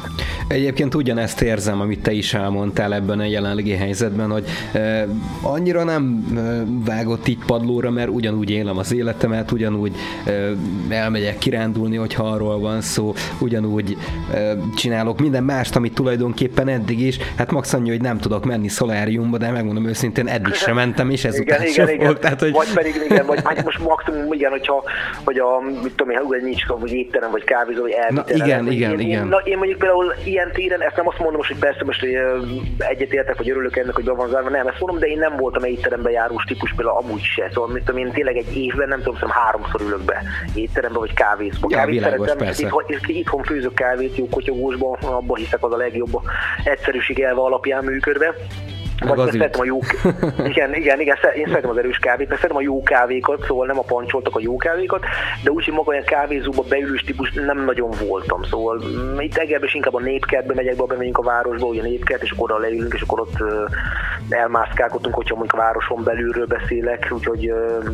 Egyébként 0.48 0.94
ugyanezt 0.94 1.42
érzem, 1.42 1.80
amit 1.80 2.02
te 2.02 2.12
is 2.12 2.34
elmondtál 2.34 2.94
ebben 2.94 3.18
a 3.18 3.24
jelenlegi 3.24 3.72
helyzetben, 3.72 4.30
hogy 4.30 4.44
eh, 4.72 5.04
annyira 5.42 5.84
nem 5.84 6.24
eh, 6.36 6.42
vágott 6.84 7.28
így 7.28 7.38
padlóra, 7.46 7.90
mert 7.90 8.08
ugyanúgy 8.08 8.50
élem 8.50 8.78
az 8.78 8.92
életemet, 8.92 9.52
ugyanúgy 9.52 9.96
eh, 10.24 10.50
elmegyek 10.88 11.38
kirándulni, 11.38 11.96
hogyha 11.96 12.24
arról 12.24 12.58
van 12.58 12.80
szó, 12.80 13.14
ugyanúgy 13.38 13.96
eh, 14.32 14.52
csinálok 14.76 15.20
minden 15.20 15.44
mást, 15.44 15.76
amit 15.76 15.94
tulajdonképpen 15.94 16.68
eddig 16.68 17.00
is. 17.00 17.18
Hát 17.36 17.50
max 17.50 17.72
annyi, 17.72 17.90
hogy 17.90 18.00
nem 18.00 18.18
tudok 18.18 18.44
menni 18.44 18.68
szoláriumba, 18.68 19.38
de 19.38 19.50
megmondom 19.50 19.86
őszintén, 19.86 20.26
eddig 20.26 20.54
sem 20.54 20.74
mentem, 20.74 21.10
és 21.10 21.24
ezután 21.24 21.60
igen, 21.60 21.72
sem 21.72 21.88
igen, 21.88 22.00
igen. 22.00 22.16
Tehát, 22.20 22.40
hogy... 22.40 22.52
Vagy 22.52 22.72
pedig 22.74 23.06
igen, 23.10 23.26
vagy 23.26 23.40
hát 23.44 23.64
most 23.64 23.78
maximum 23.78 24.32
igen, 24.32 24.50
hogyha, 24.50 24.84
hogy 25.24 25.38
a 25.38 25.60
mit 25.86 25.96
tudom 25.96 26.12
én, 26.12 26.18
hogy 26.18 26.42
nincs 26.42 26.66
vagy 26.66 26.92
étterem, 26.92 27.30
vagy 27.30 27.44
kávézó, 27.44 27.80
vagy 27.80 27.90
elvitelem. 27.90 28.38
Na, 28.38 28.44
igen, 28.44 28.72
igen, 28.72 28.90
én, 28.90 28.98
igen. 28.98 29.22
Én, 29.22 29.28
na, 29.28 29.36
én 29.36 29.56
mondjuk 29.56 29.78
például 29.78 30.14
ilyen 30.24 30.50
téren, 30.52 30.82
ezt 30.82 30.96
nem 30.96 31.08
azt 31.08 31.18
mondom 31.18 31.40
hogy 31.46 31.58
persze 31.58 31.84
most 31.84 32.00
hogy 32.00 32.18
egyetértek, 32.78 33.36
vagy 33.36 33.50
örülök 33.50 33.76
ennek, 33.76 33.94
hogy 33.94 34.04
be 34.04 34.12
van 34.12 34.28
zárva, 34.28 34.48
nem 34.48 34.66
ezt 34.66 34.80
mondom, 34.80 34.98
de 34.98 35.06
én 35.06 35.18
nem 35.18 35.36
voltam 35.36 35.64
étterembe 35.64 36.10
járós 36.10 36.44
típus 36.44 36.72
például 36.76 36.96
amúgy 36.96 37.22
se. 37.22 37.50
Szóval 37.52 37.70
mit 37.72 37.84
tudom 37.84 38.00
én 38.00 38.12
tényleg 38.12 38.36
egy 38.36 38.56
évben 38.56 38.88
nem 38.88 38.98
tudom, 38.98 39.14
szóval 39.14 39.36
háromszor 39.42 39.80
ülök 39.80 40.02
be 40.02 40.22
étterembe, 40.54 40.98
vagy 40.98 41.14
kávézba. 41.14 41.66
Ja, 41.70 41.76
kávét 41.76 41.94
világos, 41.94 42.26
szeretem, 42.26 42.46
persze. 42.46 42.62
Itthon, 42.62 42.84
itthon 43.06 43.42
főzök 43.42 43.74
kávét, 43.74 44.16
jó 44.16 44.28
kotyogósban, 44.28 44.98
abban 45.00 45.36
hiszek 45.36 45.64
az 45.64 45.72
a 45.72 45.76
legjobb 45.76 46.20
egyszerűség 46.64 47.20
elve 47.20 47.40
alapján 47.40 47.84
működve. 47.84 48.34
Vagy 49.04 49.18
az 49.18 49.30
szeretem 49.30 49.60
a 49.60 49.64
jó... 49.64 49.78
igen, 50.52 50.74
igen, 50.74 51.00
igen, 51.00 51.16
én 51.36 51.46
szeretem 51.46 51.70
az 51.70 51.76
erős 51.76 51.98
kávét, 51.98 52.28
mert 52.28 52.40
szeretem 52.40 52.62
a 52.62 52.64
jó 52.64 52.82
kávékat, 52.82 53.44
szóval 53.46 53.66
nem 53.66 53.78
a 53.78 53.82
pancsoltak 53.82 54.36
a 54.36 54.40
jó 54.40 54.56
kávékat, 54.56 55.04
de 55.42 55.50
úgy, 55.50 55.64
hogy 55.64 55.74
maga 55.74 55.90
olyan 55.90 56.04
kávézóba 56.04 56.62
beülős 56.68 57.02
típus 57.02 57.32
nem 57.32 57.64
nagyon 57.64 57.90
voltam. 58.06 58.42
Szóval 58.42 58.82
mm, 58.86 59.18
itt 59.18 59.36
Egerben 59.36 59.68
is 59.68 59.74
inkább 59.74 59.94
a 59.94 60.00
népkertbe 60.00 60.54
megyek 60.54 60.76
be, 60.76 60.84
bemegyünk 60.84 61.18
a 61.18 61.22
városba, 61.22 61.66
ugye 61.66 61.82
népkert, 61.82 62.22
és 62.22 62.30
akkor 62.30 62.50
oda 62.50 62.60
leülünk, 62.60 62.94
és 62.94 63.00
akkor 63.00 63.20
ott 63.20 63.36
elmászkálkodunk, 64.28 65.14
hogyha 65.14 65.34
mondjuk 65.36 65.60
a 65.60 65.62
városon 65.64 66.04
belülről 66.04 66.46
beszélek, 66.46 67.08
úgyhogy 67.10 67.50
uh, 67.50 67.84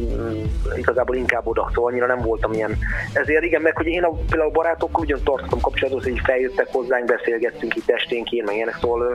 igazából 0.77 1.17
inkább 1.17 1.47
oda, 1.47 1.71
szóval 1.75 1.91
annyira 1.91 2.07
nem 2.07 2.21
voltam 2.21 2.53
ilyen. 2.53 2.79
Ezért 3.13 3.43
igen, 3.43 3.63
meg 3.63 3.77
hogy 3.77 3.87
én 3.87 4.03
a, 4.03 4.11
például 4.11 4.51
a 4.51 4.53
barátokkal 4.53 5.03
ugyan 5.03 5.21
tartottam 5.25 5.61
kapcsolatot, 5.61 6.03
hogy 6.03 6.21
feljöttek 6.25 6.69
hozzánk, 6.73 7.05
beszélgettünk 7.05 7.77
itt 7.77 7.91
esténként, 7.91 8.47
meg 8.47 8.55
ilyenek, 8.55 8.77
szóval 8.81 9.15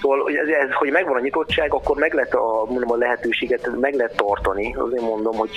Szóval, 0.00 0.18
hogy, 0.18 0.34
ez, 0.34 0.74
hogy 0.80 0.90
megvan 0.90 1.16
a 1.16 1.20
nyitottság, 1.20 1.74
akkor 1.74 1.96
meg 1.96 2.12
lehet 2.14 2.34
a, 2.34 2.64
mondom, 2.68 2.90
a 2.90 2.96
lehetőséget 2.96 3.70
meg 3.80 3.94
lehet 3.94 4.16
tartani. 4.16 4.74
Azért 4.78 5.02
mondom, 5.02 5.36
hogy 5.36 5.50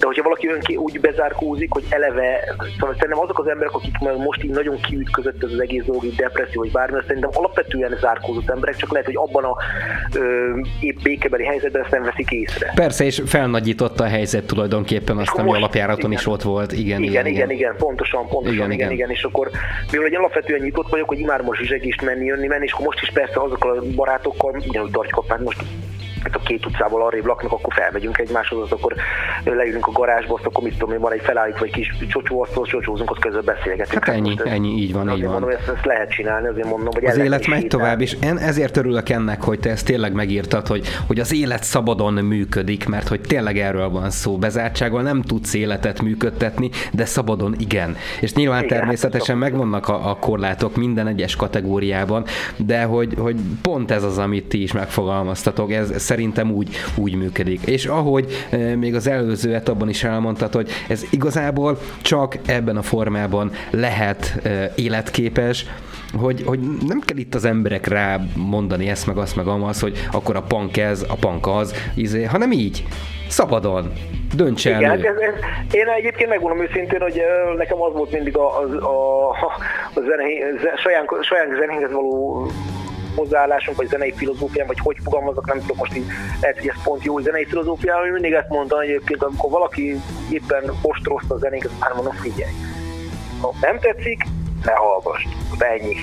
de 0.00 0.06
hogyha 0.06 0.22
valaki 0.22 0.48
önké 0.48 0.74
úgy 0.74 1.00
bezárkózik, 1.00 1.72
hogy 1.72 1.84
eleve, 1.88 2.54
szóval 2.78 2.94
szerintem 2.94 3.18
azok 3.18 3.38
az 3.38 3.46
emberek, 3.46 3.74
akik 3.74 3.98
most 3.98 4.42
így 4.42 4.50
nagyon 4.50 4.80
kiütközött 4.80 5.44
ez 5.44 5.52
az 5.52 5.60
egész 5.60 5.84
dolog, 5.84 6.04
így 6.04 6.14
depresszió, 6.14 6.60
vagy 6.60 6.72
bármi, 6.72 6.98
szerintem 7.06 7.30
alapvetően 7.34 7.96
zárkózott 8.00 8.50
emberek, 8.50 8.76
csak 8.76 8.90
lehet, 8.90 9.06
hogy 9.06 9.16
abban 9.16 9.44
a 9.44 9.56
ö, 10.14 10.50
épp 10.80 10.98
békebeli 11.02 11.44
helyzetben 11.44 11.82
ezt 11.82 11.90
nem 11.90 12.02
veszik 12.02 12.30
észre. 12.30 12.72
Persze, 12.74 13.04
és 13.04 13.22
felnagyította 13.26 14.04
a 14.04 14.08
helyzet 14.08 14.44
tulajdonképpen 14.44 15.18
azt, 15.18 15.34
ami 15.34 15.54
alapjáraton 15.54 16.10
igen. 16.10 16.12
is 16.12 16.26
ott 16.26 16.42
volt. 16.42 16.72
Igen, 16.72 17.02
igen, 17.02 17.02
igen, 17.02 17.26
igen, 17.26 17.50
igen 17.50 17.76
pontosan, 17.76 18.28
pontosan, 18.28 18.54
igen, 18.54 18.70
igen, 18.70 18.90
igen, 18.90 18.90
igen. 18.90 19.10
és 19.10 19.22
akkor 19.22 19.50
mivel 19.90 20.06
egy 20.06 20.14
alapvetően 20.14 20.60
nyitott 20.60 20.88
vagyok, 20.88 21.08
hogy 21.08 21.18
imádom 21.18 21.48
a 21.48 21.56
zsizsegést 21.56 22.02
menni, 22.02 22.24
jönni, 22.24 22.46
menni, 22.46 22.64
és 22.64 22.72
akkor 22.72 22.86
most 22.86 23.02
is 23.02 23.10
persze 23.10 23.40
azokkal 23.40 23.78
a 23.78 23.82
barátokkal, 23.94 24.62
ugyanúgy 24.68 24.90
tartjuk 24.90 25.30
a 25.30 25.38
most 25.42 25.64
hát 26.22 26.34
a 26.34 26.38
két 26.38 26.66
utcával 26.66 27.02
arrébb 27.02 27.26
laknak, 27.26 27.52
akkor 27.52 27.72
felmegyünk 27.72 28.18
egymáshoz, 28.18 28.72
akkor 28.72 28.94
leülünk 29.44 29.86
a 29.86 29.92
garázsba, 29.92 30.34
azt 30.34 30.46
akkor 30.46 30.62
mit 30.62 30.72
tudom 30.72 30.94
én, 30.94 31.00
van 31.00 31.12
egy 31.12 31.20
felállítva 31.20 31.64
egy 31.64 31.72
kis 31.72 31.94
csocsóasztal, 32.08 32.66
csocsózunk, 32.66 33.10
az 33.10 33.16
közben 33.20 33.44
beszélgetünk. 33.44 34.04
Hát 34.04 34.14
ennyi, 34.14 34.36
hát 34.36 34.46
ennyi, 34.46 34.68
így 34.68 34.92
van, 34.92 35.10
így 35.10 35.22
van. 35.22 35.32
Mondom, 35.32 35.50
ezt, 35.50 35.68
ezt, 35.68 35.84
lehet 35.84 36.10
csinálni, 36.10 36.46
azért 36.46 36.68
mondom, 36.68 36.92
hogy 36.92 37.04
Az 37.04 37.16
élet 37.16 37.46
megy 37.46 37.66
tovább, 37.66 38.00
és 38.00 38.16
én 38.22 38.36
ezért 38.36 38.76
örülök 38.76 39.08
ennek, 39.08 39.42
hogy 39.42 39.60
te 39.60 39.70
ezt 39.70 39.86
tényleg 39.86 40.12
megírtad, 40.12 40.66
hogy, 40.66 40.86
hogy 41.06 41.18
az 41.18 41.32
élet 41.32 41.62
szabadon 41.62 42.14
működik, 42.14 42.88
mert 42.88 43.08
hogy 43.08 43.20
tényleg 43.20 43.58
erről 43.58 43.88
van 43.88 44.10
szó. 44.10 44.38
Bezártsággal 44.38 45.02
nem 45.02 45.22
tudsz 45.22 45.54
életet 45.54 46.02
működtetni, 46.02 46.70
de 46.92 47.04
szabadon 47.04 47.54
igen. 47.58 47.96
És 48.20 48.34
nyilván 48.34 48.64
igen, 48.64 48.78
természetesen 48.78 49.40
hát, 49.40 49.50
megvannak 49.50 49.88
a, 49.88 50.10
a 50.10 50.16
korlátok 50.16 50.76
minden 50.76 51.06
egyes 51.06 51.36
kategóriában, 51.36 52.24
de 52.56 52.82
hogy, 52.82 53.14
hogy 53.18 53.36
pont 53.62 53.90
ez 53.90 54.02
az, 54.02 54.18
amit 54.18 54.48
ti 54.48 54.62
is 54.62 54.72
megfogalmaztatok, 54.72 55.72
ez 55.72 55.92
szerintem 56.18 56.50
úgy, 56.50 56.76
úgy 56.96 57.14
működik. 57.14 57.60
És 57.66 57.86
ahogy 57.86 58.46
e, 58.50 58.76
még 58.76 58.94
az 58.94 59.06
előző 59.06 59.54
etapban 59.54 59.88
is 59.88 60.04
elmondtad, 60.04 60.52
hogy 60.52 60.70
ez 60.88 61.04
igazából 61.10 61.78
csak 62.02 62.36
ebben 62.46 62.76
a 62.76 62.82
formában 62.82 63.50
lehet 63.70 64.40
e, 64.42 64.72
életképes, 64.76 65.66
hogy, 66.20 66.42
hogy 66.46 66.60
nem 66.86 67.00
kell 67.00 67.16
itt 67.16 67.34
az 67.34 67.44
emberek 67.44 67.86
rá 67.86 68.18
mondani 68.36 68.88
ezt, 68.88 69.06
meg 69.06 69.16
azt, 69.16 69.36
meg 69.36 69.46
amaz, 69.46 69.80
hogy 69.80 70.08
akkor 70.12 70.36
a 70.36 70.42
punk 70.42 70.76
ez, 70.76 71.04
a 71.08 71.14
punk 71.20 71.46
az, 71.46 71.74
izé, 71.94 72.24
hanem 72.24 72.52
így, 72.52 72.84
szabadon, 73.28 73.92
dönts 74.36 74.66
el. 74.66 74.80
Igen, 74.80 74.90
ez, 74.90 75.04
ez, 75.04 75.34
én 75.70 75.88
egyébként 75.88 76.28
megmondom 76.28 76.62
őszintén, 76.62 77.00
hogy 77.00 77.22
nekem 77.56 77.82
az 77.82 77.92
volt 77.92 78.12
mindig 78.12 78.36
a, 78.36 78.58
a, 78.58 78.64
a, 78.64 79.30
a 79.98 80.00
zene, 80.00 80.24
saján, 80.76 81.06
saján 81.20 81.56
zenéhez 81.58 81.92
való 81.92 82.46
hozzáállásunk, 83.18 83.76
vagy 83.76 83.88
zenei 83.88 84.12
filozófián, 84.16 84.66
vagy 84.66 84.78
hogy 84.78 84.96
fogalmazok, 85.04 85.46
nem 85.46 85.60
tudom 85.60 85.76
most 85.76 85.96
így, 85.96 86.06
lehet, 86.40 86.58
hogy 86.58 86.68
ez 86.68 86.82
pont 86.84 87.04
jó 87.04 87.18
zenei 87.18 87.44
filozófián, 87.44 88.00
hogy 88.00 88.12
mindig 88.12 88.32
ezt 88.32 88.48
mondtam 88.48 88.80
egyébként, 88.80 89.22
amikor 89.22 89.50
valaki 89.50 90.00
éppen 90.30 90.62
ostrozta 90.82 91.34
a 91.34 91.38
zenénket, 91.38 91.70
már 91.80 91.92
mondom, 91.94 92.12
figyelj, 92.12 92.52
ha 93.40 93.54
nem 93.60 93.78
tetszik, 93.78 94.24
ne 94.64 94.72
hallgass. 94.72 95.22
Ennyi. 95.58 95.96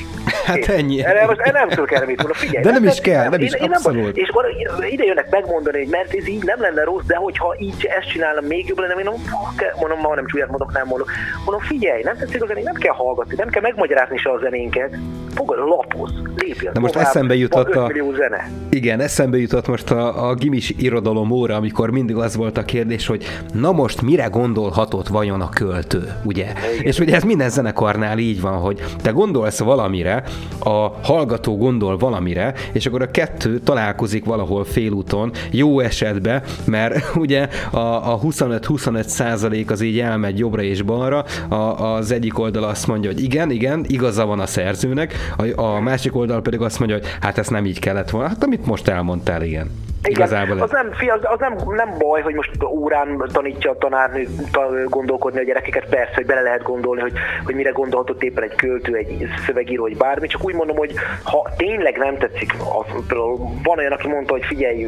Hát 0.45 0.55
Kész. 0.55 0.67
ennyi. 0.67 1.05
Erre, 1.05 1.25
most, 1.25 1.51
nem 1.51 1.69
tudok 1.69 1.91
erre 1.91 2.05
mit 2.05 2.17
mondani. 2.17 2.39
Figyelj, 2.45 2.63
De 2.63 2.71
nem 2.71 2.83
is 2.83 2.99
kell, 2.99 3.29
nem 3.29 3.41
is, 3.41 3.53
én, 3.53 3.63
én 3.63 3.71
abszolút. 3.71 4.17
és 4.17 4.29
akkor 4.29 4.45
ide 4.89 5.03
jönnek 5.03 5.29
megmondani, 5.29 5.77
hogy 5.77 5.87
mert 5.87 6.13
ez 6.13 6.27
így 6.27 6.43
nem 6.43 6.61
lenne 6.61 6.83
rossz, 6.83 7.03
de 7.05 7.15
hogyha 7.15 7.55
így 7.59 7.85
ezt 7.99 8.09
csinálom, 8.09 8.45
még 8.45 8.67
jobb 8.67 8.79
lenne, 8.79 8.93
én 8.93 9.05
mondom, 9.05 9.21
fuck, 9.25 9.79
mondom, 9.79 9.99
ma 9.99 10.15
nem 10.15 10.25
csúlyát 10.27 10.49
mondok, 10.49 10.73
nem 10.73 10.87
mondok. 10.87 11.11
Mondom, 11.45 11.65
figyelj, 11.67 12.01
nem 12.03 12.17
tetszik 12.17 12.43
a 12.43 12.47
zenénk, 12.47 12.65
nem 12.65 12.75
kell 12.75 12.93
hallgatni, 12.93 13.35
nem 13.37 13.49
kell 13.49 13.61
megmagyarázni 13.61 14.17
se 14.17 14.29
a 14.29 14.37
zenénket. 14.37 14.97
Fogad, 15.35 15.57
lapoz, 15.57 16.11
lépj 16.35 16.67
Na 16.73 16.79
most 16.79 16.93
tovább, 16.93 17.09
eszembe 17.09 17.35
jutott 17.35 17.75
a- 17.75 17.81
5 17.81 17.87
millió 17.87 18.13
zene. 18.13 18.49
Igen, 18.69 18.99
eszembe 18.99 19.37
jutott 19.37 19.67
most 19.67 19.91
a, 19.91 20.29
a 20.29 20.33
gimis 20.33 20.73
irodalom 20.77 21.31
óra, 21.31 21.55
amikor 21.55 21.91
mindig 21.91 22.15
az 22.15 22.35
volt 22.35 22.57
a 22.57 22.63
kérdés, 22.63 23.07
hogy 23.07 23.23
na 23.53 23.71
most 23.71 24.01
mire 24.01 24.25
gondolhatott 24.25 25.07
vajon 25.07 25.41
a 25.41 25.49
költő, 25.49 26.13
ugye? 26.23 26.43
Igen. 26.43 26.81
És 26.85 26.99
ugye 26.99 27.15
ez 27.15 27.23
minden 27.23 27.49
zenekarnál 27.49 28.17
így 28.17 28.41
van, 28.41 28.53
hogy 28.57 28.83
te 29.01 29.11
gondolsz 29.11 29.59
valamire, 29.59 30.23
a 30.59 30.87
hallgató 31.03 31.57
gondol 31.57 31.97
valamire, 31.97 32.53
és 32.71 32.85
akkor 32.85 33.01
a 33.01 33.11
kettő 33.11 33.59
találkozik 33.59 34.25
valahol 34.25 34.63
félúton, 34.63 35.31
jó 35.51 35.79
esetben, 35.79 36.43
mert 36.65 37.03
ugye 37.15 37.47
a, 37.71 37.77
a 37.77 38.19
25-25 38.23 39.03
százalék 39.03 39.71
az 39.71 39.81
így 39.81 39.99
elmegy 39.99 40.39
jobbra 40.39 40.61
és 40.61 40.81
balra, 40.81 41.25
a, 41.49 41.55
az 41.55 42.11
egyik 42.11 42.39
oldal 42.39 42.63
azt 42.63 42.87
mondja, 42.87 43.09
hogy 43.11 43.23
igen, 43.23 43.51
igen, 43.51 43.85
igaza 43.87 44.25
van 44.25 44.39
a 44.39 44.45
szerzőnek, 44.45 45.13
a, 45.37 45.61
a 45.61 45.79
másik 45.79 46.15
oldal 46.15 46.41
pedig 46.41 46.61
azt 46.61 46.79
mondja, 46.79 46.97
hogy 46.97 47.07
hát 47.21 47.37
ez 47.37 47.47
nem 47.47 47.65
így 47.65 47.79
kellett 47.79 48.09
volna. 48.09 48.27
Hát 48.27 48.43
amit 48.43 48.65
most 48.65 48.87
elmondtál, 48.87 49.43
igen. 49.43 49.71
Igazából 50.05 50.59
az 50.59 50.71
nem, 50.71 50.91
fi, 50.91 51.09
az, 51.09 51.19
az 51.21 51.39
nem, 51.39 51.55
nem 51.67 51.97
baj, 51.97 52.21
hogy 52.21 52.33
most 52.33 52.51
órán 52.63 53.29
tanítja 53.33 53.71
a 53.71 53.77
tanárnő 53.77 54.27
ta, 54.51 54.69
gondolkodni 54.85 55.39
a 55.39 55.43
gyerekeket, 55.43 55.85
persze, 55.89 56.11
hogy 56.15 56.25
bele 56.25 56.41
lehet 56.41 56.63
gondolni, 56.63 57.01
hogy, 57.01 57.13
hogy 57.45 57.55
mire 57.55 57.69
gondolhatott 57.69 58.23
éppen 58.23 58.43
egy 58.43 58.55
költő, 58.55 58.95
egy 58.95 59.27
szövegíró, 59.45 59.81
vagy 59.81 59.97
bármi, 59.97 60.27
csak 60.27 60.45
úgy 60.45 60.53
mondom, 60.53 60.77
hogy 60.77 60.93
ha 61.23 61.49
tényleg 61.57 61.97
nem 61.97 62.17
tetszik, 62.17 62.53
az, 62.53 63.03
például 63.07 63.37
van 63.63 63.77
olyan, 63.77 63.91
aki 63.91 64.07
mondta, 64.07 64.33
hogy 64.33 64.45
figyelj, 64.45 64.87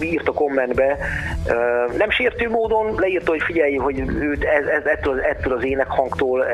írt 0.00 0.28
a 0.28 0.32
kommentbe, 0.32 0.96
nem 1.96 2.10
sértő 2.10 2.48
módon 2.50 2.94
leírta, 2.96 3.30
hogy 3.30 3.42
figyelj, 3.42 3.76
hogy 3.76 3.98
őt 4.20 4.44
ez, 4.44 4.66
ez, 4.66 4.84
ettől, 4.84 5.12
az- 5.12 5.24
ettől 5.24 5.52
az 5.52 5.64
énekhangtól, 5.64 6.44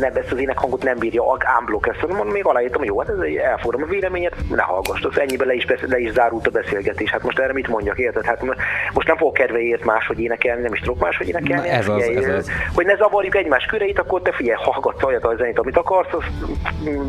nem, 0.00 0.16
ezt 0.16 0.32
az 0.32 0.38
énekhangot 0.38 0.82
nem 0.82 0.98
bírja, 0.98 1.22
ámblok 1.58 1.88
ezt, 1.88 2.06
mondom, 2.06 2.28
még 2.28 2.46
aláírtam, 2.46 2.78
hogy 2.78 2.88
jó, 2.88 2.98
hát 3.00 3.08
ez 3.08 3.18
elfogadom 3.44 3.82
a 3.82 3.90
véleményet, 3.90 4.34
ne 4.50 4.62
hallgass, 4.62 5.06
ennyiben 5.16 5.46
le 5.46 5.54
is, 5.54 5.66
le 5.88 5.98
is 5.98 6.10
zárult 6.12 6.46
a 6.46 6.50
beszélgetés. 6.50 7.10
Hát 7.10 7.22
most 7.22 7.38
erre 7.38 7.49
mit 7.52 7.68
mondjak, 7.68 7.98
érted? 7.98 8.24
Hát 8.24 8.42
mo- 8.42 8.56
most 8.92 9.06
nem 9.06 9.16
fogok 9.16 9.34
kedvéért 9.34 9.84
máshogy 9.84 10.20
énekelni, 10.20 10.62
nem 10.62 10.72
is 10.72 10.80
tudok 10.80 10.98
máshogy 10.98 11.28
énekelni. 11.28 11.68
Na, 11.68 11.74
ez 11.74 11.88
az, 11.88 12.04
Figyelj, 12.04 12.24
ez 12.24 12.34
az. 12.34 12.50
Hogy 12.74 12.86
ne 12.86 12.96
zavarjuk 12.96 13.36
egymás 13.36 13.64
köreit, 13.64 13.98
akkor 13.98 14.22
te 14.22 14.32
figyelj, 14.32 14.58
hallgatsz 14.62 15.02
olyat 15.02 15.24
a 15.24 15.34
zenét, 15.36 15.58
amit 15.58 15.76
akarsz, 15.76 16.12
az, 16.12 16.24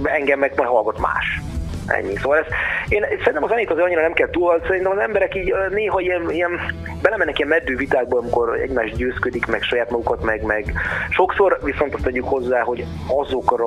engem 0.03 0.39
meg 0.39 0.53
majd 0.55 0.69
hallgat 0.69 0.99
más. 0.99 1.41
Ennyi. 1.87 2.15
Szóval 2.15 2.37
ez, 2.37 2.45
én 2.87 3.05
szerintem 3.09 3.43
a 3.43 3.47
zenét 3.47 3.69
azért 3.69 3.85
annyira 3.85 4.01
nem 4.01 4.13
kell 4.13 4.29
túl, 4.29 4.61
szerintem 4.67 4.91
az 4.91 4.97
emberek 4.97 5.35
így 5.35 5.53
néha 5.69 5.99
ilyen, 5.99 6.31
ilyen 6.31 6.59
belemennek 7.01 7.37
ilyen 7.37 7.49
meddő 7.49 7.75
vitákba, 7.75 8.17
amikor 8.17 8.59
egymás 8.59 8.91
győzködik, 8.91 9.45
meg 9.45 9.61
saját 9.61 9.89
magukat, 9.89 10.23
meg, 10.23 10.43
meg 10.43 10.73
sokszor 11.09 11.59
viszont 11.63 11.93
azt 11.93 12.03
tegyük 12.03 12.27
hozzá, 12.27 12.61
hogy 12.61 12.85
azokra, 13.07 13.65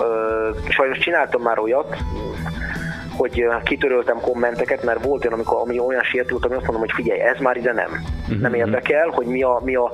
ö, 0.00 0.50
sajnos 0.68 0.98
csináltam 0.98 1.42
már 1.42 1.58
olyat, 1.58 1.96
hogy 3.16 3.44
kitöröltem 3.64 4.20
kommenteket, 4.20 4.82
mert 4.82 5.04
volt 5.04 5.24
olyan, 5.24 5.34
amikor, 5.34 5.60
ami 5.60 5.78
olyan 5.78 6.02
sértült, 6.02 6.44
ami 6.44 6.54
azt 6.54 6.64
mondom, 6.64 6.80
hogy 6.80 6.92
figyelj, 6.92 7.20
ez 7.20 7.38
már 7.38 7.56
ide 7.56 7.72
nem. 7.72 7.90
Uh-huh. 8.22 8.40
Nem 8.40 8.54
érdekel, 8.54 9.08
hogy 9.08 9.26
mi 9.26 9.42
a, 9.42 9.60
mi 9.64 9.74
a, 9.74 9.90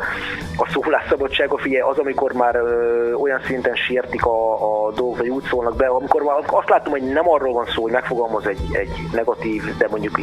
a 0.57 0.69
szólásszabadsága, 0.73 1.59
figyelj, 1.59 1.83
az, 1.91 1.99
amikor 1.99 2.33
már 2.33 2.55
ö, 2.55 3.13
olyan 3.13 3.41
szinten 3.47 3.75
sértik 3.75 4.25
a, 4.25 4.53
a 4.87 4.93
dolgok, 4.93 5.19
vagy 5.19 5.29
úgy 5.29 5.45
szólnak 5.45 5.77
be, 5.77 5.87
amikor 5.87 6.23
már 6.23 6.37
azt 6.47 6.69
látom, 6.69 6.93
hogy 6.93 7.03
nem 7.03 7.29
arról 7.29 7.53
van 7.53 7.67
szó, 7.67 7.83
hogy 7.83 7.93
megfogalmaz 7.93 8.47
egy, 8.47 8.61
egy 8.73 8.91
negatív, 9.13 9.63
de 9.79 9.87
mondjuk, 9.91 10.21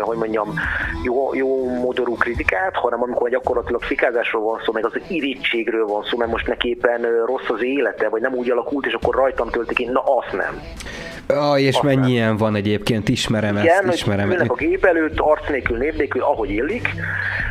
hogy 0.00 0.16
mondjam, 0.16 0.54
jó, 1.02 1.34
jó 1.34 1.64
modorú 1.80 2.16
kritikát, 2.16 2.74
hanem 2.74 3.02
amikor 3.02 3.30
gyakorlatilag 3.30 3.82
fikázásról 3.82 4.42
van 4.42 4.60
szó, 4.64 4.72
meg 4.72 4.84
az 4.84 5.00
irítségről 5.08 5.86
van 5.86 6.02
szó, 6.02 6.16
mert 6.16 6.30
most 6.30 6.46
neki 6.46 6.68
éppen 6.68 7.24
rossz 7.26 7.48
az 7.48 7.62
élete, 7.62 8.08
vagy 8.08 8.20
nem 8.20 8.34
úgy 8.34 8.50
alakult, 8.50 8.86
és 8.86 8.92
akkor 8.92 9.14
rajtam 9.14 9.50
töltik 9.50 9.76
ki, 9.76 9.84
na 9.84 10.00
azt 10.00 10.32
nem. 10.32 10.60
Ah, 11.26 11.60
és 11.60 11.74
Azt 11.74 11.82
mennyi 11.82 12.10
ilyen 12.10 12.36
van 12.36 12.54
egyébként, 12.54 13.08
ismerem 13.08 13.56
Igen, 13.56 13.84
ezt, 13.84 13.94
ismerem. 13.94 14.30
ülnek 14.30 14.50
a 14.50 14.54
gép 14.54 14.84
előtt, 14.84 15.20
arc 15.20 15.48
nélkül, 15.48 15.76
név 15.78 15.96
nélkül, 15.96 16.22
ahogy 16.22 16.50
illik, 16.50 16.88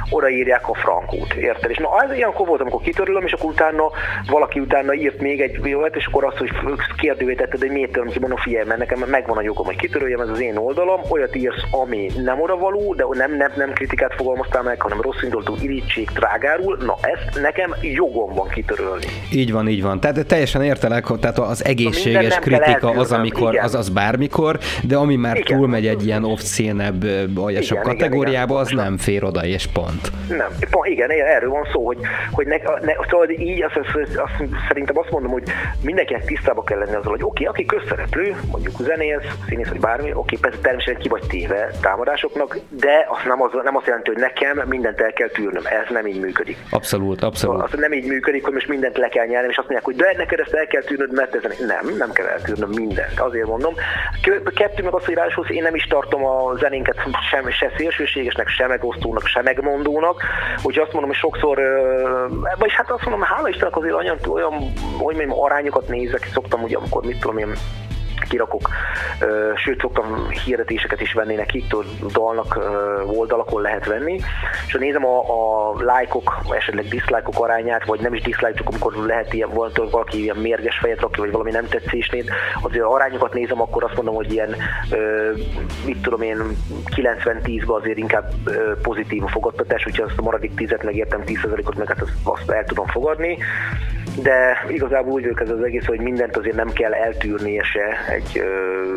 odaírják 0.10 0.70
a 0.70 0.74
frankót, 0.74 1.34
érted? 1.34 1.70
És 1.70 1.78
na, 1.78 1.90
ez 2.04 2.16
ilyenkor 2.18 2.48
volt, 2.48 2.62
amikor 2.62 2.82
kitörölöm, 2.82 3.26
és 3.26 3.32
akkor 3.32 3.50
utána 3.50 3.84
valaki 4.28 4.60
utána 4.60 4.94
írt 4.94 5.22
még 5.22 5.42
egy 5.42 5.74
olyat, 5.74 5.96
és 5.96 6.06
akkor 6.06 6.24
azt, 6.24 6.38
hogy 6.38 6.50
kérdővé 6.98 7.34
tetted, 7.34 7.60
hogy 7.60 7.72
miért 7.72 7.92
töröm 7.92 8.10
ki, 8.10 8.20
mondom, 8.20 8.38
figyelj, 8.38 8.66
mert 8.66 8.80
nekem 8.80 9.00
megvan 9.10 9.38
a 9.38 9.42
jogom, 9.42 9.66
hogy 9.66 9.76
kitöröljem, 9.76 10.20
ez 10.20 10.30
az 10.30 10.42
én 10.42 10.58
oldalam, 10.58 11.02
olyat 11.10 11.36
írsz, 11.36 11.64
ami 11.72 12.10
nem 12.24 12.42
odavaló, 12.42 12.94
de 12.94 13.06
nem, 13.12 13.36
nem, 13.36 13.52
nem 13.56 13.74
kritikát 13.74 14.14
fogalmaztál 14.14 14.64
meg, 14.64 14.82
hanem 14.82 15.02
rossz 15.02 15.22
indulatú 15.24 15.56
irítség 15.62 16.10
trágárul, 16.14 16.78
na 16.86 16.98
ezt 17.02 17.42
nekem 17.42 17.76
jogom 17.82 18.34
van 18.34 18.48
kitörölni. 18.48 19.06
Így 19.32 19.52
van, 19.52 19.68
így 19.68 19.82
van. 19.82 20.00
Tehát 20.00 20.26
teljesen 20.26 20.64
értelek, 20.64 21.06
hogy 21.06 21.20
tehát 21.20 21.40
az 21.40 21.66
egészséges 21.66 22.36
kritika 22.36 22.90
az, 22.90 23.12
amikor, 23.12 23.54
igen. 23.54 23.61
Az 23.64 23.76
az 23.76 23.90
bármikor, 23.90 24.60
de 24.84 24.96
ami 24.96 25.16
már 25.16 25.38
Igen. 25.38 25.58
túlmegy 25.58 25.88
egy 25.88 26.06
ilyen 26.06 26.24
off-szénebb, 26.24 27.04
aljasabb 27.36 27.78
Igen, 27.78 27.92
igen, 27.92 27.98
kategóriába, 27.98 28.54
igen. 28.54 28.66
az 28.66 28.72
nem 28.86 28.98
fér 28.98 29.24
oda, 29.24 29.46
és 29.46 29.68
pont. 29.68 30.12
Nem, 30.30 30.50
pont, 30.70 30.88
igen, 30.88 31.10
erről 31.10 31.50
van 31.50 31.68
szó, 31.72 31.86
hogy, 31.86 31.98
hogy 32.32 32.46
ne, 32.48 32.56
ne, 32.82 32.94
szóval 33.10 33.30
így 33.30 33.64
azt, 33.64 33.76
azt, 33.78 34.18
azt, 34.18 34.50
szerintem 34.68 34.98
azt 34.98 35.12
mondom, 35.12 35.32
hogy 35.32 35.44
mindenkinek 35.84 36.26
tisztában 36.26 36.66
kell 36.66 36.78
lenni 36.80 36.96
azzal, 36.96 37.12
hogy 37.12 37.24
oké, 37.24 37.44
aki 37.46 37.66
közszereplő, 37.66 38.36
mondjuk 38.52 38.76
zenész, 38.80 39.18
színész 39.48 39.68
vagy 39.68 39.80
bármi, 39.80 40.14
oké, 40.14 40.38
persze 40.42 40.58
természetesen 40.62 41.02
ki 41.02 41.10
vagy 41.10 41.28
téve 41.28 41.72
támadásoknak, 41.82 42.58
de 42.70 43.06
az 43.10 43.18
nem, 43.28 43.42
az 43.42 43.50
nem 43.64 43.76
azt 43.76 43.86
jelenti, 43.86 44.10
hogy 44.10 44.20
nekem 44.20 44.62
mindent 44.68 45.02
el 45.02 45.14
kell 45.14 45.28
tűrnöm. 45.28 45.64
Ez 45.66 45.88
nem 45.90 46.08
így 46.08 46.20
működik. 46.20 46.58
Abszolút, 46.70 47.16
Szóval 47.20 47.30
abszolút. 47.30 47.62
az 47.64 47.80
nem 47.80 47.94
így 47.94 48.06
működik, 48.08 48.44
hogy 48.44 48.54
most 48.54 48.68
mindent 48.68 48.98
le 48.98 49.08
kell 49.08 49.26
nyelni, 49.26 49.48
és 49.50 49.58
azt 49.58 49.70
mondják, 49.70 49.84
hogy 49.86 49.96
de 49.96 50.14
neked 50.18 50.40
ezt 50.40 50.54
el 50.54 50.68
kell 50.68 50.82
tűrnöd, 50.82 51.14
mert 51.14 51.36
ez 51.36 51.42
nem, 51.60 51.96
nem 51.98 52.12
kell 52.12 52.26
eltűrnöm 52.26 52.70
mindent. 52.70 53.20
Azért 53.20 53.46
mondom. 53.52 53.74
Kettő 54.56 54.84
meg 54.84 54.94
az, 54.94 55.06
hogy 55.06 55.14
ráadásul 55.14 55.46
én 55.46 55.64
nem 55.64 55.76
is 55.76 55.84
tartom 55.84 56.26
a 56.26 56.56
zenénket 56.56 56.98
sem, 57.30 57.50
se 57.50 57.72
szélsőségesnek, 57.78 58.48
se 58.48 58.68
megosztónak, 58.68 59.26
se 59.26 59.42
megmondónak. 59.42 60.24
Úgyhogy 60.56 60.84
azt 60.84 60.94
mondom, 60.94 61.10
hogy 61.10 61.20
sokszor, 61.20 61.60
vagyis 62.58 62.76
hát 62.76 62.92
azt 62.92 63.04
mondom, 63.04 63.22
hála 63.22 63.50
Istennek 63.50 63.76
azért 63.76 63.94
olyan, 63.94 64.18
olyan 64.28 64.54
hogy 64.98 65.16
mondjam, 65.16 65.40
arányokat 65.40 65.88
nézek, 65.88 66.30
szoktam 66.34 66.64
ugye, 66.64 66.78
amikor 66.78 67.04
mit 67.06 67.20
tudom 67.20 67.38
én, 67.38 67.54
kirakok, 68.32 68.70
sőt 69.56 69.80
szoktam 69.80 70.30
hirdetéseket 70.46 71.02
is 71.02 71.14
venni 71.14 71.36
nekik, 71.36 71.76
dalnak 72.14 72.60
oldalakon 73.06 73.62
lehet 73.62 73.86
venni, 73.86 74.20
és 74.68 74.74
ha 74.74 74.80
nézem 74.80 75.06
a, 75.06 75.18
a 75.20 75.76
lájkok, 75.84 76.42
esetleg 76.50 76.86
diszlájkok 76.88 77.40
arányát, 77.40 77.86
vagy 77.86 78.00
nem 78.00 78.14
is 78.14 78.22
diszlájk, 78.22 78.56
csak 78.56 78.68
amikor 78.68 78.94
lehet 78.94 79.34
ilyen, 79.34 79.50
valaki 79.92 80.22
ilyen 80.22 80.36
mérges 80.36 80.78
fejet 80.78 81.00
rakja, 81.00 81.24
vagy 81.24 81.32
valami 81.32 81.52
nem 81.52 81.68
tetszésnél, 81.68 82.24
azért 82.62 82.86
arányokat 82.86 83.34
nézem, 83.34 83.62
akkor 83.62 83.84
azt 83.84 83.96
mondom, 83.96 84.16
hogy 84.16 84.34
ilyen, 84.34 84.56
mit 85.86 86.02
tudom 86.02 86.22
én, 86.22 86.38
90-10-ben 86.96 87.76
azért 87.76 87.98
inkább 87.98 88.32
pozitív 88.82 89.24
a 89.24 89.28
fogadtatás, 89.28 89.86
úgyhogy 89.86 90.06
azt 90.10 90.18
a 90.18 90.22
maradék 90.22 90.52
10-et 90.58 90.84
megértem, 90.84 91.24
10%-ot 91.26 91.78
meg 91.78 91.88
hát 91.88 92.02
azt, 92.02 92.14
azt 92.24 92.50
el 92.50 92.64
tudom 92.64 92.88
fogadni 92.88 93.38
de 94.16 94.66
igazából 94.70 95.12
úgy 95.12 95.30
ez 95.36 95.50
az 95.50 95.64
egész, 95.64 95.86
hogy 95.86 96.00
mindent 96.00 96.38
azért 96.38 96.56
nem 96.56 96.72
kell 96.74 96.94
eltűrnie 96.94 97.64
se 97.64 98.14
egy 98.14 98.44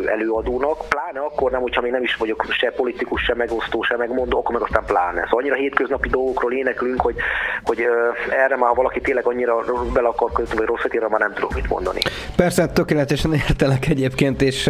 előadónak, 0.05 0.77
pláne 0.89 1.19
akkor 1.19 1.51
nem, 1.51 1.61
hogyha 1.61 1.81
még 1.81 1.91
nem 1.91 2.03
is 2.03 2.15
vagyok 2.15 2.45
se 2.49 2.71
politikus, 2.75 3.23
se 3.23 3.35
megosztó, 3.35 3.81
se 3.81 3.97
megmondó, 3.97 4.37
akkor 4.37 4.53
meg 4.53 4.63
aztán 4.63 4.83
pláne. 4.85 5.21
Szóval 5.23 5.39
annyira 5.39 5.55
hétköznapi 5.55 6.09
dolgokról 6.09 6.53
éneklünk, 6.53 7.01
hogy, 7.01 7.15
hogy 7.63 7.85
erre 8.43 8.57
már 8.57 8.75
valaki 8.75 9.01
tényleg 9.01 9.25
annyira 9.25 9.55
bele 9.93 10.07
akar 10.07 10.31
kötni, 10.31 10.57
vagy 10.57 10.65
rosszat 10.65 10.93
ír, 10.93 11.01
már 11.01 11.19
nem 11.19 11.33
tudok 11.33 11.53
mit 11.53 11.69
mondani. 11.69 11.99
Persze, 12.35 12.67
tökéletesen 12.67 13.33
értelek 13.33 13.87
egyébként, 13.87 14.41
és 14.41 14.69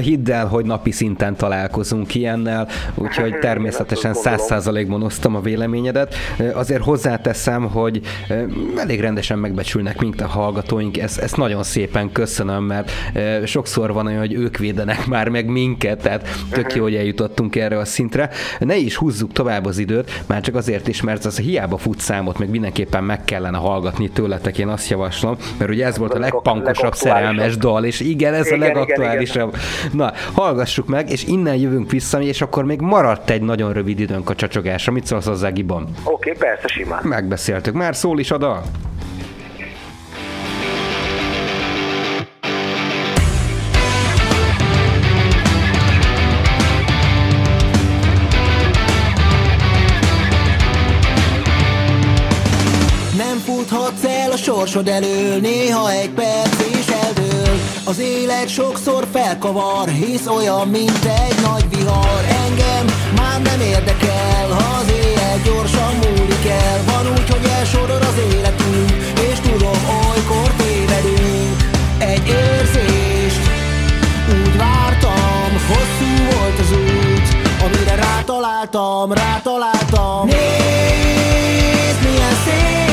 hidd 0.00 0.30
el, 0.30 0.46
hogy 0.46 0.64
napi 0.64 0.90
szinten 0.90 1.36
találkozunk 1.36 2.14
ilyennel, 2.14 2.68
úgyhogy 2.94 3.38
természetesen 3.48 4.14
száz 4.14 4.42
százalékban 4.42 5.02
osztom 5.02 5.34
a 5.34 5.40
véleményedet. 5.40 6.14
Azért 6.54 6.82
hozzáteszem, 6.82 7.70
hogy 7.70 8.00
elég 8.76 9.00
rendesen 9.00 9.38
megbecsülnek 9.74 10.00
minket 10.00 10.26
a 10.26 10.30
hallgatóink, 10.30 10.98
ezt, 10.98 11.18
ezt 11.18 11.36
nagyon 11.36 11.62
szépen 11.62 12.12
köszönöm, 12.12 12.64
mert 12.64 12.90
ö, 13.14 13.46
sokszor 13.46 13.92
van 13.92 14.06
olyan, 14.06 14.18
hogy 14.18 14.34
ők 14.34 14.56
védenek 14.56 15.06
már 15.14 15.28
meg 15.28 15.46
minket, 15.46 16.02
tehát 16.02 16.28
tök 16.50 16.74
jó, 16.74 16.82
hogy 16.82 16.94
eljutottunk 16.94 17.56
erre 17.56 17.78
a 17.78 17.84
szintre. 17.84 18.30
Ne 18.58 18.76
is 18.76 18.96
húzzuk 18.96 19.32
tovább 19.32 19.64
az 19.64 19.78
időt, 19.78 20.22
már 20.26 20.40
csak 20.40 20.54
azért 20.54 20.88
is, 20.88 21.02
mert 21.02 21.24
az 21.24 21.38
hiába 21.38 21.76
fut 21.76 22.00
számot, 22.00 22.38
meg 22.38 22.50
mindenképpen 22.50 23.04
meg 23.04 23.24
kellene 23.24 23.58
hallgatni 23.58 24.08
tőletek, 24.08 24.58
én 24.58 24.68
azt 24.68 24.88
javaslom, 24.88 25.36
mert 25.58 25.70
ugye 25.70 25.86
ez 25.86 25.98
volt 25.98 26.12
a 26.12 26.16
A 26.16 26.18
leg- 26.18 26.32
legpankosabb 26.32 26.94
szerelmes 26.94 27.56
dal, 27.56 27.84
és 27.84 28.00
igen, 28.00 28.34
ez 28.34 28.46
Igen, 28.46 28.60
a 28.60 28.64
igen, 28.64 28.76
legaktuálisabb. 28.76 29.56
Na, 29.92 30.12
hallgassuk 30.32 30.86
meg, 30.86 31.10
és 31.10 31.24
innen 31.24 31.56
jövünk 31.56 31.90
vissza, 31.90 32.20
és 32.20 32.40
akkor 32.40 32.64
még 32.64 32.80
maradt 32.80 33.30
egy 33.30 33.42
nagyon 33.42 33.72
rövid 33.72 34.00
időnk 34.00 34.30
a 34.30 34.34
csacsogásra. 34.34 34.92
Mit 34.92 35.06
szólsz 35.06 35.26
hozzá, 35.26 35.48
Gibon? 35.48 35.82
Oké, 36.04 36.30
okay, 36.30 36.48
persze, 36.48 36.68
simán. 36.68 37.00
Megbeszéltük. 37.02 37.74
Már 37.74 37.96
szól 37.96 38.18
is 38.18 38.30
a 38.30 38.38
dal? 38.38 38.62
Sorsod 54.66 54.88
elől 54.88 55.40
Néha 55.40 55.90
egy 55.90 56.10
perc 56.10 56.78
is 56.78 56.86
eldől. 56.86 57.54
Az 57.84 57.98
élet 57.98 58.48
sokszor 58.48 59.06
felkavar 59.12 59.88
Hisz 59.88 60.26
olyan, 60.26 60.68
mint 60.68 61.04
egy 61.04 61.34
nagy 61.42 61.68
vihar. 61.68 62.24
Engem 62.44 62.84
már 63.16 63.42
nem 63.42 63.60
érdekel 63.60 64.48
Ha 64.48 64.78
az 64.80 64.90
éjjel 64.90 65.38
gyorsan 65.44 65.94
múlik 65.94 66.46
el. 66.46 66.80
Van 66.86 67.12
úgy, 67.12 67.30
hogy 67.30 67.50
elsorol 67.58 68.00
az 68.00 68.18
életünk 68.34 68.90
És 69.30 69.38
tudom, 69.38 69.78
olykor 70.10 70.50
tévedünk. 70.56 71.56
Egy 71.98 72.26
érzést 72.28 73.42
úgy 74.28 74.56
vártam 74.56 75.50
Hosszú 75.68 76.38
volt 76.38 76.58
az 76.58 76.72
út 76.72 77.26
Amire 77.64 77.94
rátaláltam, 77.94 79.12
rátaláltam. 79.12 80.26
Nézd, 80.26 82.02
milyen 82.02 82.34
szép 82.44 82.86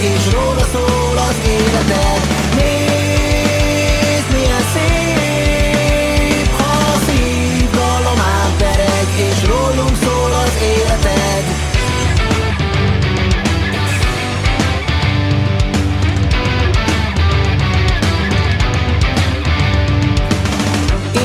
És 0.00 0.32
róla 0.32 0.64
szól 0.72 1.16
az 1.28 1.36
életed. 1.48 2.20
Nézd, 2.56 4.32
milyen 4.32 4.64
szép 4.74 6.48
Ha 6.56 6.92
a 6.92 6.98
szív 7.06 7.70
dallamán 7.70 8.56
tereg 8.58 9.06
És 9.16 9.48
rólunk 9.48 9.96
szól 10.02 10.32
az 10.32 10.52
életed. 10.62 11.44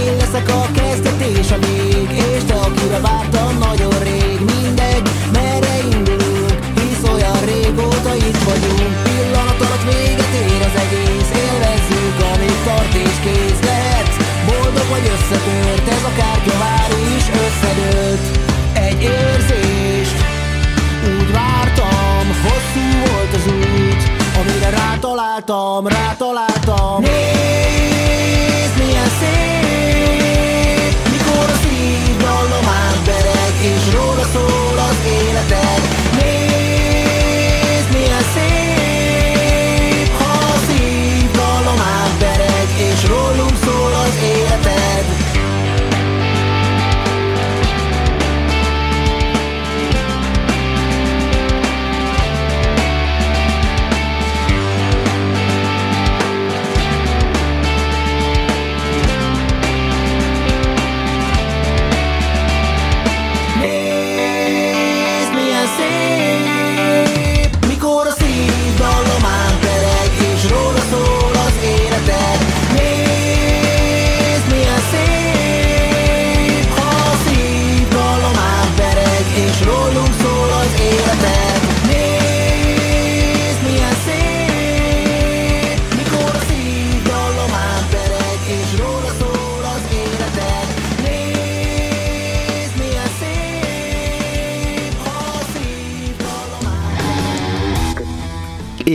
Én 0.05 0.15
leszek 0.17 0.49
a 0.49 0.67
kezdet 0.73 1.21
és 1.21 1.51
a 1.51 1.57
vég 1.59 2.09
És 2.35 2.43
te 2.43 2.53
akire 2.53 2.99
vártam 2.99 3.57
nagyon 3.57 4.04
rátaláltam, 25.35 25.87
rátaláltam. 25.87 27.01
Nézd, 27.01 27.54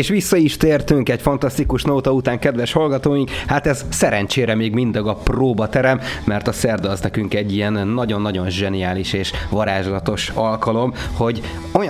És 0.00 0.08
vissza 0.08 0.36
is 0.36 0.56
tértünk 0.56 1.08
egy 1.08 1.20
fantasztikus 1.20 1.82
nóta 1.82 2.12
után, 2.12 2.38
kedves 2.38 2.72
hallgatóink. 2.72 3.30
Hát 3.46 3.66
ez 3.66 3.84
szerencsére 3.88 4.54
még 4.54 4.72
mindig 4.72 5.02
a 5.02 5.14
próbaterem, 5.14 6.00
mert 6.24 6.48
a 6.48 6.52
szerda 6.52 6.90
az 6.90 7.00
nekünk 7.00 7.34
egy 7.34 7.54
ilyen 7.54 7.88
nagyon-nagyon 7.88 8.50
zseniális 8.50 9.12
és 9.12 9.32
varázslatos 9.50 10.28
alkalom, 10.28 10.94
hogy 11.12 11.40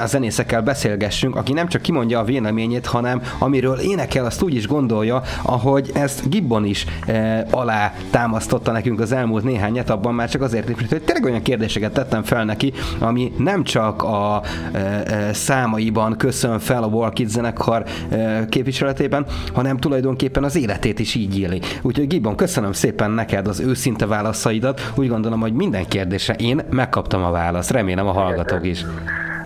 olyan 0.01 0.13
zenészekkel 0.13 0.63
beszélgessünk, 0.63 1.37
aki 1.37 1.53
nem 1.53 1.69
csak 1.69 1.83
kimondja 1.83 2.19
a 2.19 2.25
véleményét, 2.25 2.87
hanem 2.87 3.23
amiről 3.39 3.79
énekel, 3.79 4.25
azt 4.25 4.43
úgy 4.43 4.55
is 4.55 4.67
gondolja, 4.67 5.23
ahogy 5.43 5.91
ezt 5.95 6.29
Gibbon 6.29 6.65
is 6.65 6.87
e, 7.07 7.47
alá 7.51 7.93
támasztotta 8.11 8.73
nekünk 8.73 9.01
az 9.01 9.13
elmúlt 9.13 9.45
néhány 9.45 9.79
etapban, 9.79 10.15
már 10.15 10.29
csak 10.29 10.43
azért, 10.43 10.67
hogy 10.67 11.03
tényleg 11.05 11.25
olyan 11.25 11.43
kérdéseket 11.43 11.93
tettem 11.93 12.23
fel 12.23 12.45
neki, 12.45 12.73
ami 12.99 13.33
nem 13.39 13.65
csak 13.65 14.03
a 14.03 14.43
e, 14.73 14.79
e, 14.79 15.33
számaiban 15.33 16.17
köszön 16.17 16.59
fel 16.59 16.83
a 16.83 16.87
Walkit 16.87 17.29
zenekar 17.29 17.85
e, 18.11 18.47
képviseletében, 18.49 19.27
hanem 19.53 19.77
tulajdonképpen 19.77 20.45
az 20.45 20.57
életét 20.57 20.99
is 20.99 21.15
így 21.15 21.39
éli. 21.39 21.61
Úgyhogy 21.83 22.07
Gibbon, 22.07 22.37
köszönöm 22.37 22.73
szépen 22.73 23.11
neked 23.11 23.49
az 23.49 23.61
őszinte 23.61 24.07
válaszaidat. 24.07 24.93
Úgy 24.95 25.09
gondolom, 25.09 25.41
hogy 25.41 25.53
minden 25.53 25.87
kérdésre 25.89 26.35
én 26.35 26.61
megkaptam 26.71 27.23
a 27.23 27.31
választ. 27.31 27.71
Remélem 27.71 28.07
a 28.07 28.13
hallgatók 28.13 28.67
is. 28.67 28.85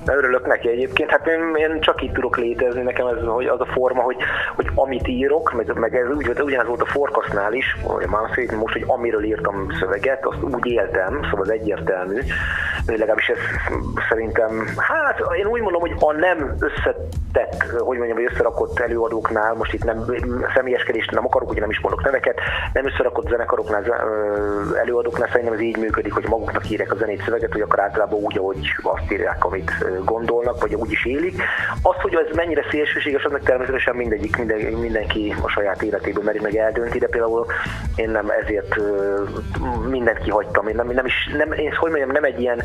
De 0.04 0.14
örülök 0.14 0.46
neki 0.46 0.68
egyébként. 0.68 1.10
Hát 1.10 1.26
én, 1.26 1.54
én 1.56 1.80
csak 1.80 2.02
így 2.02 2.12
tudok 2.12 2.36
létezni, 2.36 2.82
nekem 2.82 3.06
ez 3.06 3.24
hogy 3.26 3.46
az 3.46 3.60
a 3.60 3.66
forma, 3.72 4.02
hogy, 4.02 4.16
hogy 4.54 4.70
amit 4.74 5.08
írok, 5.08 5.52
meg, 5.52 5.78
meg 5.78 5.96
ez 5.96 6.16
úgy, 6.16 6.40
ugyanez 6.42 6.66
volt 6.66 6.80
a 6.80 6.86
Forkasznál 6.86 7.52
is, 7.52 7.76
Manfred, 8.06 8.52
most, 8.52 8.72
hogy 8.72 8.84
amiről 8.86 9.24
írtam 9.24 9.66
szöveget, 9.80 10.26
azt 10.26 10.42
úgy 10.42 10.66
éltem, 10.66 11.20
szóval 11.22 11.40
az 11.40 11.50
egyértelmű. 11.50 12.20
Legalábbis 12.86 13.28
ez 13.28 13.38
szerintem, 14.08 14.66
hát 14.76 15.22
én 15.38 15.46
úgy 15.46 15.60
mondom, 15.60 15.80
hogy 15.80 15.94
a 15.98 16.12
nem 16.12 16.54
összetett, 16.58 17.62
hogy 17.78 17.96
mondjam, 17.96 18.16
vagy 18.16 18.28
összerakott 18.32 18.78
előadóknál, 18.78 19.54
most 19.54 19.72
itt 19.72 19.84
nem 19.84 20.04
személyeskedést 20.54 21.10
nem 21.10 21.26
akarok, 21.26 21.50
ugye 21.50 21.60
nem 21.60 21.70
is 21.70 21.80
mondok 21.80 22.04
neveket, 22.04 22.38
nem 22.72 22.86
összerakott 22.86 23.28
zenekaroknál, 23.28 23.82
előadóknál 24.80 25.28
szerintem 25.28 25.54
ez 25.54 25.60
így 25.60 25.76
működik, 25.76 26.12
hogy 26.12 26.28
maguknak 26.28 26.70
írják 26.70 26.92
a 26.92 26.96
zenét 26.96 27.22
szöveget, 27.24 27.52
hogy 27.52 27.60
akkor 27.60 27.80
általában 27.80 28.20
úgy, 28.22 28.38
ahogy 28.38 28.74
azt 28.82 29.12
írják, 29.12 29.44
amit 29.44 29.70
gondolnak, 30.04 30.60
vagy 30.60 30.74
úgy 30.74 30.92
is 30.92 31.04
élik. 31.04 31.42
Az, 31.82 31.96
hogy 31.96 32.14
ez 32.14 32.36
mennyire 32.36 32.64
szélsőséges, 32.70 33.24
annak 33.24 33.42
természetesen 33.42 33.96
mindegyik, 33.96 34.36
minden, 34.36 34.58
mindenki 34.58 35.34
a 35.42 35.48
saját 35.48 35.82
életéből 35.82 36.24
meri 36.24 36.40
meg 36.40 36.56
eldönti, 36.56 36.98
de 36.98 37.06
például 37.06 37.46
én 37.96 38.10
nem 38.10 38.30
ezért 38.30 38.76
mindent 39.88 40.18
kihagytam. 40.18 40.68
Én 40.68 40.74
nem, 40.74 40.90
nem 40.90 41.06
is, 41.06 41.30
nem, 41.36 41.52
én 41.52 41.72
hogy 41.74 41.90
mondjam, 41.90 42.10
nem 42.10 42.24
egy 42.24 42.40
ilyen 42.40 42.62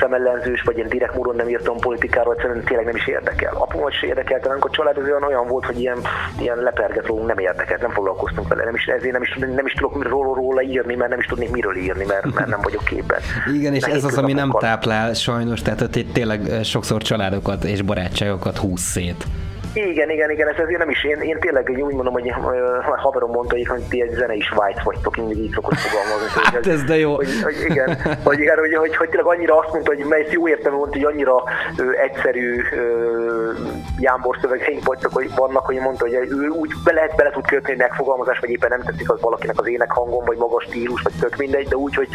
szemellenzős, 0.00 0.62
vagy 0.62 0.76
ilyen 0.76 0.88
direkt 0.88 1.14
módon 1.14 1.36
nem 1.36 1.48
írtam 1.48 1.78
politikáról, 1.78 2.34
egyszerűen 2.34 2.64
tényleg 2.64 2.86
nem 2.86 2.96
is 2.96 3.06
érdekel. 3.06 3.54
Apumat 3.54 3.92
is 3.92 4.02
érdekelte, 4.02 4.50
amikor 4.50 4.70
család 4.70 4.96
az 4.96 5.04
olyan, 5.04 5.22
olyan 5.22 5.46
volt, 5.46 5.66
hogy 5.66 5.80
ilyen, 5.80 5.98
ilyen 6.40 6.58
leperget 6.58 7.06
rólunk 7.06 7.28
nem 7.28 7.38
érdekelt, 7.38 7.80
nem 7.80 7.90
foglalkoztunk 7.90 8.48
vele, 8.48 8.64
nem 8.64 8.74
is, 8.74 8.86
ezért 8.86 9.12
nem 9.12 9.22
is, 9.22 9.36
nem 9.36 9.66
is 9.66 9.72
tudok 9.72 10.08
róla, 10.08 10.34
róla 10.34 10.62
írni, 10.62 10.94
mert 10.94 11.10
nem 11.10 11.18
is 11.18 11.26
tudnék 11.26 11.50
miről 11.50 11.76
írni, 11.76 12.04
mert, 12.04 12.34
mert 12.34 12.48
nem 12.48 12.60
vagyok 12.62 12.84
képben. 12.84 13.18
Igen, 13.54 13.74
és 13.74 13.82
Nehéz 13.82 13.96
ez 13.96 14.04
az, 14.04 14.18
ami 14.18 14.32
nem 14.32 14.50
táplál 14.58 15.14
sajnos, 15.14 15.62
tehát 15.62 15.78
hogy 15.78 15.96
itt 15.96 16.12
tényleg 16.12 16.37
eh, 16.46 16.62
sokszor 16.62 17.02
családokat 17.02 17.64
és 17.64 17.82
barátságokat 17.82 18.56
húz 18.56 18.80
szét. 18.80 19.26
Igen, 19.72 20.10
igen, 20.10 20.30
igen, 20.30 20.48
ez 20.48 20.56
ezért 20.58 20.78
nem 20.78 20.90
is, 20.90 21.04
én, 21.04 21.20
én 21.20 21.38
tényleg 21.40 21.68
úgy 21.68 21.94
mondom, 21.94 22.12
hogy 22.12 22.28
ö, 22.28 22.78
haverom 22.96 23.30
mondta, 23.30 23.56
hogy, 23.66 23.82
ti 23.88 24.02
egy 24.02 24.10
zenei 24.10 24.40
Svájc 24.40 24.82
vagytok, 24.82 25.16
én 25.16 25.24
mindig 25.24 25.44
így 25.44 25.52
szokott 25.52 25.78
fogalmazni. 25.78 26.26
Hát 26.42 26.54
hogy, 26.54 26.68
ez 26.68 26.84
de 26.84 26.98
jó. 26.98 27.14
Hogy, 27.14 27.42
hogy 27.42 27.54
igen, 27.68 27.96
hogy, 28.24 28.40
igen 28.40 28.58
hogy, 28.58 28.74
hogy, 28.74 28.96
hogy, 28.96 29.08
tényleg 29.08 29.26
annyira 29.26 29.58
azt 29.58 29.72
mondta, 29.72 29.94
hogy 29.94 30.04
mely 30.04 30.26
jó 30.30 30.48
értem, 30.48 30.72
mondta, 30.72 30.98
hogy 30.98 31.12
annyira 31.12 31.42
ö, 31.78 31.90
egyszerű 31.90 32.62
ö, 32.72 33.52
jámbor 33.98 34.36
szövegeink 34.40 34.84
vagytok, 34.84 35.12
hogy 35.12 35.34
vannak, 35.36 35.66
hogy 35.66 35.76
mondta, 35.76 36.04
hogy 36.04 36.14
ő 36.14 36.48
úgy 36.48 36.72
bele, 36.84 37.10
bele 37.16 37.30
tud 37.30 37.46
kötni 37.46 37.72
egy 37.72 37.78
megfogalmazás, 37.78 38.38
vagy 38.38 38.50
éppen 38.50 38.68
nem 38.68 38.82
tetszik 38.82 39.10
az 39.10 39.20
valakinek 39.20 39.60
az 39.60 39.68
énekhangon, 39.68 40.24
vagy 40.24 40.36
magas 40.36 40.64
stílus, 40.64 41.02
vagy 41.02 41.12
tök 41.20 41.36
mindegy, 41.36 41.68
de 41.68 41.76
úgy, 41.76 41.94
hogy 41.94 42.08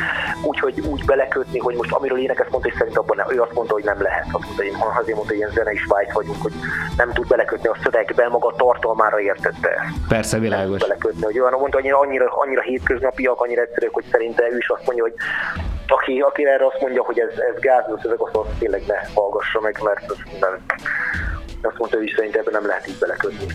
úgy, 0.44 0.60
hogy 0.60 0.80
úgy 0.90 1.06
belekötni, 1.06 1.60
hogy 1.60 1.76
most 1.76 1.92
amiről 1.92 2.20
énekes 2.20 2.48
mondta, 2.50 2.70
és 2.70 2.76
szerint 2.78 2.98
abban 2.98 3.18
nem, 3.18 3.28
ő 3.30 3.42
azt 3.42 3.54
mondta, 3.54 3.74
hogy 3.74 3.84
nem 3.84 4.02
lehet. 4.02 4.26
Azt 4.32 4.46
mondta, 4.46 4.64
hogy 4.64 4.72
azért 5.02 5.16
mondta, 5.16 5.34
hogy 5.34 5.38
ilyen 5.38 5.52
zenei 5.54 5.78
Svájc 5.78 6.14
vagyunk, 6.14 6.42
hogy 6.42 6.54
nem 6.98 7.12
tud 7.12 7.28
belekötni 7.44 7.70
a 7.70 7.78
szövegbe, 7.84 8.28
maga 8.28 8.48
a 8.48 8.56
tartalmára 8.56 9.20
értette 9.20 9.70
ezt 9.70 10.08
Persze, 10.08 10.40
világos. 10.40 10.82
belekötni, 10.82 11.24
hogy 11.24 11.40
olyan 11.40 11.60
mondta, 11.60 11.82
hogy 11.82 11.90
annyira, 11.90 12.26
annyira 12.30 12.62
hétköznapiak, 12.62 13.42
annyira 13.42 13.62
egyszerűek, 13.62 13.94
hogy 13.94 14.06
szerinte 14.12 14.44
ő 14.52 14.58
is 14.58 14.70
azt 14.70 14.86
mondja, 14.86 15.04
hogy 15.04 15.14
aki, 15.88 16.20
aki 16.20 16.46
erre 16.46 16.66
azt 16.66 16.82
mondja, 16.82 17.04
hogy 17.04 17.20
ez, 17.20 17.30
ez 17.30 17.60
gáz, 17.60 17.84
az 17.88 18.06
ezek 18.06 18.22
azt, 18.22 18.36
azt 18.36 18.58
tényleg 18.60 18.84
ne 18.88 18.96
hallgassa 19.14 19.60
meg, 19.60 19.80
mert 19.84 20.12
az 20.12 20.18
nem, 20.40 20.66
azt 21.62 21.78
mondta, 21.78 21.98
hogy 21.98 22.14
szerint 22.16 22.36
ebben 22.36 22.54
nem 22.54 22.66
lehet 22.66 22.88
így 22.88 23.00
belekötni 23.00 23.46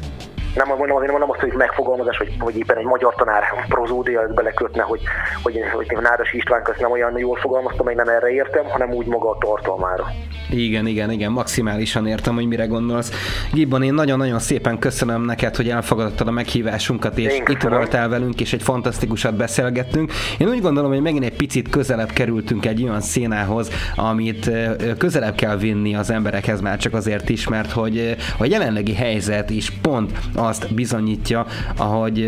nem 0.58 0.76
mondom, 0.76 0.96
azért 0.96 1.10
mondom 1.10 1.30
azt, 1.30 1.40
hogy 1.40 1.52
megfogalmazás, 1.52 2.16
hogy, 2.16 2.36
hogy 2.38 2.56
éppen 2.56 2.76
egy 2.76 2.84
magyar 2.84 3.14
tanár 3.14 3.42
prozódia 3.68 4.26
belekötne, 4.34 4.82
hogy, 4.82 5.00
hogy, 5.42 5.60
hogy 5.72 5.98
Nádas 6.00 6.32
István 6.32 6.62
azt 6.64 6.80
nem 6.80 6.90
olyan 6.90 7.18
jól 7.18 7.36
fogalmazta, 7.36 7.82
meg 7.82 7.94
nem 7.94 8.08
erre 8.08 8.28
értem, 8.30 8.64
hanem 8.64 8.90
úgy 8.92 9.06
maga 9.06 9.30
a 9.30 9.36
tartalmára. 9.40 10.06
Igen, 10.50 10.86
igen, 10.86 11.10
igen, 11.10 11.32
maximálisan 11.32 12.06
értem, 12.06 12.34
hogy 12.34 12.46
mire 12.46 12.66
gondolsz. 12.66 13.12
Gibban, 13.52 13.82
én 13.82 13.94
nagyon-nagyon 13.94 14.38
szépen 14.38 14.78
köszönöm 14.78 15.24
neked, 15.24 15.56
hogy 15.56 15.68
elfogadtad 15.68 16.28
a 16.28 16.30
meghívásunkat, 16.30 17.18
és 17.18 17.42
itt 17.46 17.62
voltál 17.62 18.08
velünk, 18.08 18.40
és 18.40 18.52
egy 18.52 18.62
fantasztikusat 18.62 19.36
beszélgettünk. 19.36 20.12
Én 20.38 20.48
úgy 20.48 20.60
gondolom, 20.60 20.90
hogy 20.90 21.00
megint 21.00 21.24
egy 21.24 21.36
picit 21.36 21.68
közelebb 21.68 22.10
kerültünk 22.10 22.66
egy 22.66 22.82
olyan 22.82 23.00
szénához, 23.00 23.70
amit 23.96 24.50
közelebb 24.98 25.34
kell 25.34 25.56
vinni 25.56 25.94
az 25.94 26.10
emberekhez 26.10 26.60
már 26.60 26.78
csak 26.78 26.94
azért 26.94 27.28
is, 27.28 27.48
mert 27.48 27.70
hogy 27.70 28.16
a 28.38 28.44
jelenlegi 28.44 28.94
helyzet 28.94 29.50
is 29.50 29.70
pont 29.70 30.12
azt 30.48 30.74
bizonyítja, 30.74 31.46
ahogy 31.76 32.18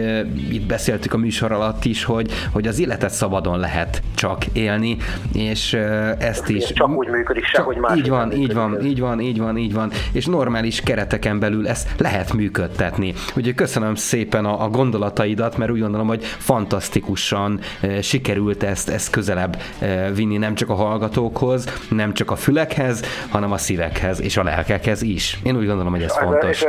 itt 0.50 0.66
beszéltük 0.66 1.12
a 1.12 1.16
műsor 1.16 1.52
alatt 1.52 1.84
is, 1.84 2.04
hogy, 2.04 2.32
hogy 2.52 2.66
az 2.66 2.80
életet 2.80 3.10
szabadon 3.10 3.58
lehet 3.58 4.02
csak 4.14 4.46
élni, 4.52 4.96
és 5.32 5.72
ezt 6.18 6.48
is... 6.48 6.72
Csak 6.72 6.88
úgy 6.88 7.08
működik, 7.08 7.44
sehogy 7.44 7.76
más. 7.76 7.98
Így 7.98 8.08
van, 8.08 8.32
így 8.32 8.54
van, 8.54 8.84
így 8.84 9.00
van, 9.00 9.20
így 9.20 9.38
van, 9.38 9.56
így 9.56 9.72
van, 9.72 9.90
és 10.12 10.26
normális 10.26 10.80
kereteken 10.80 11.38
belül 11.38 11.68
ezt 11.68 11.88
lehet 11.98 12.32
működtetni. 12.32 13.14
Úgyhogy 13.36 13.54
köszönöm 13.54 13.94
szépen 13.94 14.44
a, 14.44 14.64
a 14.64 14.68
gondolataidat, 14.68 15.56
mert 15.56 15.70
úgy 15.70 15.80
gondolom, 15.80 16.06
hogy 16.06 16.24
fantasztikusan 16.24 17.60
e, 17.80 18.02
sikerült 18.02 18.62
ezt, 18.62 18.88
ezt 18.88 19.10
közelebb 19.10 19.56
e, 19.78 20.10
vinni 20.10 20.36
nem 20.36 20.54
csak 20.54 20.68
a 20.68 20.74
hallgatókhoz, 20.74 21.64
nem 21.90 22.12
csak 22.12 22.30
a 22.30 22.36
fülekhez, 22.36 23.02
hanem 23.28 23.52
a 23.52 23.56
szívekhez 23.58 24.20
és 24.20 24.36
a 24.36 24.42
lelkekhez 24.42 25.02
is. 25.02 25.38
Én 25.42 25.56
úgy 25.56 25.66
gondolom, 25.66 25.92
hogy 25.92 26.02
ez 26.02 26.16
fontos. 26.18 26.50
És, 26.50 26.66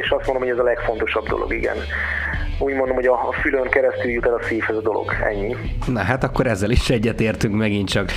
és 0.00 0.10
azt 0.10 0.26
mondom, 0.26 0.42
hogy 0.42 0.52
ez 0.52 0.58
a 0.58 0.62
legfontosabb 0.62 0.93
dolog, 1.28 1.54
igen 1.54 1.76
úgy 2.58 2.74
mondom, 2.74 2.94
hogy 2.94 3.06
a 3.06 3.32
fülön 3.40 3.68
keresztül 3.68 4.10
jut 4.10 4.26
el 4.26 4.34
a 4.34 4.42
szívhez 4.42 4.76
a 4.76 4.80
dolog. 4.80 5.12
Ennyi. 5.24 5.56
Na 5.86 6.00
hát 6.00 6.24
akkor 6.24 6.46
ezzel 6.46 6.70
is 6.70 6.90
egyetértünk 6.90 7.54
megint 7.54 7.88
csak. 7.88 8.10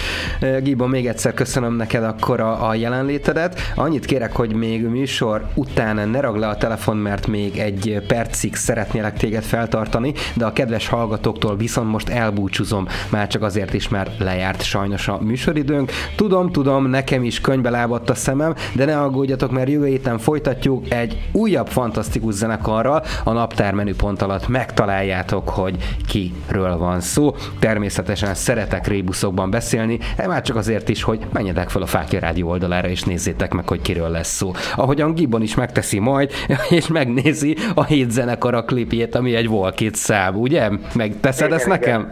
Gibo, 0.59 0.88
még 0.88 1.07
egyszer 1.07 1.34
köszönöm 1.34 1.75
neked 1.75 2.03
akkor 2.03 2.39
a, 2.39 2.67
a 2.67 2.73
jelenlétedet. 2.73 3.59
Annyit 3.75 4.05
kérek, 4.05 4.36
hogy 4.36 4.55
még 4.55 4.86
műsor 4.86 5.45
után 5.53 6.09
ne 6.09 6.19
ragd 6.19 6.39
le 6.39 6.47
a 6.47 6.57
telefon, 6.57 6.97
mert 6.97 7.28
még 7.28 7.57
egy 7.57 8.01
percig 8.07 8.55
szeretnélek 8.55 9.17
téged 9.17 9.43
feltartani, 9.43 10.13
de 10.36 10.45
a 10.45 10.53
kedves 10.53 10.88
hallgatóktól 10.88 11.55
viszont 11.57 11.91
most 11.91 12.09
elbúcsúzom, 12.09 12.88
már 13.09 13.28
csak 13.28 13.41
azért 13.41 13.73
is, 13.73 13.89
mert 13.89 14.19
lejárt 14.19 14.63
sajnos 14.63 15.07
a 15.07 15.19
műsoridőnk. 15.21 15.91
Tudom, 16.15 16.51
tudom, 16.51 16.89
nekem 16.89 17.23
is 17.23 17.41
könyvbe 17.41 17.69
lábadt 17.69 18.09
a 18.09 18.15
szemem, 18.15 18.53
de 18.75 18.86
ne 18.86 18.99
aggódjatok, 18.99 19.51
mert 19.51 19.69
jövő 19.69 19.86
héten 19.86 20.17
folytatjuk 20.17 20.91
egy 20.91 21.30
újabb 21.32 21.67
fantasztikus 21.67 22.36
zenekarral, 22.58 23.03
a 23.24 23.32
naptár 23.32 23.74
menüpont 23.74 24.22
alatt 24.22 24.47
megtaláljátok, 24.47 25.49
hogy 25.49 25.76
kiről 26.08 26.78
van 26.78 26.99
szó. 26.99 27.36
Természetesen 27.60 28.34
szeretek 28.34 28.88
rébuszokban 28.88 29.49
beszélni, 29.49 29.99
e 30.16 30.28
már 30.28 30.41
csak 30.41 30.55
azért 30.55 30.89
is, 30.89 31.03
hogy 31.03 31.20
menjetek 31.34 31.70
fel 31.70 31.82
a 31.82 31.86
Fákja 31.86 32.20
Rádió 32.20 32.49
oldalára, 32.49 32.88
és 32.88 33.03
nézzétek 33.03 33.53
meg, 33.53 33.68
hogy 33.68 33.82
kiről 33.82 34.10
lesz 34.10 34.36
szó. 34.36 34.51
Ahogyan 34.76 35.14
Gibbon 35.14 35.41
is 35.41 35.55
megteszi 35.55 35.99
majd, 35.99 36.32
és 36.70 36.88
megnézi 36.88 37.58
a 37.76 37.84
hét 37.84 38.12
zenekar 38.12 38.53
a 38.53 38.64
klipjét, 38.64 39.16
ami 39.16 39.36
egy 39.36 39.47
Volkit 39.47 39.95
szám, 39.95 40.36
ugye? 40.36 40.70
Megteszed 40.93 41.51
ezt 41.51 41.68
nekem? 41.68 42.12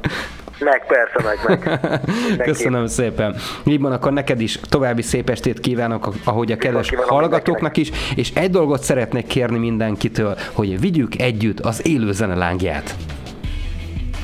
Meg, 0.60 0.86
persze, 0.88 1.22
meg, 1.24 1.40
meg. 1.48 1.90
Köszönöm 2.50 2.88
szépen. 2.88 3.36
Így 3.64 3.84
akkor 3.84 4.12
neked 4.12 4.42
is 4.42 4.60
további 4.70 5.02
szép 5.02 5.30
estét 5.30 5.60
kívánok, 5.60 6.14
ahogy 6.24 6.52
a 6.52 6.58
kedves 6.58 6.94
hallgatóknak 6.96 7.78
is, 7.78 7.92
és 8.16 8.32
egy 8.34 8.50
dolgot 8.50 8.84
szeretnék 8.84 9.28
kérni 9.28 9.58
mindenkitől, 9.58 10.38
hogy 10.52 10.80
vigyük 10.80 11.22
együtt 11.22 11.60
az 11.60 11.88
élő 11.88 12.12
zene 12.12 12.36
lángját. 12.36 12.96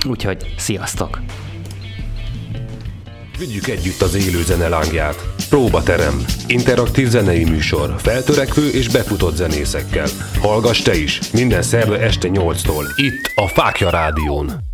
Úgyhogy 0.09 0.53
sziasztok! 0.57 1.19
Vigyük 3.47 3.67
együtt 3.67 4.01
az 4.01 4.15
élő 4.15 4.43
zene 4.43 4.67
lángját. 4.67 5.15
Próbaterem. 5.49 6.25
Interaktív 6.47 7.07
zenei 7.07 7.43
műsor. 7.43 7.95
Feltörekvő 7.97 8.69
és 8.69 8.89
befutott 8.89 9.35
zenészekkel. 9.35 10.07
Hallgass 10.41 10.81
te 10.81 10.95
is. 10.95 11.31
Minden 11.31 11.61
szerve 11.61 11.99
este 11.99 12.27
8-tól. 12.31 12.83
Itt 12.95 13.31
a 13.35 13.47
Fákja 13.47 13.89
Rádión. 13.89 14.70